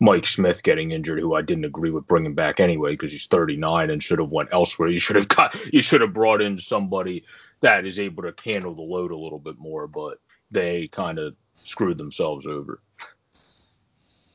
Mike 0.00 0.26
Smith 0.26 0.62
getting 0.62 0.92
injured, 0.92 1.18
who 1.18 1.34
I 1.34 1.42
didn't 1.42 1.64
agree 1.64 1.90
with 1.90 2.06
bringing 2.06 2.34
back 2.34 2.60
anyway 2.60 2.92
because 2.92 3.10
he's 3.10 3.26
39 3.26 3.90
and 3.90 4.02
should 4.02 4.20
have 4.20 4.30
went 4.30 4.50
elsewhere. 4.52 4.88
You 4.88 5.00
should 5.00 5.16
have 5.16 5.28
got, 5.28 5.56
you 5.72 5.80
should 5.80 6.00
have 6.00 6.12
brought 6.12 6.40
in 6.40 6.58
somebody 6.58 7.24
that 7.60 7.84
is 7.84 7.98
able 7.98 8.22
to 8.22 8.34
handle 8.44 8.74
the 8.74 8.82
load 8.82 9.10
a 9.10 9.16
little 9.16 9.40
bit 9.40 9.58
more, 9.58 9.88
but 9.88 10.20
they 10.50 10.88
kind 10.88 11.18
of 11.18 11.34
screwed 11.56 11.98
themselves 11.98 12.46
over. 12.46 12.80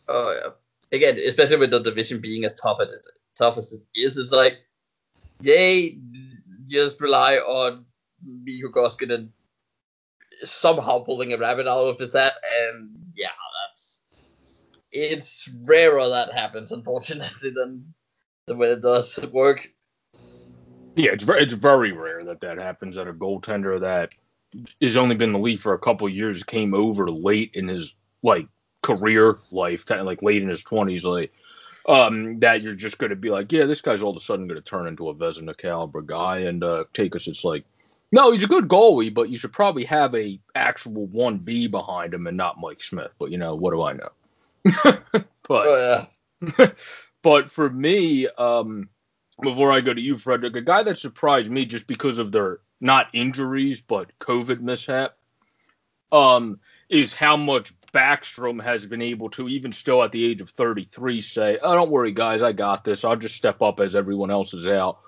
oh 0.10 0.39
yeah. 0.41 0.52
Again, 0.91 1.17
especially 1.26 1.56
with 1.58 1.71
the 1.71 1.80
division 1.80 2.19
being 2.19 2.43
as 2.45 2.54
tough 2.54 2.80
as 2.82 2.91
it 2.91 3.08
tough 3.36 3.58
as 3.58 3.73
it 3.73 3.82
is, 3.95 4.17
it's 4.17 4.32
like 4.32 4.60
they 5.41 5.97
just 6.69 7.02
rely 7.02 7.38
on 7.38 7.86
Mikko 8.21 8.69
Koskinen 8.69 9.30
somehow 10.43 10.99
pulling 10.99 11.34
a 11.34 11.38
rabbit 11.38 11.67
out 11.67 11.88
of 11.88 11.99
his 11.99 12.13
hat, 12.13 12.34
and 12.62 12.89
yeah, 13.15 13.30
it's 14.93 15.49
rarer 15.65 16.08
that 16.10 16.34
happens, 16.34 16.71
unfortunately, 16.71 17.49
than 17.49 17.93
than 18.47 18.58
when 18.58 18.69
it 18.69 18.82
does 18.82 19.19
work. 19.32 19.69
Yeah, 20.95 21.12
it's 21.12 21.23
very, 21.23 21.41
it's 21.41 21.53
very 21.53 21.91
rare 21.91 22.23
that 22.25 22.41
that 22.41 22.58
happens 22.58 22.95
that 22.95 23.08
a 23.08 23.13
goaltender 23.13 23.79
that 23.79 24.13
has 24.82 24.97
only 24.97 25.15
been 25.15 25.29
in 25.29 25.34
the 25.34 25.39
league 25.39 25.60
for 25.60 25.73
a 25.73 25.79
couple 25.79 26.08
years 26.08 26.43
came 26.43 26.73
over 26.75 27.10
late 27.10 27.51
in 27.56 27.67
his 27.67 27.95
like 28.21 28.47
career 28.84 29.38
life, 29.51 29.86
kind 29.86 29.99
of 29.99 30.06
like 30.06 30.21
late 30.21 30.43
in 30.43 30.49
his 30.49 30.63
20s, 30.63 31.03
like 31.03 31.32
um, 31.88 32.39
that 32.39 32.62
you're 32.62 32.75
just 32.75 32.99
going 32.99 33.10
to 33.10 33.15
be 33.15 33.32
like, 33.32 33.51
yeah, 33.51 33.65
this 33.65 33.82
guy's 33.82 34.03
all 34.03 34.12
of 34.12 34.17
a 34.17 34.19
sudden 34.19 34.47
going 34.47 34.62
to 34.62 34.65
turn 34.65 34.88
into 34.88 35.10
a 35.10 35.15
Vezina 35.15 35.58
caliber 35.58 36.01
guy 36.01 36.39
and 36.39 36.63
uh, 36.63 36.84
take 36.93 37.15
us. 37.15 37.27
It's 37.27 37.43
like, 37.43 37.63
no, 38.12 38.32
he's 38.32 38.43
a 38.43 38.47
good 38.47 38.67
goalie, 38.67 39.13
but 39.13 39.29
you 39.29 39.38
should 39.38 39.53
probably 39.53 39.86
have 39.86 40.13
a 40.13 40.39
actual 40.53 41.08
one 41.08 41.39
B 41.39 41.65
behind 41.65 42.13
him 42.13 42.27
and 42.27 42.38
not 42.38 42.60
Mike 42.60 42.84
Smith. 42.84 43.12
But 43.17 43.32
you 43.32 43.39
know, 43.39 43.56
what 43.56 43.71
do 43.71 43.82
I 43.82 43.93
know? 43.93 44.10
but 44.84 45.28
Oh 45.47 46.06
but 47.23 47.52
for 47.52 47.69
me, 47.69 48.28
um, 48.28 48.89
before 49.41 49.71
I 49.71 49.82
go 49.82 49.93
to 49.93 50.02
you, 50.02 50.17
Frederick, 50.17 50.56
a 50.56 50.62
guy 50.62 50.84
that 50.84 50.97
surprised 50.97 51.49
me 51.49 51.65
just 51.65 51.88
because 51.88 52.19
of 52.19 52.32
their 52.32 52.60
not 52.82 53.08
injuries 53.13 53.82
but 53.82 54.12
COVID 54.19 54.60
mishap, 54.62 55.15
um, 56.12 56.60
is 56.89 57.13
how 57.13 57.38
much 57.38 57.73
Backstrom 57.93 58.62
has 58.62 58.86
been 58.86 59.02
able 59.02 59.30
to, 59.32 59.47
even 59.47 59.71
still 59.71 60.04
at 60.04 60.12
the 60.12 60.26
age 60.26 60.41
of 60.41 60.49
33, 60.49 61.21
say, 61.21 61.60
"Oh, 61.62 61.76
don't 61.76 61.91
worry, 61.91 62.12
guys, 62.12 62.41
I 62.41 62.52
got 62.52 62.84
this. 62.84 63.04
I'll 63.04 63.15
just 63.15 63.36
step 63.36 63.62
up 63.62 63.80
as 63.80 63.95
everyone 63.95 64.32
else 64.32 64.54
is 64.54 64.67
out." 64.67 64.99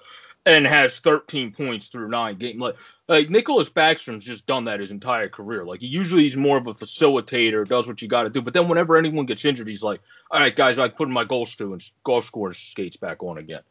And 0.47 0.67
has 0.67 0.99
13 0.99 1.53
points 1.53 1.87
through 1.87 2.09
nine 2.09 2.37
games. 2.37 2.59
Like, 2.59 2.75
like 3.07 3.29
Nicholas 3.31 3.67
Backstrom's 3.67 4.23
just 4.23 4.45
done 4.45 4.65
that 4.65 4.79
his 4.79 4.91
entire 4.91 5.27
career. 5.27 5.65
Like, 5.65 5.79
he 5.79 5.87
usually 5.87 6.21
he's 6.23 6.37
more 6.37 6.57
of 6.57 6.67
a 6.67 6.73
facilitator, 6.75 7.67
does 7.67 7.87
what 7.87 8.01
you 8.01 8.07
got 8.07 8.23
to 8.23 8.29
do. 8.29 8.41
But 8.41 8.53
then 8.53 8.69
whenever 8.69 8.95
anyone 8.95 9.25
gets 9.25 9.43
injured, 9.43 9.67
he's 9.67 9.81
like, 9.81 10.01
"All 10.29 10.39
right, 10.39 10.55
guys, 10.55 10.77
I 10.77 10.87
put 10.87 11.09
my 11.09 11.23
goal 11.23 11.47
stew 11.47 11.73
and 11.73 11.83
goal 12.03 12.21
scorer 12.21 12.53
skates 12.53 12.97
back 12.97 13.23
on 13.23 13.39
again." 13.39 13.61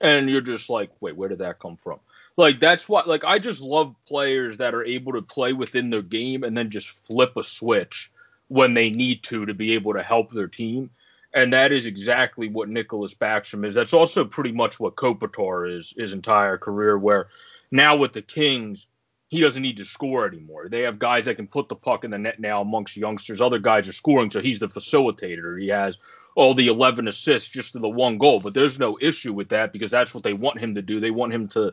And 0.00 0.28
you're 0.28 0.40
just 0.40 0.68
like, 0.68 0.90
"Wait, 1.00 1.16
where 1.16 1.28
did 1.28 1.38
that 1.38 1.60
come 1.60 1.76
from?" 1.76 2.00
Like 2.36 2.58
that's 2.58 2.88
what 2.88 3.06
like 3.06 3.24
I 3.24 3.38
just 3.38 3.60
love 3.60 3.94
players 4.06 4.56
that 4.56 4.74
are 4.74 4.84
able 4.84 5.12
to 5.12 5.22
play 5.22 5.52
within 5.52 5.90
their 5.90 6.02
game 6.02 6.42
and 6.42 6.56
then 6.56 6.70
just 6.70 6.88
flip 7.06 7.36
a 7.36 7.44
switch 7.44 8.10
when 8.48 8.74
they 8.74 8.90
need 8.90 9.22
to 9.24 9.46
to 9.46 9.54
be 9.54 9.72
able 9.74 9.94
to 9.94 10.02
help 10.02 10.32
their 10.32 10.48
team. 10.48 10.90
And 11.34 11.52
that 11.52 11.72
is 11.72 11.84
exactly 11.84 12.48
what 12.48 12.68
Nicholas 12.68 13.12
Backstrom 13.12 13.66
is. 13.66 13.74
That's 13.74 13.92
also 13.92 14.24
pretty 14.24 14.52
much 14.52 14.78
what 14.78 14.94
Kopitar 14.94 15.76
is 15.76 15.92
his 15.96 16.12
entire 16.12 16.56
career, 16.56 16.96
where 16.96 17.26
now 17.72 17.96
with 17.96 18.12
the 18.12 18.22
Kings, 18.22 18.86
he 19.28 19.40
doesn't 19.40 19.62
need 19.62 19.78
to 19.78 19.84
score 19.84 20.28
anymore. 20.28 20.68
They 20.68 20.82
have 20.82 21.00
guys 21.00 21.24
that 21.24 21.34
can 21.34 21.48
put 21.48 21.68
the 21.68 21.74
puck 21.74 22.04
in 22.04 22.12
the 22.12 22.18
net 22.18 22.38
now 22.38 22.60
amongst 22.60 22.96
youngsters. 22.96 23.40
Other 23.40 23.58
guys 23.58 23.88
are 23.88 23.92
scoring, 23.92 24.30
so 24.30 24.40
he's 24.40 24.60
the 24.60 24.68
facilitator. 24.68 25.60
He 25.60 25.68
has 25.68 25.98
all 26.36 26.54
the 26.54 26.68
11 26.68 27.08
assists 27.08 27.50
just 27.50 27.72
to 27.72 27.80
the 27.80 27.88
one 27.88 28.18
goal, 28.18 28.38
but 28.38 28.54
there's 28.54 28.78
no 28.78 28.96
issue 29.00 29.32
with 29.32 29.48
that 29.48 29.72
because 29.72 29.90
that's 29.90 30.14
what 30.14 30.22
they 30.22 30.32
want 30.32 30.60
him 30.60 30.74
to 30.76 30.82
do. 30.82 31.00
They 31.00 31.10
want 31.10 31.32
him 31.32 31.48
to 31.48 31.72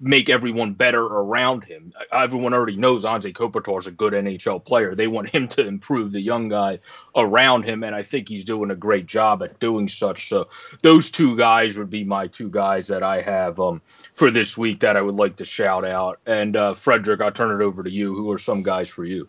make 0.00 0.28
everyone 0.28 0.74
better 0.74 1.02
around 1.02 1.64
him. 1.64 1.92
Everyone 2.12 2.52
already 2.52 2.76
knows 2.76 3.04
Anze 3.04 3.32
Kopitar 3.32 3.78
is 3.78 3.86
a 3.86 3.90
good 3.90 4.12
NHL 4.12 4.64
player. 4.64 4.94
They 4.94 5.06
want 5.06 5.30
him 5.30 5.48
to 5.48 5.66
improve 5.66 6.12
the 6.12 6.20
young 6.20 6.48
guy 6.48 6.80
around 7.14 7.62
him, 7.64 7.82
and 7.82 7.94
I 7.94 8.02
think 8.02 8.28
he's 8.28 8.44
doing 8.44 8.70
a 8.70 8.76
great 8.76 9.06
job 9.06 9.42
at 9.42 9.58
doing 9.58 9.88
such. 9.88 10.28
So 10.28 10.48
those 10.82 11.10
two 11.10 11.36
guys 11.36 11.76
would 11.76 11.90
be 11.90 12.04
my 12.04 12.26
two 12.26 12.50
guys 12.50 12.86
that 12.88 13.02
I 13.02 13.22
have 13.22 13.58
um, 13.58 13.80
for 14.14 14.30
this 14.30 14.56
week 14.56 14.80
that 14.80 14.96
I 14.96 15.02
would 15.02 15.14
like 15.14 15.36
to 15.36 15.44
shout 15.44 15.84
out. 15.84 16.20
And 16.26 16.56
uh, 16.56 16.74
Frederick, 16.74 17.20
I'll 17.20 17.32
turn 17.32 17.58
it 17.60 17.64
over 17.64 17.82
to 17.82 17.90
you. 17.90 18.14
Who 18.14 18.30
are 18.30 18.38
some 18.38 18.62
guys 18.62 18.88
for 18.88 19.04
you? 19.04 19.28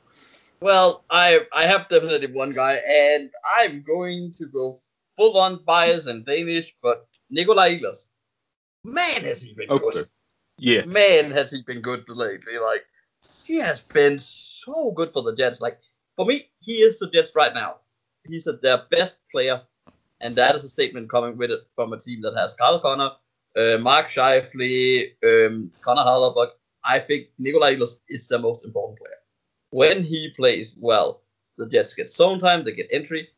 Well, 0.60 1.06
I 1.10 1.42
I 1.54 1.64
have 1.64 1.88
definitely 1.88 2.34
one 2.34 2.52
guy, 2.52 2.82
and 2.90 3.30
I'm 3.46 3.84
going 3.84 4.32
to 4.38 4.48
go 4.48 4.78
full 5.16 5.38
on 5.38 5.64
bias 5.64 6.08
and 6.08 6.26
Danish, 6.26 6.76
but 6.82 7.08
Nikolai 7.30 7.80
Ehlers. 7.80 8.08
Man, 8.84 9.24
has 9.24 9.44
he 9.44 9.54
been 9.54 9.70
Okay. 9.70 9.84
good. 9.92 10.10
Yeah. 10.58 10.86
Man, 10.86 11.32
has 11.32 11.52
he 11.52 11.62
been 11.62 11.82
good 11.82 12.08
lately. 12.10 12.58
Like, 12.58 12.86
he 13.44 13.58
has 13.58 13.82
been 13.82 14.20
so 14.20 14.92
good 14.92 15.12
for 15.12 15.22
the 15.22 15.36
Jets. 15.36 15.62
Like, 15.62 15.80
for 16.16 16.26
me, 16.26 16.50
he 16.60 16.78
is 16.78 17.00
the 17.00 17.10
Jets 17.10 17.36
right 17.36 17.54
now. 17.54 17.78
He's 18.28 18.44
the, 18.44 18.60
their 18.62 18.84
best 18.90 19.20
player, 19.32 19.62
and 20.20 20.36
that 20.36 20.56
is 20.56 20.64
a 20.64 20.70
statement 20.70 21.10
coming 21.10 21.38
with 21.38 21.52
it 21.52 21.62
from 21.76 21.94
a 21.94 22.00
team 22.00 22.22
that 22.22 22.36
has 22.36 22.54
Kyle 22.56 22.80
Connor, 22.80 23.12
uh, 23.56 23.78
Mark 23.78 24.08
Scheifele, 24.08 25.12
um, 25.24 25.72
Connor 25.82 26.02
Hellebuyck. 26.02 26.50
I 26.84 27.00
think 27.00 27.28
Nikolai 27.38 27.76
Ehlers 27.76 28.00
is 28.10 28.28
the 28.28 28.40
most 28.40 28.66
important 28.66 29.00
player. 29.00 29.12
When 29.70 30.04
he 30.04 30.30
plays 30.36 30.76
well, 30.78 31.22
the 31.58 31.68
Jets 31.68 31.94
get 31.94 32.10
zone 32.10 32.40
time, 32.40 32.64
they 32.64 32.72
get 32.72 32.88
entry 32.92 33.30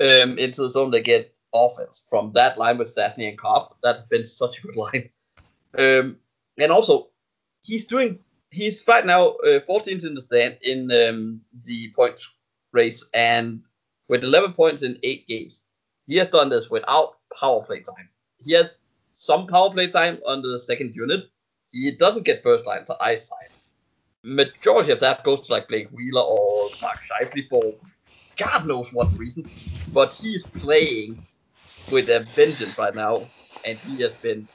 um, 0.00 0.38
into 0.38 0.62
the 0.62 0.70
zone, 0.70 0.90
they 0.90 1.02
get 1.02 1.36
offense 1.54 2.06
from 2.08 2.32
that 2.32 2.56
line 2.58 2.78
with 2.78 2.94
Stastny 2.94 3.28
and 3.28 3.38
Copp. 3.38 3.76
That's 3.82 4.04
been 4.04 4.24
such 4.24 4.58
a 4.58 4.62
good 4.62 4.76
line. 4.76 5.10
Um, 5.78 6.16
and 6.58 6.72
also, 6.72 7.08
he's 7.62 7.86
doing. 7.86 8.18
He's 8.50 8.86
right 8.86 9.06
now 9.06 9.30
uh, 9.46 9.60
14th 9.60 10.06
in 10.06 10.14
the 10.14 10.20
stand 10.22 10.58
in 10.62 10.90
um, 10.92 11.40
the 11.64 11.90
points 11.96 12.34
race, 12.72 13.08
and 13.14 13.62
with 14.08 14.24
11 14.24 14.52
points 14.52 14.82
in 14.82 14.98
eight 15.02 15.26
games, 15.26 15.62
he 16.06 16.16
has 16.16 16.28
done 16.28 16.50
this 16.50 16.70
without 16.70 17.16
power 17.38 17.62
play 17.62 17.80
time. 17.80 18.10
He 18.38 18.52
has 18.52 18.76
some 19.12 19.46
power 19.46 19.70
play 19.70 19.86
time 19.88 20.18
under 20.26 20.48
the 20.48 20.60
second 20.60 20.94
unit. 20.94 21.20
He 21.70 21.90
doesn't 21.92 22.24
get 22.24 22.42
first 22.42 22.66
line 22.66 22.84
to 22.86 22.96
ice 23.00 23.28
time. 23.30 23.48
Majority 24.24 24.92
of 24.92 25.00
that 25.00 25.24
goes 25.24 25.40
to 25.46 25.52
like 25.52 25.68
Blake 25.68 25.88
Wheeler 25.90 26.22
or 26.22 26.72
Mark 26.82 26.98
Scheifele 27.00 27.48
for 27.48 27.74
God 28.36 28.66
knows 28.66 28.92
what 28.92 29.16
reason, 29.18 29.50
but 29.92 30.14
he 30.14 30.28
is 30.30 30.46
playing 30.46 31.26
with 31.88 32.08
a 32.10 32.20
vengeance 32.20 32.78
right 32.78 32.94
now, 32.94 33.32
and 33.64 33.78
he 33.78 34.00
has 34.02 34.16
been 34.16 34.48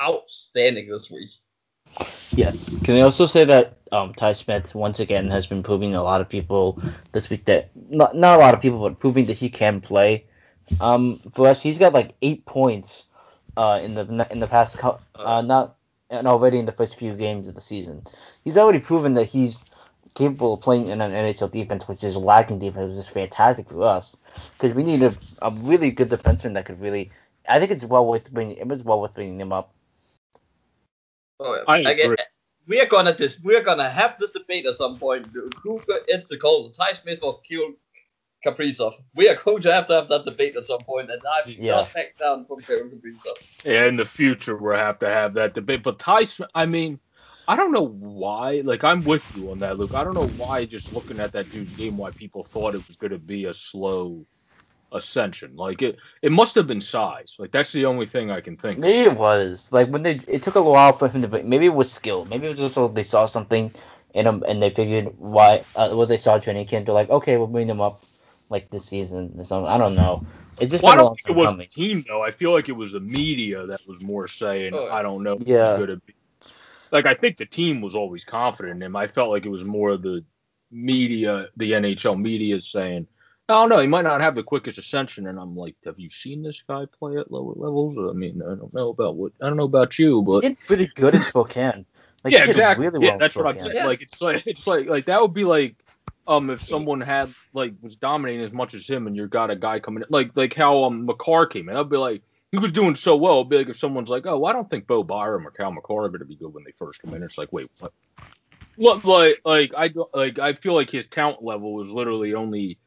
outstanding 0.00 0.88
this 0.88 1.10
week. 1.10 1.30
Yeah. 2.32 2.52
Can 2.84 2.96
I 2.96 3.00
also 3.02 3.26
say 3.26 3.44
that 3.44 3.76
um, 3.92 4.14
Ty 4.14 4.32
Smith 4.32 4.74
once 4.74 5.00
again 5.00 5.28
has 5.28 5.46
been 5.46 5.62
proving 5.62 5.94
a 5.94 6.02
lot 6.02 6.20
of 6.20 6.28
people 6.28 6.80
this 7.12 7.28
week 7.28 7.44
that 7.44 7.70
not 7.90 8.16
not 8.16 8.38
a 8.38 8.38
lot 8.38 8.54
of 8.54 8.60
people, 8.60 8.80
but 8.80 8.98
proving 8.98 9.26
that 9.26 9.36
he 9.36 9.50
can 9.50 9.80
play. 9.80 10.24
Um, 10.80 11.18
for 11.34 11.46
us, 11.48 11.62
he's 11.62 11.78
got 11.78 11.92
like 11.92 12.14
eight 12.22 12.46
points 12.46 13.04
uh, 13.56 13.80
in 13.82 13.94
the 13.94 14.26
in 14.30 14.40
the 14.40 14.46
past 14.46 14.78
cou- 14.78 14.98
uh, 15.14 15.42
not 15.42 15.76
and 16.10 16.26
already 16.26 16.58
in 16.58 16.66
the 16.66 16.72
first 16.72 16.96
few 16.96 17.14
games 17.14 17.48
of 17.48 17.54
the 17.54 17.60
season. 17.60 18.02
He's 18.44 18.58
already 18.58 18.80
proven 18.80 19.14
that 19.14 19.24
he's 19.24 19.64
capable 20.14 20.54
of 20.54 20.60
playing 20.60 20.88
in 20.88 21.00
an 21.00 21.10
NHL 21.10 21.50
defense, 21.50 21.88
which 21.88 22.04
is 22.04 22.16
lacking 22.16 22.58
defense, 22.58 22.92
which 22.92 22.98
is 22.98 23.08
fantastic 23.08 23.68
for 23.68 23.82
us 23.82 24.16
because 24.52 24.74
we 24.74 24.82
need 24.82 25.02
a, 25.02 25.14
a 25.40 25.50
really 25.62 25.90
good 25.90 26.08
defenseman 26.08 26.54
that 26.54 26.66
could 26.66 26.80
really. 26.80 27.10
I 27.48 27.58
think 27.58 27.72
it's 27.72 27.84
well 27.84 28.06
worth 28.06 28.32
bringing. 28.32 28.56
It 28.56 28.68
was 28.68 28.84
well 28.84 29.00
worth 29.00 29.14
bringing 29.14 29.40
him 29.40 29.52
up. 29.52 29.74
Oh. 31.44 31.64
I 31.66 31.78
Like, 31.84 31.98
agree. 31.98 32.16
uh, 32.18 32.22
we 32.68 32.80
are 32.80 32.86
gonna 32.86 33.12
this 33.14 33.40
we 33.42 33.56
are 33.56 33.62
gonna 33.62 33.88
have 33.90 34.18
this 34.18 34.32
debate 34.32 34.66
at 34.66 34.76
some 34.76 34.98
point. 34.98 35.28
Who 35.64 35.82
is 36.08 36.28
the 36.28 36.38
call, 36.38 36.70
Ty 36.70 36.94
Smith 36.94 37.20
or 37.22 37.40
Kyle, 37.50 37.74
Kaprizov. 38.44 38.94
We 39.14 39.28
are 39.28 39.36
going 39.36 39.62
to 39.62 39.72
have 39.72 39.86
to 39.86 39.94
have 39.94 40.08
that 40.08 40.24
debate 40.24 40.56
at 40.56 40.66
some 40.68 40.84
point, 40.84 41.10
and 41.10 41.22
I'm 41.26 41.50
Yeah. 41.58 41.70
not 41.70 41.94
back 41.94 42.18
down 42.18 42.46
from 42.46 42.62
Kirill 42.64 42.90
Kaprizov. 42.90 43.38
Yeah, 43.64 43.86
in 43.86 43.96
the 43.96 44.06
future 44.06 44.56
we'll 44.56 44.76
have 44.76 44.98
to 45.00 45.08
have 45.08 45.34
that 45.34 45.54
debate. 45.54 45.82
But 45.84 45.98
Ty 46.00 46.24
Smith, 46.24 46.50
I 46.54 46.66
mean, 46.66 47.00
I 47.48 47.56
don't 47.56 47.72
know 47.72 47.86
why. 47.88 48.62
Like 48.64 48.84
I'm 48.84 49.04
with 49.04 49.34
you 49.34 49.50
on 49.52 49.60
that, 49.60 49.78
Luke. 49.78 49.94
I 49.94 50.04
don't 50.04 50.14
know 50.14 50.26
why. 50.26 50.66
Just 50.66 50.92
looking 50.92 51.20
at 51.20 51.32
that 51.34 51.50
dude's 51.50 51.74
game, 51.74 51.96
why 51.96 52.10
people 52.12 52.44
thought 52.52 52.74
it 52.74 52.86
was 52.88 52.96
going 52.96 53.12
to 53.12 53.18
be 53.18 53.46
a 53.46 53.54
slow 53.54 54.26
ascension. 54.94 55.56
Like 55.56 55.82
it, 55.82 55.98
it 56.22 56.32
must 56.32 56.54
have 56.56 56.66
been 56.66 56.80
size. 56.80 57.36
Like 57.38 57.52
that's 57.52 57.72
the 57.72 57.86
only 57.86 58.06
thing 58.06 58.30
I 58.30 58.40
can 58.40 58.56
think. 58.56 58.78
of. 58.78 58.82
Maybe 58.82 59.10
it 59.10 59.16
was 59.16 59.70
like 59.72 59.88
when 59.88 60.02
they. 60.02 60.20
It 60.26 60.42
took 60.42 60.54
a 60.56 60.62
while 60.62 60.92
for 60.92 61.08
him 61.08 61.22
to. 61.22 61.28
Maybe 61.42 61.66
it 61.66 61.74
was 61.74 61.90
skill. 61.92 62.24
Maybe 62.24 62.46
it 62.46 62.50
was 62.50 62.60
just 62.60 62.74
so 62.74 62.88
they 62.88 63.02
saw 63.02 63.26
something 63.26 63.72
in 64.14 64.26
him 64.26 64.44
and 64.46 64.62
they 64.62 64.70
figured 64.70 65.14
why 65.18 65.64
uh, 65.74 65.90
what 65.90 66.08
they 66.08 66.16
saw 66.16 66.38
training 66.38 66.66
camp. 66.66 66.86
They're 66.86 66.94
like, 66.94 67.10
okay, 67.10 67.36
we'll 67.38 67.46
bring 67.46 67.66
them 67.66 67.80
up 67.80 68.02
like 68.50 68.70
this 68.70 68.84
season 68.86 69.34
or 69.38 69.44
something. 69.44 69.70
I 69.70 69.78
don't 69.78 69.94
know. 69.94 70.24
It's 70.60 70.72
just 70.72 70.82
Well, 70.82 70.92
I 70.92 70.96
been 70.96 71.00
a 71.00 71.02
don't 71.02 71.06
long 71.06 71.16
think 71.16 71.26
time 71.28 71.36
it 71.36 71.38
was 71.38 71.46
coming. 71.46 71.68
the 71.74 71.74
team 71.88 72.04
though. 72.06 72.22
I 72.22 72.30
feel 72.30 72.52
like 72.52 72.68
it 72.68 72.72
was 72.72 72.92
the 72.92 73.00
media 73.00 73.66
that 73.66 73.80
was 73.86 74.02
more 74.02 74.28
saying, 74.28 74.74
yeah. 74.74 74.88
I 74.92 75.02
don't 75.02 75.22
know 75.22 75.38
Yeah. 75.44 75.70
he's 75.70 75.86
going 75.86 75.88
to 75.88 75.96
be. 76.06 76.14
Like 76.92 77.06
I 77.06 77.14
think 77.14 77.38
the 77.38 77.46
team 77.46 77.80
was 77.80 77.96
always 77.96 78.24
confident 78.24 78.76
in 78.76 78.82
him. 78.82 78.96
I 78.96 79.06
felt 79.06 79.30
like 79.30 79.46
it 79.46 79.50
was 79.50 79.64
more 79.64 79.96
the 79.96 80.24
media, 80.70 81.48
the 81.56 81.72
NHL 81.72 82.20
media 82.20 82.60
saying, 82.60 83.06
"Oh 83.48 83.66
no, 83.66 83.80
he 83.80 83.86
might 83.86 84.02
not 84.02 84.20
have 84.20 84.34
the 84.34 84.42
quickest 84.42 84.78
ascension." 84.78 85.26
And 85.26 85.38
I'm 85.38 85.56
like, 85.56 85.76
"Have 85.84 85.98
you 85.98 86.10
seen 86.10 86.42
this 86.42 86.62
guy 86.68 86.84
play 86.98 87.16
at 87.16 87.30
lower 87.30 87.54
levels?" 87.56 87.98
I 87.98 88.12
mean, 88.12 88.42
I 88.42 88.54
don't 88.54 88.72
know 88.74 88.90
about 88.90 89.16
what 89.16 89.32
I 89.40 89.46
don't 89.48 89.56
know 89.56 89.64
about 89.64 89.98
you, 89.98 90.22
but 90.22 90.42
He 90.42 90.50
did 90.50 90.58
pretty 90.60 90.90
good 90.94 91.14
in 91.14 91.24
Spokane. 91.24 91.86
Like, 92.24 92.34
yeah, 92.34 92.44
exactly. 92.48 92.86
Really 92.86 93.00
well 93.00 93.08
yeah, 93.10 93.16
that's 93.18 93.34
what 93.34 93.48
I'm 93.48 93.58
saying. 93.58 93.74
Yeah. 93.74 93.86
Like 93.86 94.00
it's 94.00 94.22
like 94.22 94.46
it's 94.46 94.64
like 94.64 94.86
like 94.86 95.06
that 95.06 95.20
would 95.20 95.34
be 95.34 95.42
like 95.42 95.74
um 96.28 96.50
if 96.50 96.62
someone 96.62 97.00
had 97.00 97.34
like 97.52 97.74
was 97.82 97.96
dominating 97.96 98.44
as 98.44 98.52
much 98.52 98.74
as 98.74 98.86
him 98.86 99.08
and 99.08 99.16
you 99.16 99.26
got 99.26 99.50
a 99.50 99.56
guy 99.56 99.80
coming 99.80 100.04
in 100.04 100.06
like 100.08 100.30
like 100.36 100.54
how 100.54 100.84
um 100.84 101.04
Makar 101.04 101.46
came 101.46 101.68
in. 101.68 101.74
I'd 101.76 101.90
be 101.90 101.96
like 101.96 102.22
he 102.52 102.58
was 102.58 102.70
doing 102.70 102.94
so 102.94 103.16
well. 103.16 103.38
It'd 103.38 103.48
be 103.48 103.56
like 103.56 103.70
if 103.70 103.76
someone's 103.76 104.08
like, 104.08 104.24
oh, 104.26 104.44
I 104.44 104.52
don't 104.52 104.70
think 104.70 104.86
Bo 104.86 105.02
Byram 105.02 105.44
or 105.44 105.50
Cale 105.50 105.72
Makar 105.72 106.04
are 106.04 106.08
going 106.10 106.20
to 106.20 106.24
be 106.24 106.36
good 106.36 106.54
when 106.54 106.62
they 106.62 106.70
first 106.70 107.02
come 107.02 107.12
in. 107.14 107.24
It's 107.24 107.38
like, 107.38 107.52
wait, 107.52 107.68
what? 107.80 107.92
What 108.76 109.04
like 109.04 109.40
like 109.44 109.72
I 109.76 109.88
don't- 109.88 110.14
like 110.14 110.38
I 110.38 110.52
feel 110.52 110.74
like 110.74 110.90
his 110.90 111.08
talent 111.08 111.42
level 111.42 111.74
was 111.74 111.90
literally 111.90 112.34
only 112.34 112.78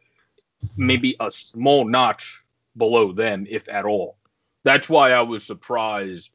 maybe 0.78 1.16
a 1.20 1.32
small 1.32 1.86
notch 1.86 2.44
below 2.78 3.14
them, 3.14 3.46
if 3.50 3.68
at 3.70 3.86
all. 3.86 4.18
That's 4.64 4.90
why 4.90 5.12
I 5.12 5.22
was 5.22 5.44
surprised 5.44 6.32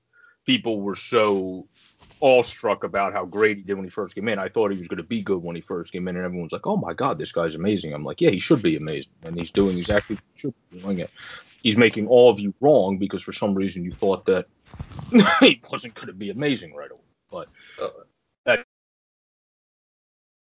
people 0.47 0.81
were 0.81 0.97
so 0.97 1.67
awestruck 2.21 2.85
about 2.85 3.13
how 3.13 3.25
great 3.25 3.57
he 3.57 3.63
did 3.63 3.75
when 3.75 3.85
he 3.85 3.91
first 3.91 4.15
came 4.15 4.29
in. 4.29 4.39
I 4.39 4.49
thought 4.49 4.71
he 4.71 4.77
was 4.77 4.89
going 4.89 4.99
to 4.99 5.03
be 5.03 5.23
good 5.23 5.43
when 5.43 5.57
he 5.57 5.63
first 5.63 5.93
came 5.93 6.07
in, 6.09 6.17
and 6.17 6.25
everyone's 6.25 6.53
like, 6.53 6.67
"Oh 6.67 6.77
my 6.77 6.93
God, 6.93 7.19
this 7.19 7.33
guy's 7.33 7.55
amazing." 7.55 7.93
I'm 7.93 8.05
like, 8.05 8.21
"Yeah, 8.21 8.31
he 8.31 8.39
should 8.39 8.63
be 8.63 8.77
amazing," 8.77 9.13
and 9.25 9.37
he's 9.37 9.51
doing 9.51 9.79
exactly 9.79 10.17
what 10.17 10.25
he 10.35 10.41
should 10.41 10.55
be 10.71 10.81
doing 10.81 10.99
it. 11.01 11.11
He's 11.63 11.77
making 11.77 12.07
all 12.09 12.31
of 12.31 12.41
you 12.41 12.55
wrong 12.61 12.99
because 12.99 13.23
for 13.23 13.33
some 13.33 13.55
reason 13.55 13.85
you 13.85 13.93
thought 13.93 14.27
that 14.27 14.47
he 15.41 15.61
wasn't 15.71 15.95
going 15.95 16.09
to 16.09 16.13
be 16.13 16.31
amazing 16.31 16.75
right 16.75 16.91
away. 16.91 17.01
But 17.31 17.49
Uh, 17.81 17.89
that, 18.47 18.65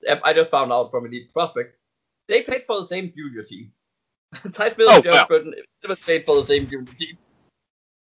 I 0.09 0.19
I 0.23 0.33
just 0.33 0.51
found 0.51 0.71
out 0.71 0.91
from 0.91 1.05
Elite 1.05 1.31
Prospect, 1.33 1.75
they 2.27 2.43
played 2.43 2.65
for 2.67 2.79
the 2.79 2.85
same 2.85 3.11
junior 3.15 3.43
team. 3.43 3.71
Ty 4.53 4.69
Smith 4.69 4.87
Oh, 4.89 4.95
and 4.95 5.03
Josh 5.03 5.13
wow. 5.13 5.27
Burton 5.27 5.53
never 5.83 5.95
played 5.95 6.25
for 6.25 6.35
the 6.35 6.45
same 6.45 6.67
junior 6.67 6.93
team. 6.93 7.17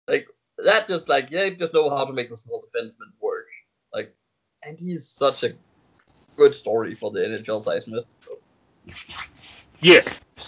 Like, 0.08 0.28
that 0.58 0.88
just, 0.88 1.10
like, 1.10 1.30
they 1.30 1.52
just 1.52 1.74
know 1.74 1.89
how 1.89 2.06
to 2.06 2.13
make 2.13 2.30
the 2.30 2.38
small 2.38 2.63
defenseman 2.63 3.12
work. 3.22 3.46
Like, 3.93 4.15
and 4.65 4.80
he's 4.80 5.08
such 5.08 5.43
a 5.43 5.54
good 6.36 6.56
story 6.56 6.96
for 6.96 7.12
the 7.12 7.20
NHL, 7.20 7.63
Ty 7.63 7.80
Smith. 7.80 8.06
So, 8.26 8.39
Yeah, 9.82 10.02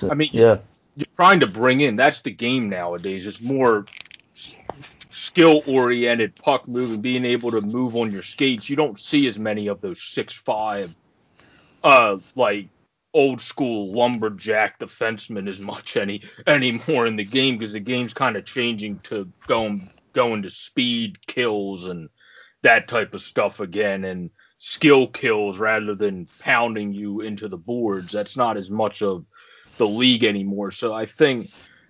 I 0.10 0.15
mean, 0.15 0.30
yeah. 0.34 0.58
you're 0.95 1.08
trying 1.15 1.41
to 1.41 1.48
bring 1.48 1.82
in. 1.82 1.95
That's 1.95 2.22
the 2.22 2.32
game 2.32 2.69
nowadays. 2.69 3.28
It's 3.28 3.41
more 3.41 3.86
skill 5.39 5.63
oriented, 5.67 6.36
puck 6.36 6.67
moving, 6.67 6.99
being 6.99 7.23
able 7.23 7.49
to 7.49 7.62
move 7.62 7.95
on 7.95 8.12
your 8.12 8.21
skates. 8.21 8.69
You 8.69 8.75
don't 8.75 8.99
see 8.99 9.25
as 9.30 9.39
many 9.39 9.67
of 9.67 9.80
those 9.80 10.04
six 10.04 10.34
five, 10.34 10.93
uh, 11.82 12.17
like 12.36 12.67
old 13.13 13.39
school 13.39 13.93
lumberjack 13.93 14.80
defensemen 14.80 15.47
as 15.47 15.62
much 15.62 15.95
any 15.95 16.23
anymore 16.45 17.08
in 17.08 17.15
the 17.15 17.23
game 17.23 17.58
because 17.58 17.71
the 17.71 17.80
game's 17.80 18.13
kind 18.13 18.36
of 18.36 18.43
changing 18.43 18.99
to 18.99 19.32
going 19.47 19.89
going 20.12 20.41
to 20.41 20.49
speed 20.49 21.25
kills 21.25 21.88
and 21.88 22.10
that 22.62 22.89
type 22.89 23.13
of 23.13 23.21
stuff 23.21 23.62
again 23.62 24.04
and 24.04 24.30
skill 24.58 25.08
kills 25.08 25.58
rather 25.58 25.95
than 25.95 26.28
pounding 26.41 26.91
you 26.91 27.21
into 27.21 27.47
the 27.47 27.58
boards. 27.58 28.12
That's 28.12 28.36
not 28.36 28.58
as 28.58 28.69
much 28.69 29.02
of 29.02 29.23
the 29.78 29.88
league 29.88 30.25
anymore. 30.25 30.71
So 30.71 30.93
I 30.93 31.06
think 31.06 31.47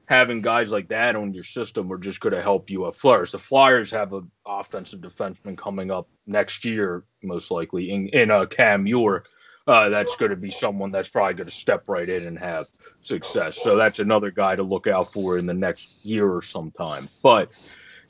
having 0.10 0.42
guys 0.42 0.72
like 0.72 0.88
that 0.88 1.16
on 1.16 1.36
your 1.36 1.44
system 1.44 1.94
are 1.94 1.98
just 2.00 2.20
going 2.20 2.34
to 2.34 2.42
help 2.42 2.72
you 2.72 2.88
at 2.88 2.96
Flyers. 2.96 3.32
The 3.32 3.38
Flyers 3.38 3.92
have 3.92 4.12
an 4.12 4.30
offensive 4.44 5.02
defenseman 5.02 5.56
coming 5.56 5.92
up 5.92 6.10
next 6.26 6.66
year, 6.66 7.04
most 7.22 7.52
likely 7.52 7.92
in 7.92 8.10
in 8.10 8.32
uh, 8.32 8.48
Cam 8.48 8.88
York. 8.88 9.28
Uh, 9.68 9.90
that's 9.90 10.16
going 10.16 10.32
to 10.32 10.36
be 10.36 10.50
someone 10.50 10.92
that's 10.92 11.10
probably 11.10 11.36
going 11.36 11.46
to 11.46 11.54
step 11.54 11.88
right 11.88 12.10
in 12.10 12.26
and 12.26 12.40
have 12.40 12.66
success. 13.02 13.60
So 13.62 13.76
that's 13.76 14.00
another 14.00 14.32
guy 14.32 14.56
to 14.56 14.64
look 14.64 14.88
out 14.88 15.14
for 15.14 15.38
in 15.38 15.46
the 15.46 15.54
next 15.54 15.90
year 16.02 16.28
or 16.28 16.42
sometime. 16.42 17.08
But 17.22 17.52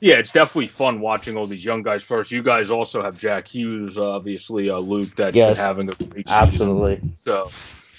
yeah, 0.00 0.14
it's 0.14 0.32
definitely 0.32 0.68
fun 0.68 1.00
watching 1.00 1.36
all 1.36 1.46
these 1.46 1.62
young 1.62 1.82
guys 1.82 2.02
first. 2.02 2.30
You 2.30 2.42
guys 2.42 2.70
also 2.70 3.02
have 3.02 3.18
Jack 3.18 3.46
Hughes, 3.46 3.98
obviously, 3.98 4.70
uh, 4.70 4.78
Luke, 4.78 5.14
that's 5.16 5.36
Yes. 5.36 5.60
having 5.60 5.90
a 5.90 5.92
great 5.92 6.26
season. 6.26 6.44
Absolutely. 6.46 7.00
So 7.18 7.50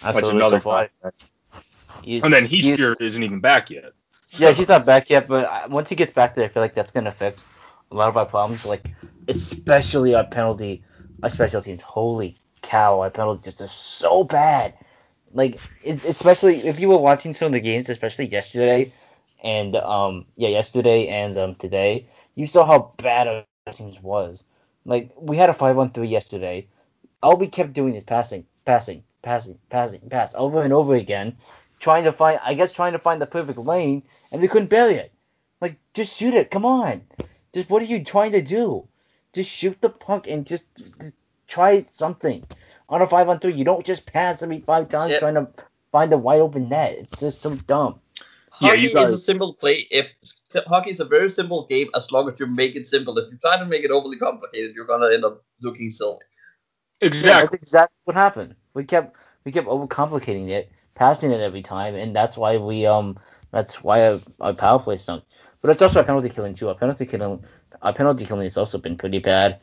that's 0.01 0.27
another 0.27 0.59
so 0.59 0.71
guy. 0.71 0.89
He's- 2.03 2.23
And 2.23 2.33
then 2.33 2.45
he's, 2.45 2.65
he's- 2.65 2.95
isn't 2.99 3.23
even 3.23 3.39
back 3.39 3.69
yet. 3.69 3.93
Yeah, 4.37 4.51
he's 4.51 4.69
not 4.69 4.85
back 4.85 5.09
yet, 5.09 5.27
but 5.27 5.69
once 5.69 5.89
he 5.89 5.95
gets 5.95 6.13
back 6.13 6.35
there, 6.35 6.45
I 6.45 6.47
feel 6.47 6.63
like 6.63 6.73
that's 6.73 6.91
gonna 6.91 7.11
fix 7.11 7.47
a 7.91 7.95
lot 7.95 8.07
of 8.07 8.15
our 8.15 8.25
problems. 8.25 8.65
Like, 8.65 8.89
especially 9.27 10.15
our 10.15 10.23
penalty, 10.23 10.83
our 11.21 11.29
special 11.29 11.61
teams. 11.61 11.81
Holy 11.81 12.37
cow, 12.61 13.01
our 13.01 13.09
penalty 13.09 13.49
just 13.49 13.61
are 13.61 13.67
so 13.67 14.23
bad. 14.23 14.73
Like, 15.33 15.59
it's 15.83 16.05
especially 16.05 16.65
if 16.65 16.79
you 16.79 16.87
were 16.89 16.97
watching 16.97 17.33
some 17.33 17.47
of 17.47 17.51
the 17.51 17.59
games, 17.59 17.89
especially 17.89 18.27
yesterday, 18.27 18.91
and 19.43 19.75
um, 19.75 20.25
yeah, 20.35 20.49
yesterday 20.49 21.07
and 21.07 21.37
um 21.37 21.55
today, 21.55 22.07
you 22.35 22.45
saw 22.47 22.65
how 22.65 22.93
bad 22.97 23.27
our 23.27 23.45
teams 23.73 24.01
was. 24.01 24.45
Like, 24.85 25.11
we 25.17 25.35
had 25.35 25.49
a 25.49 25.53
five 25.53 25.77
on 25.77 25.91
three 25.91 26.07
yesterday. 26.07 26.67
All 27.21 27.35
we 27.37 27.47
kept 27.47 27.73
doing 27.73 27.95
is 27.95 28.03
passing, 28.03 28.45
passing, 28.65 29.03
passing, 29.21 29.59
passing, 29.69 29.99
pass 30.09 30.33
over 30.35 30.63
and 30.63 30.71
over 30.73 30.95
again, 30.95 31.35
trying 31.81 32.05
to 32.05 32.11
find, 32.13 32.39
I 32.43 32.53
guess, 32.53 32.71
trying 32.71 32.93
to 32.93 32.99
find 32.99 33.21
the 33.21 33.25
perfect 33.25 33.59
lane, 33.59 34.03
and 34.31 34.41
they 34.41 34.47
couldn't 34.47 34.69
bury 34.69 34.95
it. 34.95 35.11
Like, 35.59 35.77
just 35.93 36.15
shoot 36.17 36.33
it. 36.33 36.49
Come 36.51 36.63
on. 36.65 37.01
Just 37.53 37.69
what 37.69 37.81
are 37.81 37.85
you 37.87 38.03
trying 38.03 38.31
to 38.31 38.41
do? 38.41 38.87
Just 39.33 39.49
shoot 39.49 39.81
the 39.81 39.89
puck 39.89 40.27
and 40.29 40.45
just, 40.47 40.67
just 40.99 41.15
try 41.47 41.81
something. 41.81 42.43
On 42.87 43.01
a 43.01 43.07
five 43.07 43.27
on 43.27 43.39
three, 43.39 43.53
you 43.53 43.65
don't 43.65 43.85
just 43.85 44.05
pass 44.05 44.41
every 44.43 44.59
five 44.59 44.87
times 44.89 45.11
Yeah. 45.13 45.19
trying 45.19 45.35
to 45.35 45.47
find 45.91 46.13
a 46.13 46.17
wide 46.17 46.39
open 46.39 46.69
net. 46.69 46.95
It's 46.99 47.19
just 47.19 47.41
so 47.41 47.55
dumb. 47.55 47.99
Yeah, 48.59 48.69
hockey 48.69 48.81
you 48.81 48.93
guys- 48.93 49.09
is 49.09 49.15
a 49.15 49.17
simple 49.17 49.53
play. 49.53 49.87
If 49.89 50.11
hockey 50.67 50.91
is 50.91 50.99
a 50.99 51.05
very 51.05 51.29
simple 51.29 51.65
game, 51.67 51.89
as 51.95 52.11
long 52.11 52.29
as 52.29 52.39
you 52.39 52.47
make 52.47 52.75
it 52.75 52.85
simple. 52.85 53.17
If 53.17 53.31
you 53.31 53.37
try 53.37 53.57
to 53.57 53.65
make 53.65 53.83
it 53.83 53.91
overly 53.91 54.17
complicated, 54.17 54.75
you're 54.75 54.85
gonna 54.85 55.09
end 55.11 55.25
up 55.25 55.43
looking 55.61 55.89
silly. 55.89 56.19
Yeah, 57.01 57.07
Exactly. 57.07 57.41
that's 57.41 57.55
exactly 57.55 57.97
what 58.03 58.15
happened. 58.15 58.55
We 58.73 58.83
kept 58.83 59.17
we 59.45 59.51
kept 59.51 59.67
overcomplicating 59.67 60.49
it, 60.49 60.69
passing 60.95 61.31
it 61.31 61.41
every 61.41 61.61
time, 61.61 61.95
and 61.95 62.15
that's 62.15 62.37
why 62.37 62.57
we 62.57 62.85
um 62.85 63.17
that's 63.51 63.83
why 63.83 64.07
our, 64.07 64.19
our 64.39 64.53
power 64.53 64.79
play 64.79 64.97
stunk. 64.97 65.23
But 65.61 65.71
it's 65.71 65.81
also 65.81 65.99
our 65.99 66.05
penalty 66.05 66.29
killing 66.29 66.53
too. 66.53 66.69
Our 66.69 66.75
penalty 66.75 67.05
killing 67.05 67.43
our 67.81 67.93
penalty 67.93 68.25
killing 68.25 68.43
has 68.43 68.57
also 68.57 68.77
been 68.77 68.97
pretty 68.97 69.19
bad. 69.19 69.59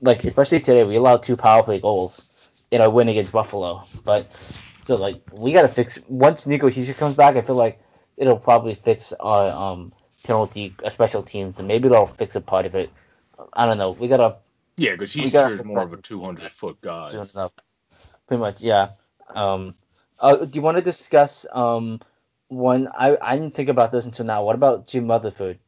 Like 0.00 0.24
especially 0.24 0.60
today, 0.60 0.84
we 0.84 0.96
allowed 0.96 1.22
two 1.22 1.36
power 1.36 1.62
play 1.62 1.80
goals 1.80 2.24
in 2.70 2.80
our 2.80 2.90
win 2.90 3.08
against 3.08 3.32
Buffalo. 3.32 3.84
But 4.04 4.30
still, 4.76 4.98
like 4.98 5.22
we 5.32 5.52
gotta 5.52 5.68
fix 5.68 5.98
once 6.08 6.46
Nico 6.46 6.68
Hischier 6.68 6.96
comes 6.96 7.14
back. 7.14 7.36
I 7.36 7.42
feel 7.42 7.56
like 7.56 7.80
it'll 8.16 8.38
probably 8.38 8.74
fix 8.74 9.12
our 9.12 9.50
um 9.50 9.92
penalty 10.24 10.74
uh, 10.84 10.90
special 10.90 11.22
teams, 11.22 11.58
and 11.58 11.68
maybe 11.68 11.86
it'll 11.86 12.06
fix 12.06 12.36
a 12.36 12.40
part 12.40 12.66
of 12.66 12.74
it. 12.74 12.90
I 13.52 13.66
don't 13.66 13.78
know. 13.78 13.92
We 13.92 14.08
gotta 14.08 14.36
Yeah, 14.76 14.92
because 14.92 15.12
he's 15.12 15.32
got- 15.32 15.46
sure 15.48 15.54
is 15.54 15.64
more 15.64 15.82
of 15.82 15.92
a 15.92 15.98
200 15.98 16.50
foot 16.50 16.80
guy. 16.80 17.10
Pretty 18.26 18.40
much, 18.40 18.60
yeah. 18.60 18.90
Um, 19.28 19.74
uh, 20.20 20.36
do 20.36 20.50
you 20.56 20.62
want 20.62 20.76
to 20.76 20.82
discuss 20.82 21.46
um 21.52 22.00
one? 22.48 22.88
I 22.88 23.16
I 23.20 23.36
didn't 23.36 23.54
think 23.54 23.68
about 23.68 23.92
this 23.92 24.06
until 24.06 24.26
now. 24.26 24.44
What 24.44 24.54
about 24.54 24.86
Jim 24.86 25.08
Rutherford? 25.08 25.58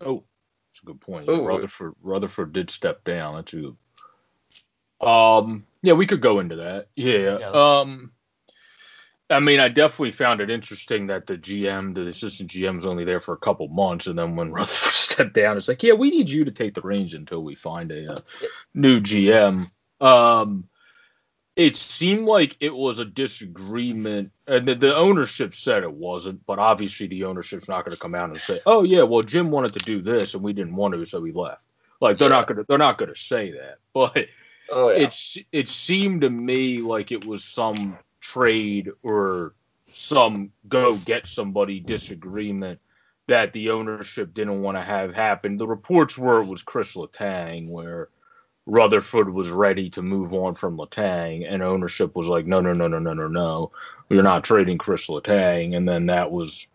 Oh, 0.00 0.24
that's 0.70 0.82
a 0.82 0.86
good 0.86 1.00
point. 1.00 1.24
Oh. 1.28 1.44
Rutherford 1.44 1.94
Rutherford 2.02 2.52
did 2.52 2.70
step 2.70 3.04
down. 3.04 3.36
That's 3.36 3.52
a 3.52 3.56
good. 3.56 3.76
Um, 5.00 5.66
yeah, 5.82 5.92
we 5.92 6.06
could 6.06 6.22
go 6.22 6.40
into 6.40 6.56
that. 6.56 6.88
Yeah. 6.96 7.38
Yeah. 7.38 7.50
Um, 7.50 8.12
I 9.28 9.40
mean, 9.40 9.58
I 9.58 9.68
definitely 9.68 10.12
found 10.12 10.40
it 10.40 10.50
interesting 10.50 11.08
that 11.08 11.26
the 11.26 11.36
GM, 11.36 11.94
the 11.94 12.06
assistant 12.06 12.50
GM, 12.50 12.76
was 12.76 12.86
only 12.86 13.04
there 13.04 13.18
for 13.18 13.34
a 13.34 13.38
couple 13.38 13.66
months, 13.68 14.06
and 14.06 14.18
then 14.18 14.36
when 14.36 14.52
Rutherford 14.52 14.94
stepped 14.94 15.32
down, 15.34 15.56
it's 15.56 15.68
like, 15.68 15.82
yeah, 15.82 15.94
we 15.94 16.10
need 16.10 16.28
you 16.28 16.44
to 16.44 16.52
take 16.52 16.74
the 16.74 16.80
reins 16.80 17.14
until 17.14 17.42
we 17.42 17.56
find 17.56 17.90
a, 17.90 18.14
uh, 18.14 18.18
new 18.72 19.00
GM. 19.00 19.68
Um, 20.00 20.68
it 21.56 21.76
seemed 21.76 22.26
like 22.26 22.56
it 22.60 22.74
was 22.74 22.98
a 22.98 23.04
disagreement, 23.04 24.30
and 24.46 24.68
the, 24.68 24.74
the 24.74 24.94
ownership 24.94 25.54
said 25.54 25.82
it 25.82 25.92
wasn't, 25.92 26.44
but 26.46 26.58
obviously 26.58 27.06
the 27.06 27.24
ownership's 27.24 27.66
not 27.68 27.84
going 27.84 27.94
to 27.94 28.00
come 28.00 28.14
out 28.14 28.30
and 28.30 28.40
say, 28.40 28.60
"Oh 28.66 28.82
yeah, 28.84 29.02
well 29.02 29.22
Jim 29.22 29.50
wanted 29.50 29.72
to 29.72 29.78
do 29.80 30.02
this 30.02 30.34
and 30.34 30.42
we 30.42 30.52
didn't 30.52 30.76
want 30.76 30.94
to, 30.94 31.04
so 31.06 31.20
we 31.20 31.32
left." 31.32 31.62
Like 32.00 32.18
they're 32.18 32.28
Yeah. 32.28 32.36
not 32.36 32.46
gonna 32.46 32.64
they're 32.68 32.78
not 32.78 32.98
gonna 32.98 33.16
say 33.16 33.52
that, 33.52 33.78
but 33.94 34.26
Oh 34.70 34.90
yeah. 34.90 35.04
it's 35.04 35.38
it 35.52 35.68
seemed 35.68 36.20
to 36.22 36.30
me 36.30 36.78
like 36.78 37.10
it 37.10 37.24
was 37.26 37.42
some 37.44 37.98
trade 38.20 38.90
or 39.02 39.54
some 39.86 40.52
go 40.68 40.96
get 40.96 41.26
somebody 41.26 41.80
disagreement 41.80 42.80
that 43.28 43.52
the 43.52 43.70
ownership 43.70 44.34
didn't 44.34 44.60
want 44.62 44.76
to 44.76 44.82
have 44.82 45.14
happen. 45.14 45.56
The 45.56 45.66
reports 45.66 46.18
were 46.18 46.42
it 46.42 46.46
was 46.46 46.62
Chris 46.62 46.94
Letang 46.94 47.70
where 47.70 48.08
Rutherford 48.66 49.32
was 49.32 49.48
ready 49.50 49.88
to 49.90 50.02
move 50.02 50.34
on 50.34 50.54
from 50.54 50.76
Letang 50.76 51.46
and 51.48 51.62
ownership 51.62 52.16
was 52.16 52.28
like 52.28 52.46
no 52.46 52.60
no 52.60 52.72
no 52.72 52.88
no 52.88 52.98
no 52.98 53.14
no 53.14 53.28
no 53.28 53.72
you're 54.10 54.22
not 54.22 54.44
trading 54.44 54.78
Chris 54.78 55.06
Letang 55.08 55.76
and 55.76 55.88
then 55.88 56.06
that 56.06 56.30
was 56.30 56.66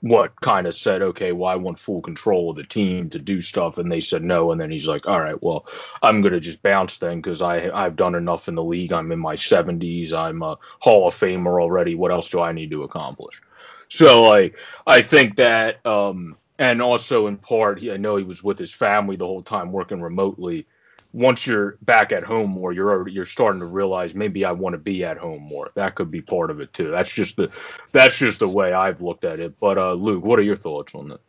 what 0.00 0.38
kind 0.42 0.66
of 0.66 0.76
said 0.76 1.02
okay 1.02 1.32
well 1.32 1.50
I 1.50 1.56
want 1.56 1.78
full 1.78 2.02
control 2.02 2.50
of 2.50 2.56
the 2.56 2.64
team 2.64 3.10
to 3.10 3.18
do 3.18 3.40
stuff 3.40 3.78
and 3.78 3.90
they 3.90 4.00
said 4.00 4.22
no 4.22 4.52
and 4.52 4.60
then 4.60 4.70
he's 4.70 4.86
like 4.86 5.06
all 5.06 5.20
right 5.20 5.42
well 5.42 5.66
I'm 6.02 6.20
gonna 6.20 6.40
just 6.40 6.62
bounce 6.62 6.98
then 6.98 7.16
because 7.18 7.42
I 7.42 7.70
I've 7.70 7.96
done 7.96 8.14
enough 8.14 8.46
in 8.48 8.54
the 8.54 8.62
league. 8.62 8.92
I'm 8.92 9.10
in 9.12 9.18
my 9.18 9.34
70s. 9.34 10.12
I'm 10.12 10.42
a 10.42 10.58
Hall 10.80 11.08
of 11.08 11.14
Famer 11.14 11.60
already. 11.60 11.94
What 11.94 12.12
else 12.12 12.28
do 12.28 12.40
I 12.40 12.52
need 12.52 12.70
to 12.72 12.82
accomplish? 12.84 13.40
So 13.88 14.22
like 14.24 14.56
I 14.86 15.02
think 15.02 15.36
that 15.36 15.84
um 15.86 16.36
and 16.58 16.82
also 16.82 17.26
in 17.26 17.38
part 17.38 17.80
I 17.82 17.96
know 17.96 18.16
he 18.16 18.24
was 18.24 18.44
with 18.44 18.58
his 18.58 18.74
family 18.74 19.16
the 19.16 19.26
whole 19.26 19.42
time 19.42 19.72
working 19.72 20.02
remotely. 20.02 20.66
Once 21.14 21.46
you're 21.46 21.78
back 21.82 22.10
at 22.10 22.24
home 22.24 22.50
more, 22.50 22.72
you're 22.72 22.90
already, 22.90 23.12
you're 23.12 23.24
starting 23.24 23.60
to 23.60 23.66
realize 23.66 24.14
maybe 24.14 24.44
I 24.44 24.50
want 24.50 24.74
to 24.74 24.78
be 24.78 25.04
at 25.04 25.16
home 25.16 25.42
more. 25.42 25.70
That 25.76 25.94
could 25.94 26.10
be 26.10 26.20
part 26.20 26.50
of 26.50 26.60
it 26.60 26.72
too. 26.72 26.90
That's 26.90 27.10
just 27.10 27.36
the 27.36 27.50
that's 27.92 28.18
just 28.18 28.40
the 28.40 28.48
way 28.48 28.72
I've 28.72 29.00
looked 29.00 29.24
at 29.24 29.38
it. 29.38 29.58
But 29.60 29.78
uh, 29.78 29.92
Luke, 29.92 30.24
what 30.24 30.40
are 30.40 30.42
your 30.42 30.56
thoughts 30.56 30.92
on 30.92 31.08
that? 31.10 31.20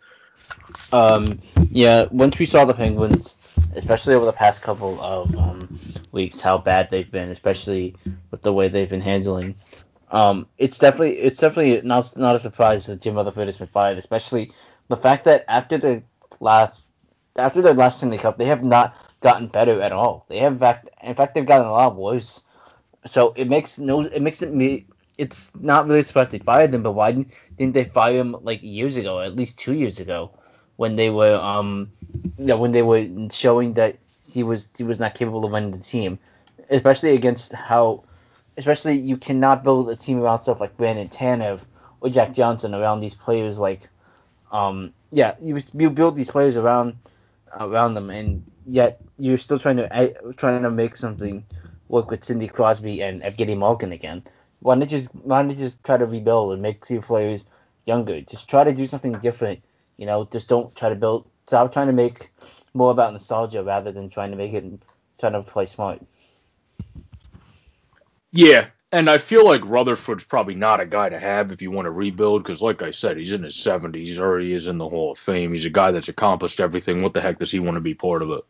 Um, 0.91 1.39
yeah, 1.69 2.05
once 2.09 2.39
we 2.39 2.47
saw 2.47 2.65
the 2.65 2.73
Penguins, 2.73 3.37
especially 3.75 4.15
over 4.15 4.25
the 4.25 4.33
past 4.33 4.63
couple 4.63 4.99
of 5.01 5.37
um, 5.37 5.79
weeks, 6.11 6.39
how 6.39 6.57
bad 6.57 6.89
they've 6.89 7.09
been, 7.09 7.29
especially 7.29 7.95
with 8.31 8.41
the 8.41 8.53
way 8.53 8.67
they've 8.67 8.89
been 8.89 9.01
handling. 9.01 9.55
Um, 10.09 10.47
it's 10.57 10.79
definitely 10.79 11.17
it's 11.17 11.39
definitely 11.39 11.87
not 11.87 12.11
not 12.17 12.35
a 12.35 12.39
surprise 12.39 12.87
that 12.87 13.01
Jim 13.01 13.15
Rutherford 13.15 13.47
has 13.47 13.57
been 13.57 13.67
fired, 13.67 13.97
especially 13.99 14.51
the 14.87 14.97
fact 14.97 15.25
that 15.25 15.45
after 15.47 15.77
the 15.77 16.03
last 16.39 16.87
after 17.35 17.61
their 17.61 17.73
last 17.73 17.97
Stanley 17.97 18.17
Cup, 18.17 18.37
they 18.37 18.45
have 18.45 18.63
not 18.63 18.95
gotten 19.21 19.47
better 19.47 19.81
at 19.81 19.91
all. 19.91 20.25
They 20.29 20.39
have 20.39 20.53
in 20.53 20.59
fact 20.59 20.89
in 21.01 21.13
fact 21.13 21.33
they've 21.33 21.45
gotten 21.45 21.67
a 21.67 21.71
lot 21.71 21.95
worse. 21.95 22.43
So 23.05 23.33
it 23.35 23.47
makes 23.47 23.79
no 23.79 24.01
it 24.01 24.21
makes 24.21 24.41
it 24.41 24.53
me 24.53 24.87
it's 25.17 25.51
not 25.55 25.87
really 25.87 26.01
surprised 26.01 26.31
they 26.31 26.39
fired 26.39 26.71
them, 26.71 26.83
but 26.83 26.91
why 26.91 27.13
didn't, 27.13 27.73
they 27.73 27.85
fire 27.85 28.17
him 28.17 28.35
like 28.41 28.61
years 28.61 28.97
ago, 28.97 29.21
at 29.21 29.35
least 29.35 29.57
two 29.57 29.73
years 29.73 29.99
ago, 29.99 30.31
when 30.75 30.95
they 30.95 31.09
were 31.09 31.35
um 31.35 31.91
you 32.37 32.45
know, 32.45 32.57
when 32.57 32.71
they 32.71 32.81
were 32.81 33.07
showing 33.31 33.73
that 33.73 33.97
he 34.31 34.43
was 34.43 34.69
he 34.77 34.83
was 34.83 34.99
not 34.99 35.15
capable 35.15 35.45
of 35.45 35.51
running 35.51 35.71
the 35.71 35.79
team, 35.79 36.17
especially 36.69 37.13
against 37.13 37.53
how 37.53 38.03
especially 38.57 38.97
you 38.97 39.17
cannot 39.17 39.63
build 39.63 39.89
a 39.89 39.95
team 39.95 40.19
around 40.21 40.39
stuff 40.39 40.61
like 40.61 40.77
Brandon 40.77 41.09
Tanev 41.09 41.61
or 42.01 42.09
Jack 42.09 42.33
Johnson 42.33 42.73
around 42.73 42.99
these 42.99 43.13
players 43.13 43.59
like 43.59 43.89
um 44.51 44.93
yeah 45.11 45.35
you 45.41 45.59
you 45.73 45.89
build 45.89 46.15
these 46.15 46.29
players 46.29 46.57
around 46.57 46.95
around 47.59 47.93
them 47.93 48.09
and 48.09 48.43
yet 48.65 49.01
you're 49.17 49.37
still 49.37 49.59
trying 49.59 49.77
to 49.77 50.33
trying 50.37 50.63
to 50.63 50.71
make 50.71 50.95
something 50.95 51.45
work 51.87 52.09
with 52.09 52.23
Sidney 52.23 52.47
Crosby 52.47 53.01
and 53.01 53.21
Evgeny 53.21 53.57
Malkin 53.57 53.91
again. 53.91 54.23
Why 54.59 54.75
not 54.75 54.87
just 54.89 55.13
why 55.15 55.41
not 55.41 55.55
just 55.55 55.83
try 55.83 55.97
to 55.97 56.05
rebuild 56.05 56.53
and 56.53 56.61
make 56.61 56.89
your 56.89 57.01
players 57.01 57.45
younger? 57.85 58.21
Just 58.21 58.49
try 58.49 58.63
to 58.63 58.73
do 58.73 58.85
something 58.85 59.13
different. 59.19 59.61
You 59.97 60.05
know, 60.05 60.25
just 60.25 60.47
don't 60.47 60.75
try 60.75 60.89
to 60.89 60.95
build. 60.95 61.29
Stop 61.47 61.71
trying 61.71 61.87
to 61.87 61.93
make 61.93 62.31
more 62.73 62.91
about 62.91 63.13
nostalgia 63.13 63.63
rather 63.63 63.91
than 63.91 64.09
trying 64.09 64.31
to 64.31 64.37
make 64.37 64.53
it 64.53 64.65
trying 65.19 65.33
to 65.33 65.41
play 65.43 65.65
smart. 65.65 66.01
Yeah, 68.31 68.69
and 68.91 69.09
I 69.09 69.17
feel 69.17 69.45
like 69.45 69.65
Rutherford's 69.65 70.23
probably 70.23 70.55
not 70.55 70.79
a 70.79 70.85
guy 70.85 71.09
to 71.09 71.19
have 71.19 71.51
if 71.51 71.61
you 71.61 71.71
want 71.71 71.85
to 71.87 71.91
rebuild 71.91 72.43
because, 72.43 72.61
like 72.61 72.81
I 72.81 72.91
said, 72.91 73.17
he's 73.17 73.31
in 73.31 73.43
his 73.43 73.55
70s. 73.55 74.07
He 74.07 74.19
already 74.19 74.53
is 74.53 74.67
in 74.67 74.77
the 74.77 74.87
Hall 74.87 75.11
of 75.11 75.17
Fame. 75.17 75.51
He's 75.51 75.65
a 75.65 75.71
guy 75.71 75.91
that's 75.91 76.07
accomplished 76.07 76.59
everything. 76.59 77.01
What 77.01 77.13
the 77.13 77.21
heck 77.21 77.39
does 77.39 77.51
he 77.51 77.59
want 77.59 77.75
to 77.75 77.81
be 77.81 77.95
part 77.95 78.21
of 78.21 78.31
a, 78.31 78.41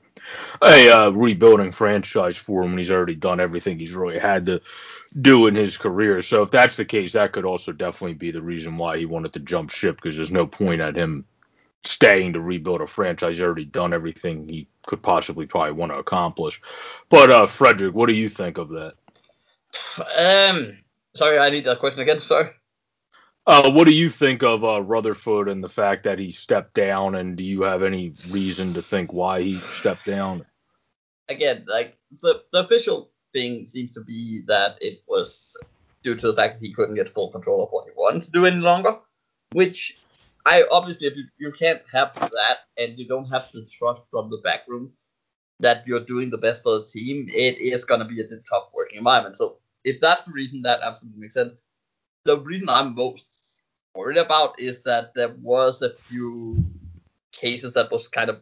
a 0.61 0.89
uh, 0.91 1.09
rebuilding 1.11 1.71
franchise 1.71 2.37
for 2.37 2.63
him 2.63 2.71
when 2.71 2.77
he's 2.77 2.91
already 2.91 3.15
done 3.15 3.39
everything 3.39 3.79
he's 3.79 3.93
really 3.93 4.19
had 4.19 4.45
to 4.47 4.61
do 5.21 5.47
in 5.47 5.55
his 5.55 5.77
career? 5.77 6.21
So 6.21 6.43
if 6.43 6.51
that's 6.51 6.77
the 6.77 6.85
case, 6.85 7.13
that 7.13 7.31
could 7.31 7.45
also 7.45 7.71
definitely 7.71 8.15
be 8.15 8.31
the 8.31 8.41
reason 8.41 8.77
why 8.77 8.97
he 8.97 9.05
wanted 9.05 9.33
to 9.33 9.39
jump 9.39 9.69
ship 9.71 9.95
because 9.95 10.17
there's 10.17 10.31
no 10.31 10.45
point 10.45 10.81
at 10.81 10.97
him 10.97 11.25
staying 11.83 12.33
to 12.33 12.41
rebuild 12.41 12.81
a 12.81 12.87
franchise. 12.87 13.37
He's 13.37 13.41
already 13.43 13.65
done 13.65 13.93
everything 13.93 14.47
he 14.49 14.67
could 14.85 15.01
possibly 15.01 15.45
probably 15.45 15.73
want 15.73 15.91
to 15.91 15.97
accomplish. 15.97 16.61
But 17.09 17.31
uh, 17.31 17.45
Frederick, 17.45 17.95
what 17.95 18.09
do 18.09 18.15
you 18.15 18.27
think 18.29 18.57
of 18.57 18.69
that? 18.69 18.95
Um, 19.99 20.77
sorry, 21.15 21.39
I 21.39 21.49
need 21.49 21.65
that 21.65 21.79
question 21.79 22.01
again. 22.01 22.19
Sorry. 22.21 22.49
Uh, 23.47 23.71
what 23.71 23.85
do 23.85 23.93
you 23.93 24.09
think 24.09 24.41
of 24.41 24.63
uh, 24.63 24.81
Rutherford 24.81 25.49
and 25.49 25.63
the 25.63 25.69
fact 25.69 26.05
that 26.05 26.17
he 26.17 26.31
stepped 26.31 26.73
down? 26.73 27.13
And 27.15 27.37
do 27.37 27.43
you 27.43 27.61
have 27.61 27.83
any 27.83 28.13
reason 28.31 28.73
to 28.73 28.81
think 28.81 29.13
why 29.13 29.41
he 29.41 29.55
stepped 29.57 30.05
down? 30.05 30.45
Again, 31.29 31.65
like 31.67 31.97
the 32.21 32.43
the 32.51 32.59
official 32.59 33.11
thing 33.33 33.65
seems 33.65 33.93
to 33.93 34.01
be 34.01 34.41
that 34.47 34.77
it 34.81 35.03
was 35.07 35.55
due 36.03 36.15
to 36.15 36.27
the 36.27 36.35
fact 36.35 36.59
that 36.59 36.65
he 36.65 36.73
couldn't 36.73 36.95
get 36.95 37.09
full 37.09 37.31
control 37.31 37.63
of 37.63 37.69
what 37.69 37.85
he 37.85 37.91
wanted 37.95 38.23
to 38.23 38.31
do 38.31 38.45
any 38.45 38.57
longer. 38.57 38.97
Which 39.51 39.99
I 40.45 40.63
obviously, 40.71 41.07
if 41.07 41.15
you, 41.15 41.25
you 41.37 41.51
can't 41.51 41.81
have 41.91 42.15
that 42.15 42.57
and 42.77 42.97
you 42.97 43.07
don't 43.07 43.29
have 43.29 43.49
the 43.53 43.65
trust 43.65 44.03
from 44.09 44.29
the 44.31 44.37
back 44.37 44.61
room 44.67 44.91
that 45.59 45.85
you're 45.87 46.03
doing 46.03 46.29
the 46.29 46.37
best 46.37 46.63
for 46.63 46.79
the 46.79 46.85
team, 46.85 47.27
it 47.29 47.59
is 47.59 47.85
gonna 47.85 48.05
be 48.05 48.21
a 48.21 48.27
tough 48.49 48.69
working 48.73 48.99
environment. 48.99 49.37
So 49.37 49.57
if 49.85 49.99
that's 49.99 50.25
the 50.25 50.33
reason, 50.33 50.61
that 50.63 50.81
absolutely 50.81 51.21
makes 51.21 51.35
sense. 51.35 51.61
The 52.25 52.39
reason 52.39 52.67
I'm 52.69 52.95
most 52.95 53.63
worried 53.95 54.17
about 54.17 54.59
is 54.59 54.83
that 54.83 55.13
there 55.13 55.35
was 55.41 55.81
a 55.81 55.91
few 55.91 56.63
cases 57.31 57.73
that 57.73 57.91
was 57.91 58.07
kind 58.07 58.29
of 58.29 58.41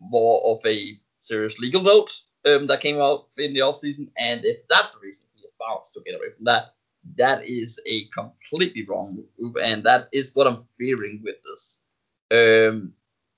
more 0.00 0.40
of 0.44 0.64
a 0.64 0.98
serious 1.20 1.58
legal 1.58 1.82
note 1.82 2.12
um, 2.46 2.66
that 2.68 2.80
came 2.80 3.00
out 3.00 3.28
in 3.36 3.52
the 3.52 3.60
offseason, 3.60 4.08
and 4.18 4.44
if 4.44 4.66
that's 4.68 4.94
the 4.94 5.00
reason 5.00 5.24
he 5.34 5.42
is 5.42 5.52
bounced 5.58 5.94
to 5.94 6.00
get 6.00 6.14
away 6.14 6.30
from 6.36 6.44
that, 6.44 6.74
that 7.16 7.44
is 7.44 7.80
a 7.86 8.04
completely 8.06 8.86
wrong 8.86 9.24
move, 9.38 9.56
and 9.62 9.84
that 9.84 10.08
is 10.12 10.34
what 10.34 10.46
I'm 10.46 10.64
fearing 10.78 11.22
with 11.24 11.36
this. 11.42 11.80
Um, 12.30 12.92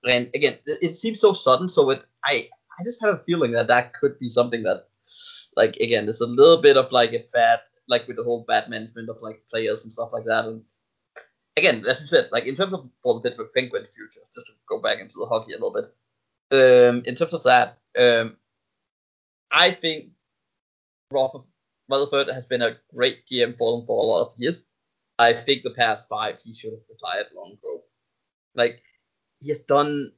and 0.07 0.31
again, 0.35 0.59
it, 0.67 0.79
it 0.83 0.95
seems 0.95 1.21
so 1.21 1.33
sudden, 1.33 1.69
so 1.69 1.91
it 1.91 2.05
I 2.25 2.49
I 2.79 2.85
just 2.85 3.03
have 3.03 3.15
a 3.15 3.25
feeling 3.25 3.53
that 3.53 3.69
that 3.69 3.95
could 3.95 4.19
be 4.19 4.29
something 4.29 4.63
that, 4.65 4.89
like 5.57 5.77
again, 5.77 6.05
there's 6.05 6.21
a 6.21 6.27
little 6.27 6.61
bit 6.61 6.77
of 6.77 6.93
like 6.93 7.13
a 7.13 7.25
bad 7.33 7.61
like 7.89 8.07
with 8.07 8.17
the 8.17 8.25
whole 8.25 8.45
bad 8.47 8.69
management 8.69 9.09
of 9.09 9.23
like 9.23 9.43
players 9.49 9.85
and 9.85 9.93
stuff 9.93 10.13
like 10.13 10.25
that, 10.25 10.45
and 10.45 10.63
again, 11.57 11.85
as 11.89 12.01
you 12.01 12.07
said, 12.07 12.29
like 12.33 12.47
in 12.47 12.55
terms 12.55 12.73
of 12.73 12.89
for 13.03 13.15
the 13.15 13.21
Pittsburgh 13.21 13.49
Penguins 13.55 13.91
future, 13.91 14.21
just 14.35 14.47
to 14.47 14.53
go 14.69 14.81
back 14.81 14.99
into 15.01 15.19
the 15.19 15.27
hockey 15.27 15.53
a 15.53 15.57
little 15.57 15.73
bit. 15.73 15.93
Um, 16.53 17.03
in 17.07 17.15
terms 17.15 17.35
of 17.35 17.43
that, 17.43 17.79
um, 17.99 18.37
I 19.51 19.71
think 19.71 20.11
Rutherford 21.11 22.29
has 22.29 22.47
been 22.47 22.63
a 22.63 22.77
great 22.95 23.27
GM 23.27 23.55
for 23.57 23.77
them 23.77 23.87
for 23.87 24.03
a 24.03 24.07
lot 24.07 24.27
of 24.27 24.35
years. 24.37 24.65
I 25.19 25.33
think 25.33 25.63
the 25.63 25.71
past 25.71 26.09
five 26.09 26.39
he 26.39 26.53
should 26.53 26.73
have 26.73 26.83
retired 26.91 27.29
long 27.35 27.53
ago. 27.53 27.83
Like 28.55 28.83
he 29.41 29.49
has 29.49 29.61
done, 29.61 30.13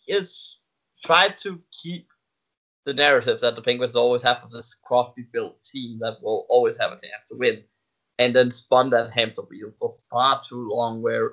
he 0.00 0.14
has 0.14 0.60
tried 1.04 1.36
to 1.38 1.60
keep 1.82 2.08
the 2.84 2.94
narrative 2.94 3.40
that 3.40 3.56
the 3.56 3.62
Penguins 3.62 3.96
always 3.96 4.22
have 4.22 4.42
of 4.42 4.50
this 4.50 4.74
Crosby 4.74 5.26
built 5.32 5.62
team 5.62 5.98
that 6.00 6.18
will 6.22 6.46
always 6.48 6.76
have 6.78 6.90
a 6.90 6.96
chance 6.96 7.28
to 7.28 7.36
win, 7.36 7.62
and 8.18 8.34
then 8.34 8.50
spun 8.50 8.90
that 8.90 9.10
hamster 9.10 9.42
wheel 9.42 9.72
for 9.78 9.92
far 10.10 10.40
too 10.46 10.68
long. 10.68 11.02
Where 11.02 11.32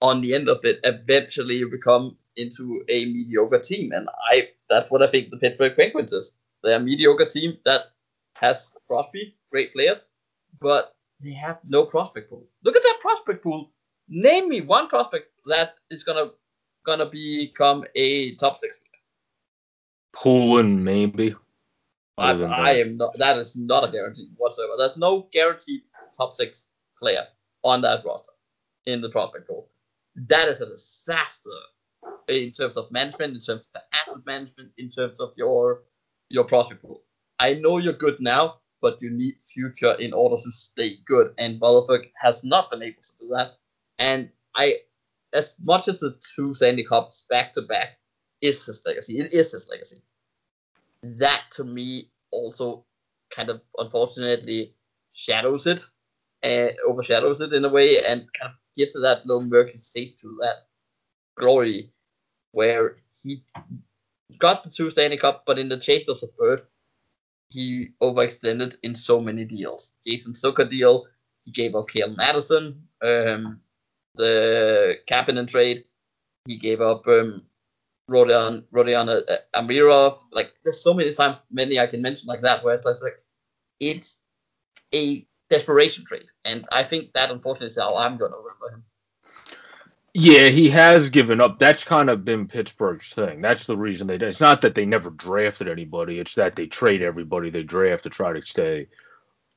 on 0.00 0.20
the 0.20 0.34
end 0.34 0.48
of 0.48 0.64
it, 0.64 0.80
eventually 0.84 1.56
you 1.56 1.70
become 1.70 2.16
into 2.36 2.84
a 2.88 3.06
mediocre 3.06 3.58
team, 3.58 3.92
and 3.92 4.08
I 4.30 4.48
that's 4.68 4.90
what 4.90 5.02
I 5.02 5.06
think 5.06 5.30
the 5.30 5.38
Pittsburgh 5.38 5.76
Penguins 5.76 6.12
is. 6.12 6.32
They're 6.62 6.76
a 6.76 6.80
mediocre 6.80 7.26
team 7.26 7.58
that 7.64 7.92
has 8.34 8.72
Crosby, 8.86 9.36
great 9.50 9.72
players, 9.72 10.08
but 10.60 10.94
they 11.20 11.32
have 11.32 11.58
no 11.66 11.84
prospect 11.84 12.30
pool. 12.30 12.46
Look 12.64 12.76
at 12.76 12.82
that 12.82 12.98
prospect 13.00 13.42
pool. 13.42 13.72
Name 14.08 14.48
me 14.48 14.60
one 14.60 14.88
prospect 14.88 15.30
that 15.46 15.76
is 15.90 16.02
gonna 16.02 16.30
gonna 16.84 17.06
become 17.06 17.84
a 17.94 18.34
top 18.36 18.56
six. 18.56 18.80
Poulin, 20.12 20.82
maybe. 20.82 21.34
I, 22.16 22.32
I 22.32 22.70
am 22.72 22.96
not. 22.96 23.16
That 23.18 23.38
is 23.38 23.56
not 23.56 23.88
a 23.88 23.92
guarantee 23.92 24.28
whatsoever. 24.36 24.72
There's 24.76 24.96
no 24.96 25.28
guaranteed 25.32 25.82
top 26.16 26.34
six 26.34 26.66
player 27.00 27.24
on 27.62 27.80
that 27.82 28.04
roster 28.04 28.32
in 28.86 29.00
the 29.00 29.08
prospect 29.08 29.46
pool. 29.46 29.68
That 30.16 30.48
is 30.48 30.60
a 30.60 30.66
disaster 30.66 31.50
in 32.28 32.50
terms 32.50 32.76
of 32.76 32.90
management, 32.90 33.34
in 33.34 33.40
terms 33.40 33.66
of 33.66 33.72
the 33.72 33.82
asset 33.96 34.26
management, 34.26 34.72
in 34.78 34.88
terms 34.90 35.20
of 35.20 35.32
your 35.36 35.82
your 36.28 36.44
prospect 36.44 36.82
pool. 36.82 37.04
I 37.38 37.54
know 37.54 37.78
you're 37.78 37.92
good 37.92 38.18
now, 38.18 38.56
but 38.80 39.00
you 39.00 39.10
need 39.10 39.36
future 39.44 39.92
in 39.92 40.12
order 40.12 40.36
to 40.42 40.52
stay 40.52 40.96
good. 41.06 41.34
And 41.38 41.60
Bollerberg 41.60 42.10
has 42.20 42.42
not 42.42 42.70
been 42.70 42.82
able 42.82 43.02
to 43.02 43.12
do 43.20 43.28
that. 43.36 43.52
And 43.98 44.30
I, 44.56 44.78
as 45.32 45.56
much 45.62 45.86
as 45.88 46.00
the 46.00 46.18
two 46.34 46.52
Stanley 46.54 46.84
Cups 46.84 47.26
back 47.30 47.54
to 47.54 47.62
back 47.62 47.98
is 48.40 48.64
his 48.66 48.82
legacy, 48.86 49.18
it 49.18 49.32
is 49.32 49.52
his 49.52 49.68
legacy. 49.70 50.02
That 51.02 51.42
to 51.52 51.64
me 51.64 52.10
also 52.30 52.84
kind 53.30 53.50
of 53.50 53.60
unfortunately 53.78 54.74
shadows 55.12 55.66
it, 55.66 55.82
and 56.42 56.72
overshadows 56.86 57.40
it 57.40 57.52
in 57.52 57.64
a 57.64 57.68
way, 57.68 58.02
and 58.02 58.32
kind 58.32 58.52
of 58.52 58.58
gives 58.76 58.94
it 58.94 59.00
that 59.00 59.26
little 59.26 59.42
murky 59.42 59.78
taste 59.94 60.20
to 60.20 60.36
that 60.40 60.66
glory, 61.36 61.92
where 62.52 62.96
he 63.22 63.42
got 64.38 64.64
the 64.64 64.70
two 64.70 64.90
Stanley 64.90 65.16
Cup, 65.16 65.44
but 65.46 65.58
in 65.58 65.68
the 65.68 65.78
chase 65.78 66.08
of 66.08 66.20
the 66.20 66.28
third, 66.38 66.62
he 67.50 67.88
overextended 68.02 68.76
in 68.82 68.94
so 68.94 69.20
many 69.20 69.44
deals. 69.44 69.94
Jason 70.06 70.32
Zucker 70.32 70.68
deal, 70.68 71.06
he 71.44 71.50
gave 71.50 71.74
up 71.74 71.88
Calen 71.88 72.18
Addison, 72.20 72.82
um, 73.02 73.60
the 74.14 74.96
Kapanen 75.08 75.48
trade, 75.48 75.84
he 76.44 76.56
gave 76.56 76.80
up 76.80 77.06
um, 77.08 77.44
Rodion 78.08 78.64
Rodion 78.72 79.08
uh, 79.08 79.36
Amirov. 79.54 80.14
Like 80.32 80.52
there's 80.64 80.82
so 80.82 80.94
many 80.94 81.12
times, 81.12 81.40
many 81.50 81.78
I 81.78 81.86
can 81.86 82.02
mention 82.02 82.26
like 82.26 82.42
that, 82.42 82.64
where 82.64 82.74
it's 82.74 82.84
like 82.84 83.18
it's 83.80 84.20
a 84.94 85.26
desperation 85.50 86.04
trade, 86.04 86.26
and 86.44 86.66
I 86.72 86.82
think 86.82 87.12
that 87.12 87.30
unfortunately 87.30 87.68
is 87.68 87.78
how 87.78 87.96
I'm 87.96 88.16
gonna 88.16 88.36
remember 88.36 88.76
him. 88.76 88.84
Yeah, 90.14 90.48
he 90.48 90.70
has 90.70 91.10
given 91.10 91.40
up. 91.40 91.58
That's 91.58 91.84
kind 91.84 92.08
of 92.10 92.24
been 92.24 92.48
Pittsburgh's 92.48 93.12
thing. 93.12 93.40
That's 93.42 93.66
the 93.66 93.76
reason 93.76 94.06
they. 94.06 94.16
It's 94.16 94.40
not 94.40 94.62
that 94.62 94.74
they 94.74 94.86
never 94.86 95.10
drafted 95.10 95.68
anybody. 95.68 96.18
It's 96.18 96.34
that 96.34 96.56
they 96.56 96.66
trade 96.66 97.02
everybody 97.02 97.50
they 97.50 97.62
draft 97.62 98.04
to 98.04 98.10
try 98.10 98.32
to 98.32 98.44
stay 98.44 98.88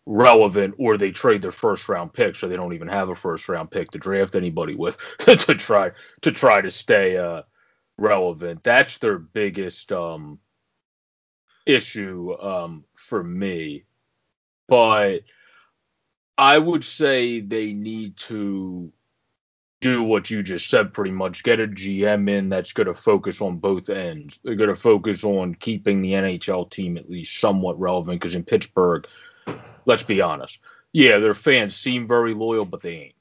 relevant, 0.06 0.76
or 0.78 0.98
they 0.98 1.12
trade 1.12 1.42
their 1.42 1.54
first 1.54 1.88
round 1.88 2.14
pick, 2.14 2.36
so 2.36 2.48
they 2.48 2.58
don't 2.58 2.74
even 2.74 2.90
have 2.90 3.10
a 3.10 3.16
first 3.16 3.48
round 3.48 3.72
pick 3.72 3.92
to 3.92 3.98
draft 3.98 4.36
anybody 4.36 4.76
with 4.76 4.98
to 5.20 5.56
try 5.56 5.92
to 6.22 6.32
try 6.32 6.60
to 6.60 6.70
stay 6.70 7.16
uh, 7.16 7.44
relevant. 8.02 8.64
That's 8.64 8.98
their 8.98 9.20
biggest 9.20 9.92
um, 9.92 10.40
issue 11.66 12.36
um, 12.42 12.84
for 12.96 13.24
me. 13.24 13.86
But 14.68 15.20
I 16.38 16.58
would 16.58 16.84
say 16.84 17.42
they 17.42 17.74
need 17.74 18.18
to 18.18 18.92
do 19.82 20.04
what 20.04 20.30
you 20.30 20.44
just 20.44 20.70
said 20.70 20.94
pretty 20.94 21.12
much 21.12 21.44
get 21.44 21.60
a 21.60 21.68
GM 21.68 22.30
in 22.30 22.50
that's 22.50 22.72
going 22.72 22.88
to 22.88 22.94
focus 22.94 23.42
on 23.42 23.58
both 23.58 23.90
ends. 23.90 24.40
They're 24.44 24.56
going 24.56 24.70
to 24.70 24.76
focus 24.76 25.24
on 25.24 25.56
keeping 25.56 26.02
the 26.02 26.14
NHL 26.14 26.70
team 26.70 26.98
at 26.98 27.10
least 27.10 27.40
somewhat 27.40 27.80
relevant 27.80 28.22
because 28.22 28.36
in 28.36 28.44
Pittsburgh, 28.44 29.08
let's 29.86 30.04
be 30.04 30.22
honest, 30.22 30.60
yeah, 30.94 31.18
their 31.18 31.34
fans 31.34 31.76
seem 31.76 32.08
very 32.08 32.34
loyal, 32.34 32.66
but 32.66 32.82
they 32.82 32.96
ain't. 32.96 33.16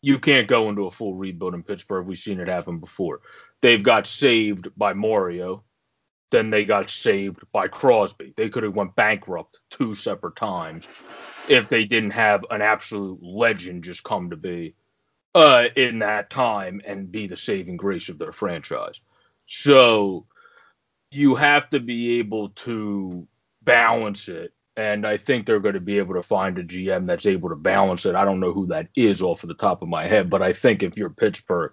You 0.00 0.18
can't 0.18 0.48
go 0.48 0.68
into 0.68 0.86
a 0.86 0.90
full 0.90 1.14
rebuild 1.14 1.54
in 1.54 1.62
Pittsburgh. 1.62 2.06
We've 2.06 2.18
seen 2.18 2.40
it 2.40 2.48
happen 2.48 2.78
before. 2.78 3.20
They've 3.62 3.82
got 3.82 4.06
saved 4.06 4.68
by 4.76 4.92
Mario, 4.92 5.64
then 6.30 6.50
they 6.50 6.64
got 6.64 6.90
saved 6.90 7.40
by 7.52 7.68
Crosby. 7.68 8.34
They 8.36 8.48
could 8.48 8.64
have 8.64 8.74
went 8.74 8.96
bankrupt 8.96 9.58
two 9.70 9.94
separate 9.94 10.36
times 10.36 10.88
if 11.48 11.68
they 11.68 11.84
didn't 11.84 12.10
have 12.10 12.44
an 12.50 12.62
absolute 12.62 13.22
legend 13.22 13.84
just 13.84 14.02
come 14.02 14.30
to 14.30 14.36
be 14.36 14.74
uh, 15.34 15.66
in 15.76 16.00
that 16.00 16.30
time 16.30 16.80
and 16.86 17.12
be 17.12 17.26
the 17.26 17.36
saving 17.36 17.76
grace 17.76 18.08
of 18.08 18.18
their 18.18 18.32
franchise. 18.32 19.00
So 19.46 20.26
you 21.10 21.34
have 21.34 21.70
to 21.70 21.80
be 21.80 22.18
able 22.18 22.50
to 22.50 23.26
balance 23.62 24.28
it. 24.28 24.52
And 24.76 25.06
I 25.06 25.18
think 25.18 25.44
they're 25.44 25.60
going 25.60 25.74
to 25.74 25.80
be 25.80 25.98
able 25.98 26.14
to 26.14 26.22
find 26.22 26.58
a 26.58 26.64
GM 26.64 27.06
that's 27.06 27.26
able 27.26 27.50
to 27.50 27.56
balance 27.56 28.06
it. 28.06 28.14
I 28.14 28.24
don't 28.24 28.40
know 28.40 28.54
who 28.54 28.66
that 28.68 28.88
is 28.96 29.20
off 29.20 29.42
of 29.44 29.48
the 29.48 29.54
top 29.54 29.82
of 29.82 29.88
my 29.88 30.06
head, 30.06 30.30
but 30.30 30.40
I 30.40 30.54
think 30.54 30.82
if 30.82 30.96
you're 30.96 31.10
Pittsburgh, 31.10 31.72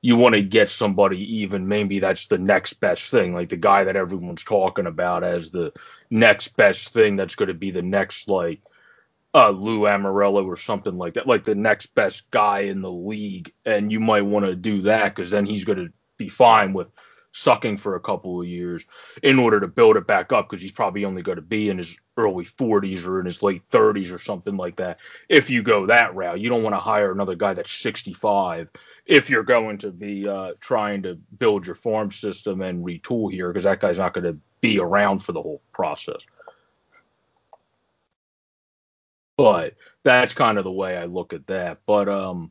you 0.00 0.16
want 0.16 0.34
to 0.34 0.42
get 0.42 0.70
somebody 0.70 1.18
even 1.40 1.68
maybe 1.68 1.98
that's 1.98 2.26
the 2.26 2.38
next 2.38 2.74
best 2.74 3.10
thing, 3.10 3.34
like 3.34 3.50
the 3.50 3.56
guy 3.56 3.84
that 3.84 3.96
everyone's 3.96 4.44
talking 4.44 4.86
about 4.86 5.24
as 5.24 5.50
the 5.50 5.72
next 6.10 6.56
best 6.56 6.92
thing 6.94 7.16
that's 7.16 7.34
going 7.34 7.48
to 7.48 7.54
be 7.54 7.70
the 7.70 7.82
next 7.82 8.28
like 8.28 8.62
uh, 9.34 9.50
Lou 9.50 9.80
Lamoriello 9.80 10.46
or 10.46 10.56
something 10.56 10.96
like 10.96 11.14
that, 11.14 11.26
like 11.26 11.44
the 11.44 11.54
next 11.54 11.94
best 11.94 12.30
guy 12.30 12.60
in 12.60 12.80
the 12.80 12.90
league, 12.90 13.52
and 13.66 13.92
you 13.92 14.00
might 14.00 14.22
want 14.22 14.46
to 14.46 14.54
do 14.54 14.82
that 14.82 15.14
because 15.14 15.30
then 15.30 15.44
he's 15.46 15.64
going 15.64 15.78
to 15.78 15.92
be 16.16 16.28
fine 16.28 16.72
with 16.72 16.88
sucking 17.32 17.76
for 17.76 17.94
a 17.94 18.00
couple 18.00 18.40
of 18.40 18.46
years 18.46 18.84
in 19.22 19.38
order 19.38 19.60
to 19.60 19.68
build 19.68 19.96
it 19.96 20.06
back 20.06 20.32
up 20.32 20.48
because 20.48 20.62
he's 20.62 20.72
probably 20.72 21.04
only 21.04 21.22
going 21.22 21.36
to 21.36 21.42
be 21.42 21.68
in 21.68 21.78
his 21.78 21.96
early 22.16 22.44
40s 22.44 23.04
or 23.06 23.20
in 23.20 23.26
his 23.26 23.42
late 23.42 23.62
30s 23.70 24.12
or 24.12 24.18
something 24.18 24.56
like 24.56 24.76
that. 24.76 24.98
If 25.28 25.50
you 25.50 25.62
go 25.62 25.86
that 25.86 26.14
route, 26.14 26.40
you 26.40 26.48
don't 26.48 26.62
want 26.62 26.74
to 26.74 26.80
hire 26.80 27.12
another 27.12 27.36
guy 27.36 27.54
that's 27.54 27.72
65 27.72 28.68
if 29.06 29.30
you're 29.30 29.42
going 29.42 29.78
to 29.78 29.90
be 29.90 30.28
uh, 30.28 30.52
trying 30.60 31.02
to 31.02 31.14
build 31.38 31.66
your 31.66 31.74
farm 31.74 32.10
system 32.10 32.62
and 32.62 32.84
retool 32.84 33.30
here 33.30 33.48
because 33.52 33.64
that 33.64 33.80
guy's 33.80 33.98
not 33.98 34.14
going 34.14 34.24
to 34.24 34.38
be 34.60 34.78
around 34.78 35.20
for 35.20 35.32
the 35.32 35.42
whole 35.42 35.62
process. 35.72 36.26
But 39.36 39.74
that's 40.02 40.34
kind 40.34 40.58
of 40.58 40.64
the 40.64 40.72
way 40.72 40.96
I 40.96 41.04
look 41.04 41.32
at 41.32 41.46
that. 41.46 41.78
But 41.86 42.08
um, 42.08 42.50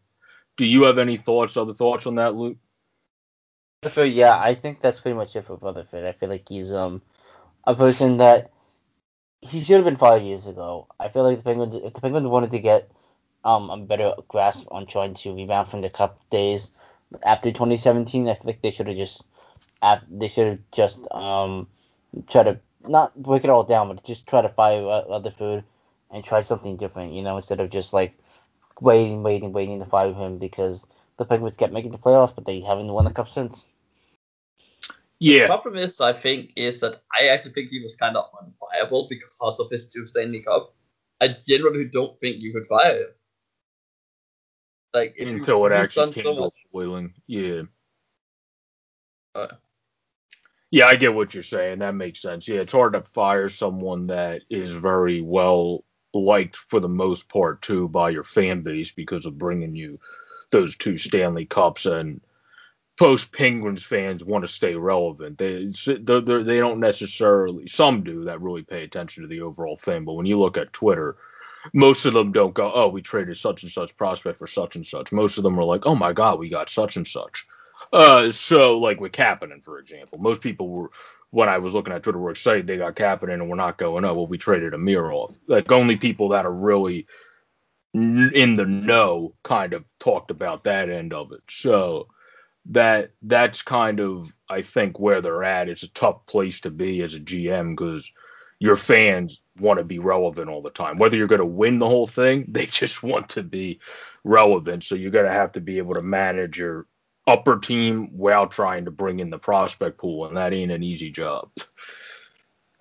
do 0.56 0.66
you 0.66 0.84
have 0.84 0.98
any 0.98 1.18
thoughts, 1.18 1.58
other 1.58 1.74
thoughts 1.74 2.08
on 2.08 2.16
that, 2.16 2.36
Luke? 2.36 2.58
So 3.88 4.04
yeah, 4.04 4.38
I 4.40 4.54
think 4.56 4.82
that's 4.82 5.00
pretty 5.00 5.18
much 5.18 5.36
it 5.36 5.44
for 5.46 5.56
Rutherford. 5.58 6.06
I 6.06 6.12
feel 6.14 6.30
like 6.30 6.48
he's 6.50 6.72
um 6.74 7.02
a 7.66 7.76
person 7.76 8.18
that 8.18 8.52
he 9.42 9.62
should 9.62 9.78
have 9.78 9.86
been 9.86 9.98
five 9.98 10.22
years 10.24 10.48
ago. 10.48 10.88
I 11.00 11.10
feel 11.10 11.24
like 11.24 11.38
the 11.38 11.44
Penguins, 11.44 11.76
if 11.76 11.94
the 11.94 12.02
Penguins 12.02 12.28
wanted 12.28 12.52
to 12.52 12.60
get 12.60 12.92
um 13.44 13.70
a 13.70 13.78
better 13.78 14.14
grasp 14.28 14.68
on 14.72 14.86
trying 14.88 15.14
to 15.16 15.36
rebound 15.36 15.70
from 15.70 15.82
the 15.82 15.90
Cup 15.90 16.20
days 16.30 16.72
after 17.24 17.52
2017, 17.52 18.28
I 18.30 18.36
feel 18.36 18.44
like 18.46 18.62
they 18.62 18.72
should 18.72 18.88
have 18.88 18.98
just 18.98 19.24
they 20.10 20.28
should 20.28 20.48
have 20.48 20.60
just 20.72 21.08
um 21.14 21.68
try 22.28 22.44
to 22.44 22.60
not 22.88 23.16
break 23.22 23.44
it 23.44 23.50
all 23.50 23.64
down, 23.64 23.90
but 23.90 24.04
just 24.04 24.28
try 24.28 24.42
to 24.42 24.50
fire 24.50 24.84
Rutherford 25.10 25.64
and 26.12 26.24
try 26.24 26.42
something 26.42 26.78
different, 26.78 27.14
you 27.14 27.22
know, 27.24 27.36
instead 27.38 27.60
of 27.60 27.70
just 27.70 27.94
like 27.94 28.18
waiting, 28.82 29.24
waiting, 29.24 29.54
waiting 29.54 29.80
to 29.80 29.86
fire 29.86 30.14
him 30.14 30.38
because 30.38 30.88
the 31.18 31.26
Penguins 31.26 31.58
kept 31.58 31.74
making 31.74 31.92
the 31.92 31.98
playoffs, 31.98 32.34
but 32.36 32.46
they 32.46 32.62
haven't 32.62 32.92
won 32.94 33.06
the 33.06 33.12
cup 33.12 33.30
since. 33.30 33.68
Yeah. 35.20 35.42
The 35.42 35.48
problem 35.48 35.76
is, 35.76 36.00
I 36.00 36.14
think, 36.14 36.52
is 36.56 36.80
that 36.82 37.02
I 37.20 37.28
actually 37.28 37.54
think 37.54 37.70
he 37.70 37.82
was 37.82 37.96
kind 37.96 38.16
of 38.16 38.26
unfireable 38.34 39.10
because 39.10 39.60
of 39.60 39.70
his 39.70 39.88
two 39.88 40.06
Stanley 40.06 40.42
Cup. 40.42 40.76
I 41.20 41.36
generally 41.48 41.86
don't 41.86 42.20
think 42.20 42.42
you 42.42 42.54
could 42.54 42.68
fire 42.68 42.96
him. 42.96 43.08
Like 44.94 45.16
if 45.18 45.30
until 45.30 45.60
you, 45.60 45.66
it 45.66 45.72
actually 45.72 46.14
came 46.14 46.24
so 46.24 46.50
boiling. 46.72 47.14
Yeah. 47.26 47.64
Uh, 49.36 49.48
yeah, 50.72 50.86
I 50.88 50.96
get 50.96 51.14
what 51.14 51.34
you're 51.34 51.44
saying. 51.44 51.80
That 51.80 51.96
makes 51.96 52.22
sense. 52.22 52.48
Yeah, 52.48 52.62
it's 52.62 52.74
hard 52.74 52.94
to 52.94 53.02
fire 53.02 53.50
someone 53.50 54.08
that 54.08 54.42
is 54.50 54.72
very 54.72 55.22
well 55.22 55.84
liked 56.14 56.58
for 56.58 56.80
the 56.80 56.90
most 56.90 57.30
part 57.30 57.62
too 57.62 57.88
by 57.90 58.10
your 58.10 58.24
fan 58.24 58.62
base 58.62 58.92
because 58.92 59.26
of 59.26 59.38
bringing 59.38 59.76
you 59.76 60.00
those 60.52 60.76
two 60.76 60.98
Stanley 60.98 61.46
Cups 61.46 61.86
and 61.86 62.22
post 62.98 63.32
Penguins 63.32 63.84
fans 63.84 64.26
want 64.26 64.44
to 64.44 64.48
stay 64.48 64.76
relevant. 64.76 65.38
They 65.38 65.72
they're, 66.02 66.22
they're, 66.22 66.44
they 66.44 66.58
don't 66.58 66.80
necessarily 66.80 67.68
some 67.68 68.04
do 68.04 68.26
that 68.26 68.42
really 68.42 68.64
pay 68.64 68.84
attention 68.84 69.24
to 69.24 69.30
the 69.30 69.42
overall 69.42 69.78
thing, 69.78 70.04
but 70.04 70.14
when 70.14 70.26
you 70.26 70.38
look 70.38 70.58
at 70.58 70.74
Twitter, 70.74 71.16
most 71.74 72.06
of 72.06 72.14
them 72.14 72.32
don't 72.32 72.54
go, 72.54 72.72
"Oh, 72.74 72.88
we 72.88 73.02
traded 73.02 73.38
such 73.38 73.64
and 73.64 73.72
such 73.72 73.96
prospect 73.98 74.40
for 74.40 74.48
such 74.48 74.76
and 74.76 74.86
such." 74.86 75.12
Most 75.12 75.38
of 75.38 75.44
them 75.44 75.60
are 75.60 75.64
like, 75.64 75.86
"Oh 75.86 75.96
my 75.96 76.12
God, 76.14 76.40
we 76.40 76.50
got 76.50 76.70
such 76.70 76.98
and 76.98 77.08
such." 77.08 77.46
Uh, 77.94 78.30
so 78.30 78.78
like 78.80 79.00
with 79.00 79.12
Kapanen, 79.12 79.64
for 79.64 79.80
example, 79.80 80.18
most 80.20 80.42
people 80.42 80.70
were 80.70 80.92
when 81.30 81.50
I 81.50 81.58
was 81.58 81.74
looking 81.74 81.94
at 81.94 82.04
Twitter 82.04 82.20
were 82.20 82.32
excited 82.32 82.68
they 82.68 82.78
got 82.78 82.96
Kapanen 82.96 83.34
and 83.34 83.50
we're 83.50 83.58
not 83.58 83.78
going, 83.78 84.06
oh 84.06 84.14
well, 84.14 84.28
we 84.28 84.38
traded 84.38 84.74
Amirov." 84.74 85.36
Like 85.48 85.72
only 85.72 85.98
people 85.98 86.30
that 86.30 86.46
are 86.46 86.54
really 86.54 87.06
in 87.94 88.56
the 88.56 88.66
know 88.66 89.34
kind 89.44 89.74
of 89.74 89.84
talked 90.00 90.32
about 90.32 90.64
that 90.64 90.90
end 90.90 91.14
of 91.14 91.32
it. 91.32 91.42
So 91.50 92.08
that 92.70 93.12
that's 93.22 93.62
kind 93.62 94.00
of 94.00 94.34
I 94.50 94.62
think 94.62 95.00
where 95.00 95.22
they're 95.22 95.44
at. 95.44 95.70
It's 95.70 95.84
a 95.84 95.94
tough 95.94 96.26
place 96.26 96.62
to 96.62 96.72
be 96.72 97.02
as 97.02 97.16
a 97.16 97.20
GM 97.20 97.76
because 97.76 98.12
your 98.60 98.76
fans 98.76 99.42
want 99.60 99.80
to 99.80 99.84
be 99.84 100.00
relevant 100.00 100.50
all 100.50 100.62
the 100.62 100.70
time. 100.70 100.98
Whether 100.98 101.18
you're 101.18 101.28
going 101.28 101.40
to 101.40 101.46
win 101.46 101.80
the 101.80 101.88
whole 101.88 102.08
thing, 102.08 102.46
they 102.52 102.66
just 102.66 103.04
want 103.04 103.30
to 103.30 103.44
be 103.44 103.80
relevant. 104.24 104.84
So 104.84 104.96
you're 104.96 105.12
going 105.12 105.26
to 105.26 105.32
have 105.32 105.52
to 105.54 105.62
be 105.62 105.78
able 105.78 105.96
to 105.96 106.02
manage 106.02 106.58
your 106.58 106.88
upper 107.28 107.60
team 107.60 108.10
while 108.18 108.48
trying 108.48 108.86
to 108.86 108.92
bring 108.92 109.20
in 109.20 109.30
the 109.30 109.38
prospect 109.38 109.98
pool, 109.98 110.26
and 110.26 110.38
that 110.38 110.54
ain't 110.54 110.72
an 110.72 110.84
easy 110.84 111.12
job. 111.12 111.50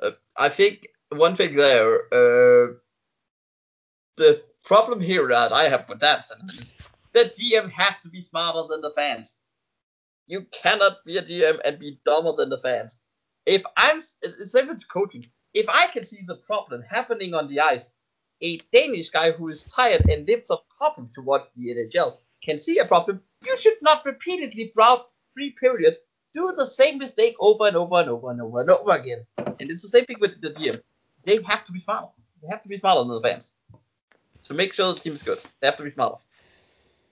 Uh, 0.00 0.12
I 0.36 0.48
think 0.48 0.88
one 1.10 1.34
thing 1.34 1.54
there, 1.54 2.02
uh, 2.12 2.74
the 4.16 4.40
problem 4.64 5.00
here 5.00 5.28
that 5.28 5.52
I 5.52 5.68
have 5.68 5.88
with 5.88 6.00
that 6.00 6.24
is 6.48 6.80
that 7.12 7.36
GM 7.36 7.70
has 7.70 7.98
to 8.00 8.08
be 8.08 8.20
smarter 8.20 8.68
than 8.68 8.80
the 8.80 8.92
fans. 8.92 9.34
You 10.26 10.46
cannot 10.50 11.04
be 11.04 11.16
a 11.16 11.22
DM 11.22 11.60
and 11.64 11.78
be 11.78 12.00
dumber 12.04 12.32
than 12.36 12.50
the 12.50 12.58
fans. 12.58 12.98
If 13.44 13.62
I'm, 13.76 13.98
it's 14.22 14.52
same 14.52 14.68
with 14.68 14.86
coaching. 14.88 15.26
If 15.54 15.68
I 15.68 15.86
can 15.86 16.04
see 16.04 16.20
the 16.26 16.36
problem 16.36 16.82
happening 16.82 17.34
on 17.34 17.48
the 17.48 17.60
ice, 17.60 17.88
a 18.42 18.58
Danish 18.72 19.10
guy 19.10 19.30
who 19.30 19.48
is 19.48 19.64
tired 19.64 20.08
and 20.10 20.26
lives 20.26 20.50
up 20.50 20.66
problem 20.76 21.08
to 21.14 21.22
watch 21.22 21.46
the 21.56 21.68
NHL 21.68 22.18
can 22.42 22.58
see 22.58 22.78
a 22.78 22.84
problem. 22.84 23.20
You 23.44 23.56
should 23.56 23.80
not 23.80 24.04
repeatedly 24.04 24.66
throughout 24.66 25.10
three 25.32 25.50
periods 25.50 25.98
do 26.34 26.52
the 26.56 26.66
same 26.66 26.98
mistake 26.98 27.34
over 27.40 27.66
and 27.66 27.76
over 27.76 27.96
and 27.96 28.10
over 28.10 28.30
and 28.30 28.42
over 28.42 28.60
and 28.60 28.70
over 28.70 28.90
again. 28.90 29.24
And 29.38 29.70
it's 29.70 29.82
the 29.82 29.88
same 29.88 30.04
thing 30.04 30.18
with 30.20 30.40
the 30.40 30.50
DM. 30.50 30.80
They 31.22 31.40
have 31.42 31.64
to 31.64 31.72
be 31.72 31.78
smarter. 31.78 32.08
They 32.42 32.48
have 32.48 32.62
to 32.62 32.68
be 32.68 32.76
smarter 32.76 33.04
than 33.04 33.14
the 33.14 33.22
fans. 33.22 33.54
So 34.42 34.54
make 34.54 34.74
sure 34.74 34.92
the 34.92 35.00
team 35.00 35.14
is 35.14 35.22
good. 35.22 35.38
They 35.60 35.66
have 35.66 35.76
to 35.78 35.82
be 35.82 35.90
smarter. 35.90 36.16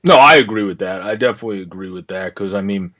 No, 0.04 0.16
I 0.16 0.36
agree 0.36 0.64
with 0.64 0.78
that. 0.80 1.00
I 1.00 1.16
definitely 1.16 1.62
agree 1.62 1.88
with 1.88 2.06
that 2.08 2.34
because 2.34 2.52
I 2.52 2.60
mean, 2.60 2.94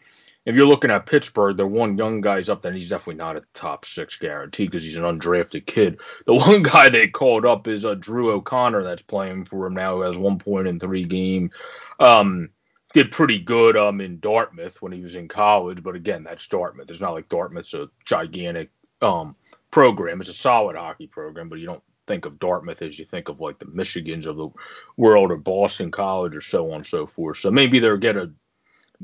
if 0.47 0.55
you're 0.55 0.67
looking 0.67 0.91
at 0.91 1.07
Pittsburgh, 1.07 1.57
they're 1.57 1.67
one 1.67 1.97
young 1.97 2.21
guy's 2.21 2.49
up, 2.49 2.63
then 2.63 2.75
he's 2.75 2.89
definitely 2.89 3.23
not 3.23 3.37
a 3.37 3.43
top 3.55 3.85
six 3.85 4.17
guarantee 4.17 4.67
because 4.67 4.85
he's 4.85 4.97
an 4.97 5.03
undrafted 5.05 5.67
kid. 5.67 6.01
The 6.27 6.35
one 6.35 6.63
guy 6.63 6.89
they 6.89 7.09
called 7.09 7.47
up 7.47 7.67
is 7.67 7.85
uh, 7.85 7.95
Drew 7.95 8.31
O'Connor 8.33 8.83
that's 8.83 9.03
playing 9.03 9.47
for 9.47 9.67
him 9.67 9.75
now, 9.75 9.97
who 9.97 10.03
has 10.03 10.17
one 10.17 10.39
point 10.39 10.69
in 10.69 10.79
three 10.79 11.05
game. 11.05 11.51
Um, 11.99 12.51
did 12.93 13.11
pretty 13.11 13.41
good 13.41 13.77
um 13.77 14.01
in 14.01 14.21
Dartmouth 14.21 14.81
when 14.81 14.93
he 14.93 15.01
was 15.01 15.17
in 15.17 15.29
college, 15.29 15.83
but 15.83 15.97
again, 15.97 16.23
that's 16.23 16.47
Dartmouth. 16.47 16.89
It's 16.91 17.01
not 17.01 17.13
like 17.13 17.29
Dartmouth's 17.29 17.75
a 17.75 17.89
gigantic 18.05 18.71
um 19.03 19.35
program. 19.71 20.21
It's 20.21 20.31
a 20.31 20.35
solid 20.35 20.77
hockey 20.77 21.09
program, 21.09 21.49
but 21.49 21.59
you 21.59 21.67
don't 21.67 21.83
think 22.07 22.25
of 22.25 22.39
Dartmouth 22.39 22.83
as 22.83 22.99
you 22.99 23.05
think 23.05 23.29
of 23.29 23.41
like 23.41 23.59
the 23.59 23.65
Michigans 23.67 24.27
of 24.27 24.37
the 24.37 24.49
world 24.97 25.33
or 25.33 25.37
Boston 25.37 25.91
College 25.91 26.37
or 26.37 26.41
so 26.41 26.71
on 26.71 26.77
and 26.77 26.87
so 26.87 27.07
forth. 27.07 27.39
So 27.39 27.51
maybe 27.51 27.81
they'll 27.81 27.97
get 27.97 28.17
a 28.17 28.31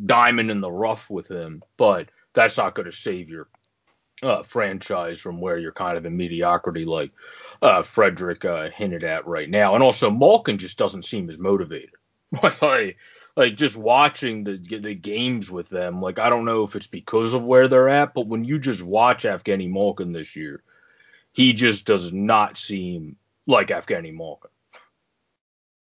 diamond 0.06 0.50
in 0.50 0.60
the 0.60 0.70
rough 0.70 1.08
with 1.10 1.28
him, 1.28 1.62
but 1.76 2.08
that's 2.32 2.56
not 2.56 2.74
going 2.74 2.90
to 2.90 2.96
save 2.96 3.28
your 3.28 3.48
uh, 4.22 4.42
franchise 4.42 5.18
from 5.18 5.40
where 5.40 5.58
you're 5.58 5.72
kind 5.72 5.96
of 5.96 6.06
in 6.06 6.16
mediocrity, 6.16 6.84
like 6.84 7.10
uh, 7.62 7.82
Frederick 7.82 8.44
uh, 8.44 8.70
hinted 8.70 9.04
at 9.04 9.26
right 9.26 9.48
now. 9.48 9.74
And 9.74 9.82
also, 9.82 10.10
Malkin 10.10 10.58
just 10.58 10.78
doesn't 10.78 11.04
seem 11.04 11.30
as 11.30 11.38
motivated. 11.38 11.90
like, 12.62 12.96
like 13.36 13.56
just 13.56 13.76
watching 13.76 14.44
the 14.44 14.58
the 14.78 14.94
games 14.94 15.50
with 15.50 15.68
them, 15.68 16.02
like 16.02 16.18
I 16.18 16.28
don't 16.28 16.44
know 16.44 16.62
if 16.62 16.76
it's 16.76 16.86
because 16.86 17.34
of 17.34 17.46
where 17.46 17.68
they're 17.68 17.88
at, 17.88 18.14
but 18.14 18.26
when 18.26 18.44
you 18.44 18.58
just 18.58 18.82
watch 18.82 19.24
Evgeny 19.24 19.70
Malkin 19.70 20.12
this 20.12 20.36
year, 20.36 20.62
he 21.32 21.52
just 21.52 21.86
does 21.86 22.12
not 22.12 22.58
seem 22.58 23.16
like 23.46 23.68
Evgeny 23.68 24.14
Malkin. 24.14 24.50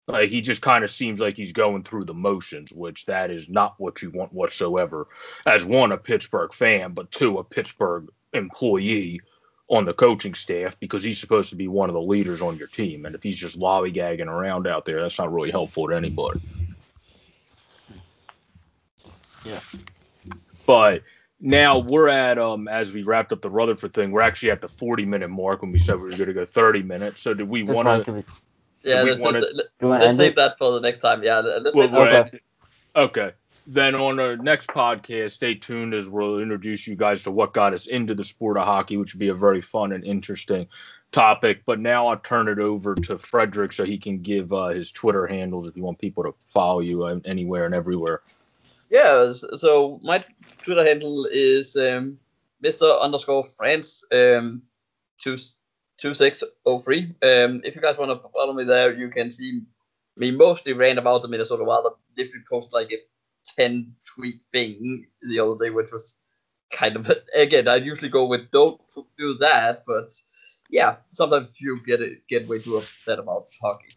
Like 0.08 0.30
he 0.30 0.41
just 0.41 0.62
kind 0.62 0.84
of 0.84 0.91
seems 0.91 1.22
like 1.22 1.36
he's 1.36 1.54
going 1.54 1.84
through 1.84 2.06
the 2.06 2.14
motions, 2.14 2.72
which 2.72 3.06
that 3.06 3.32
is 3.32 3.47
not 3.47 3.76
what 3.78 4.01
you 4.01 4.10
want 4.12 4.34
whatsoever. 4.34 5.08
As 5.45 5.64
one, 5.64 5.93
a 5.93 5.97
Pittsburgh 5.97 6.54
fan, 6.54 6.91
but 6.93 7.12
two, 7.12 7.38
a 7.38 7.43
Pittsburgh 7.43 8.10
employee 8.34 9.22
on 9.70 9.86
the 9.86 9.93
coaching 9.93 10.34
staff 10.34 10.76
because 10.80 11.04
he's 11.04 11.20
supposed 11.20 11.49
to 11.49 11.56
be 11.56 11.70
one 11.70 11.89
of 11.89 11.93
the 11.93 12.01
leaders 12.01 12.41
on 12.41 12.58
your 12.58 12.68
team. 12.68 13.06
And 13.06 13.16
if 13.16 13.24
he's 13.24 13.38
just 13.38 13.58
lollygagging 13.58 14.28
around 14.28 14.68
out 14.68 14.86
there, 14.86 15.01
that's 15.01 15.18
not 15.18 15.34
really 15.34 15.51
helpful 15.51 15.88
to 15.88 15.95
anybody. 15.95 16.41
Yeah. 19.45 19.60
But 20.68 21.04
now 21.39 21.80
we're 21.80 22.08
at 22.08 22.38
um 22.38 22.68
as 22.68 22.93
we 22.93 23.04
wrapped 23.04 23.32
up 23.32 23.41
the 23.41 23.49
Rutherford 23.49 23.93
thing, 23.93 24.12
we're 24.12 24.22
actually 24.22 24.51
at 24.51 24.62
the 24.62 24.70
40 24.70 25.06
minute 25.06 25.30
mark 25.30 25.62
when 25.62 25.72
we 25.72 25.80
said 25.80 25.95
we 25.95 26.04
were 26.04 26.12
going 26.12 26.28
to 26.28 26.34
go 26.34 26.45
30 26.45 26.84
minutes. 26.84 27.22
So 27.22 27.34
do 27.34 27.45
we 27.45 27.64
want 27.64 28.06
to? 28.06 28.24
Yeah, 28.84 29.04
let's, 29.04 29.20
wanna, 29.20 29.40
let's, 29.40 29.70
let's 29.82 30.18
save 30.18 30.32
it? 30.32 30.36
that 30.36 30.58
for 30.58 30.72
the 30.72 30.82
next 30.82 31.00
time. 31.00 31.24
Yeah, 31.24 31.40
let's 31.40 31.76
well, 31.76 31.96
okay. 31.96 32.40
okay. 32.96 33.32
Then 33.66 33.96
on 33.96 34.20
our 34.20 34.36
next 34.36 34.68
podcast, 34.68 35.32
stay 35.32 35.56
tuned 35.56 35.94
as 35.94 36.10
we'll 36.10 36.40
introduce 36.40 36.86
you 36.86 36.96
guys 36.96 37.24
to 37.24 37.32
what 37.32 37.54
got 37.54 37.74
us 37.74 37.88
into 37.88 38.14
the 38.14 38.24
sport 38.24 38.58
of 38.58 38.66
hockey, 38.66 38.98
which 38.98 39.14
would 39.14 39.20
be 39.20 39.30
a 39.30 39.34
very 39.34 39.62
fun 39.62 39.94
and 39.94 40.04
interesting 40.04 40.68
topic. 41.14 41.62
But 41.66 41.80
now 41.80 42.08
I'll 42.08 42.18
turn 42.18 42.50
it 42.50 42.60
over 42.60 42.94
to 42.96 43.18
Frederick 43.18 43.72
so 43.72 43.86
he 43.86 43.98
can 43.98 44.22
give 44.22 44.52
uh, 44.52 44.70
his 44.70 44.92
Twitter 44.92 45.26
handles 45.26 45.66
if 45.66 45.78
you 45.78 45.84
want 45.84 46.00
people 46.00 46.24
to 46.24 46.34
follow 46.50 46.82
you 46.82 47.06
uh, 47.06 47.20
anywhere 47.24 47.66
and 47.66 47.74
everywhere. 47.74 48.22
Yeah, 48.90 49.32
so 49.32 50.00
my 50.04 50.24
Twitter 50.62 50.84
handle 50.84 51.26
is 51.32 51.78
um, 51.78 52.20
Mr. 52.62 53.02
underscore 53.02 53.46
France 53.46 54.04
um, 54.12 54.62
two 55.18 55.38
2603. 56.04 57.16
Um, 57.24 57.62
if 57.64 57.76
you 57.76 57.82
guys 57.82 57.97
want 57.97 58.12
to 58.12 58.30
follow 58.30 58.51
me 58.51 58.66
there, 58.66 58.93
you 58.93 59.10
can 59.10 59.32
see 59.32 59.62
me 60.18 60.32
mostly 60.32 60.74
rant 60.74 60.99
about 60.99 61.22
the 61.22 61.30
Minnesota 61.30 61.64
Wild. 61.64 61.88
I 61.88 61.91
did 62.16 62.30
post 62.49 62.74
like 62.74 62.91
a 62.91 62.97
10 63.58 63.95
tweet 64.06 64.41
thing 64.51 65.08
the 65.22 65.39
other 65.39 65.56
day, 65.64 65.70
which 65.70 65.93
was 65.93 66.16
kind 66.72 66.97
of 66.97 67.10
again. 67.36 67.70
I 67.70 67.78
usually 67.78 68.10
go 68.10 68.26
with 68.26 68.51
don't 68.51 68.82
do 69.18 69.36
that, 69.36 69.86
but 69.88 70.14
yeah, 70.70 70.97
sometimes 71.14 71.54
you 71.62 71.80
get 71.86 72.01
it, 72.01 72.28
get 72.28 72.49
way 72.49 72.60
too 72.60 72.76
upset 72.76 73.20
about 73.20 73.47
hockey. 73.62 73.95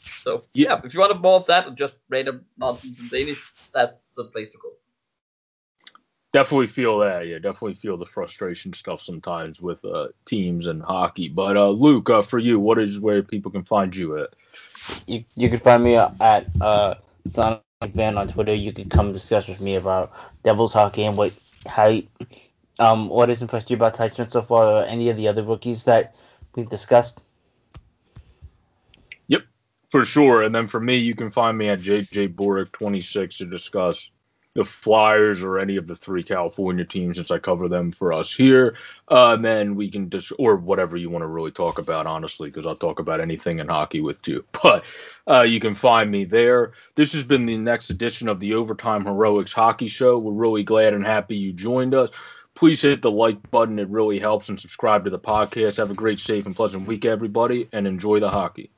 So 0.00 0.42
yeah, 0.54 0.80
if 0.82 0.94
you 0.94 1.00
want 1.00 1.20
more 1.20 1.36
of 1.36 1.46
that, 1.46 1.66
and 1.66 1.76
just 1.76 1.96
random 2.08 2.46
nonsense 2.56 2.98
in 2.98 3.08
Danish, 3.08 3.52
that's 3.74 3.92
the 4.16 4.24
place 4.24 4.50
to 4.52 4.58
go 4.62 4.75
definitely 6.32 6.66
feel 6.68 6.98
that. 7.00 7.26
Yeah, 7.26 7.36
definitely 7.38 7.74
feel 7.74 7.96
the 7.96 8.06
frustration 8.06 8.72
stuff 8.72 9.00
sometimes 9.00 9.60
with 9.60 9.84
uh, 9.84 10.08
teams 10.26 10.66
and 10.66 10.82
hockey. 10.82 11.28
But 11.28 11.56
uh, 11.56 11.70
Luke, 11.70 12.10
uh, 12.10 12.22
for 12.22 12.38
you, 12.38 12.60
what 12.60 12.78
is 12.78 13.00
where 13.00 13.22
people 13.22 13.50
can 13.50 13.64
find 13.64 13.94
you 13.94 14.18
at? 14.18 14.30
You 15.06 15.24
you 15.36 15.48
can 15.48 15.58
find 15.60 15.84
me 15.84 15.96
at 15.96 16.46
uh, 16.60 16.94
Sonic 17.26 17.62
Van 17.94 18.18
on 18.18 18.28
Twitter. 18.28 18.54
You 18.54 18.72
can 18.72 18.88
come 18.88 19.12
discuss 19.12 19.48
with 19.48 19.60
me 19.60 19.76
about 19.76 20.12
Devils 20.42 20.72
hockey 20.72 21.04
and 21.04 21.16
what 21.16 21.32
how 21.66 21.98
um 22.78 23.08
what 23.08 23.28
has 23.28 23.42
impressed 23.42 23.70
you 23.70 23.76
about 23.76 23.94
Ty 23.94 24.08
Smith 24.08 24.30
so 24.30 24.42
far, 24.42 24.66
or 24.66 24.84
any 24.84 25.08
of 25.08 25.16
the 25.16 25.28
other 25.28 25.42
rookies 25.42 25.84
that 25.84 26.14
we've 26.54 26.68
discussed. 26.68 27.24
Yep, 29.28 29.42
for 29.90 30.04
sure. 30.04 30.42
And 30.42 30.54
then 30.54 30.66
for 30.66 30.80
me, 30.80 30.96
you 30.96 31.14
can 31.14 31.30
find 31.30 31.56
me 31.58 31.68
at 31.68 31.80
JJ 31.80 32.34
Boric 32.36 32.72
26 32.72 33.38
to 33.38 33.46
discuss 33.46 34.10
the 34.56 34.64
Flyers 34.64 35.42
or 35.42 35.58
any 35.58 35.76
of 35.76 35.86
the 35.86 35.94
three 35.94 36.22
California 36.22 36.84
teams 36.84 37.16
since 37.16 37.30
I 37.30 37.38
cover 37.38 37.68
them 37.68 37.92
for 37.92 38.12
us 38.12 38.34
here. 38.34 38.76
Uh, 39.08 39.36
and 39.44 39.76
we 39.76 39.90
can 39.90 40.10
just, 40.10 40.32
or 40.38 40.56
whatever 40.56 40.96
you 40.96 41.10
want 41.10 41.22
to 41.22 41.28
really 41.28 41.52
talk 41.52 41.78
about, 41.78 42.06
honestly, 42.06 42.48
because 42.48 42.66
I'll 42.66 42.74
talk 42.74 42.98
about 42.98 43.20
anything 43.20 43.60
in 43.60 43.68
hockey 43.68 44.00
with 44.00 44.26
you. 44.26 44.44
But 44.62 44.84
uh, 45.28 45.42
you 45.42 45.60
can 45.60 45.74
find 45.74 46.10
me 46.10 46.24
there. 46.24 46.72
This 46.96 47.12
has 47.12 47.22
been 47.22 47.46
the 47.46 47.56
next 47.56 47.90
edition 47.90 48.28
of 48.28 48.40
the 48.40 48.54
Overtime 48.54 49.04
Heroics 49.04 49.52
Hockey 49.52 49.86
Show. 49.86 50.18
We're 50.18 50.32
really 50.32 50.64
glad 50.64 50.94
and 50.94 51.04
happy 51.04 51.36
you 51.36 51.52
joined 51.52 51.94
us. 51.94 52.10
Please 52.54 52.80
hit 52.80 53.02
the 53.02 53.10
like 53.10 53.50
button, 53.50 53.78
it 53.78 53.88
really 53.88 54.18
helps, 54.18 54.48
and 54.48 54.58
subscribe 54.58 55.04
to 55.04 55.10
the 55.10 55.18
podcast. 55.18 55.76
Have 55.76 55.90
a 55.90 55.94
great, 55.94 56.18
safe, 56.18 56.46
and 56.46 56.56
pleasant 56.56 56.88
week, 56.88 57.04
everybody, 57.04 57.68
and 57.72 57.86
enjoy 57.86 58.18
the 58.18 58.30
hockey. 58.30 58.70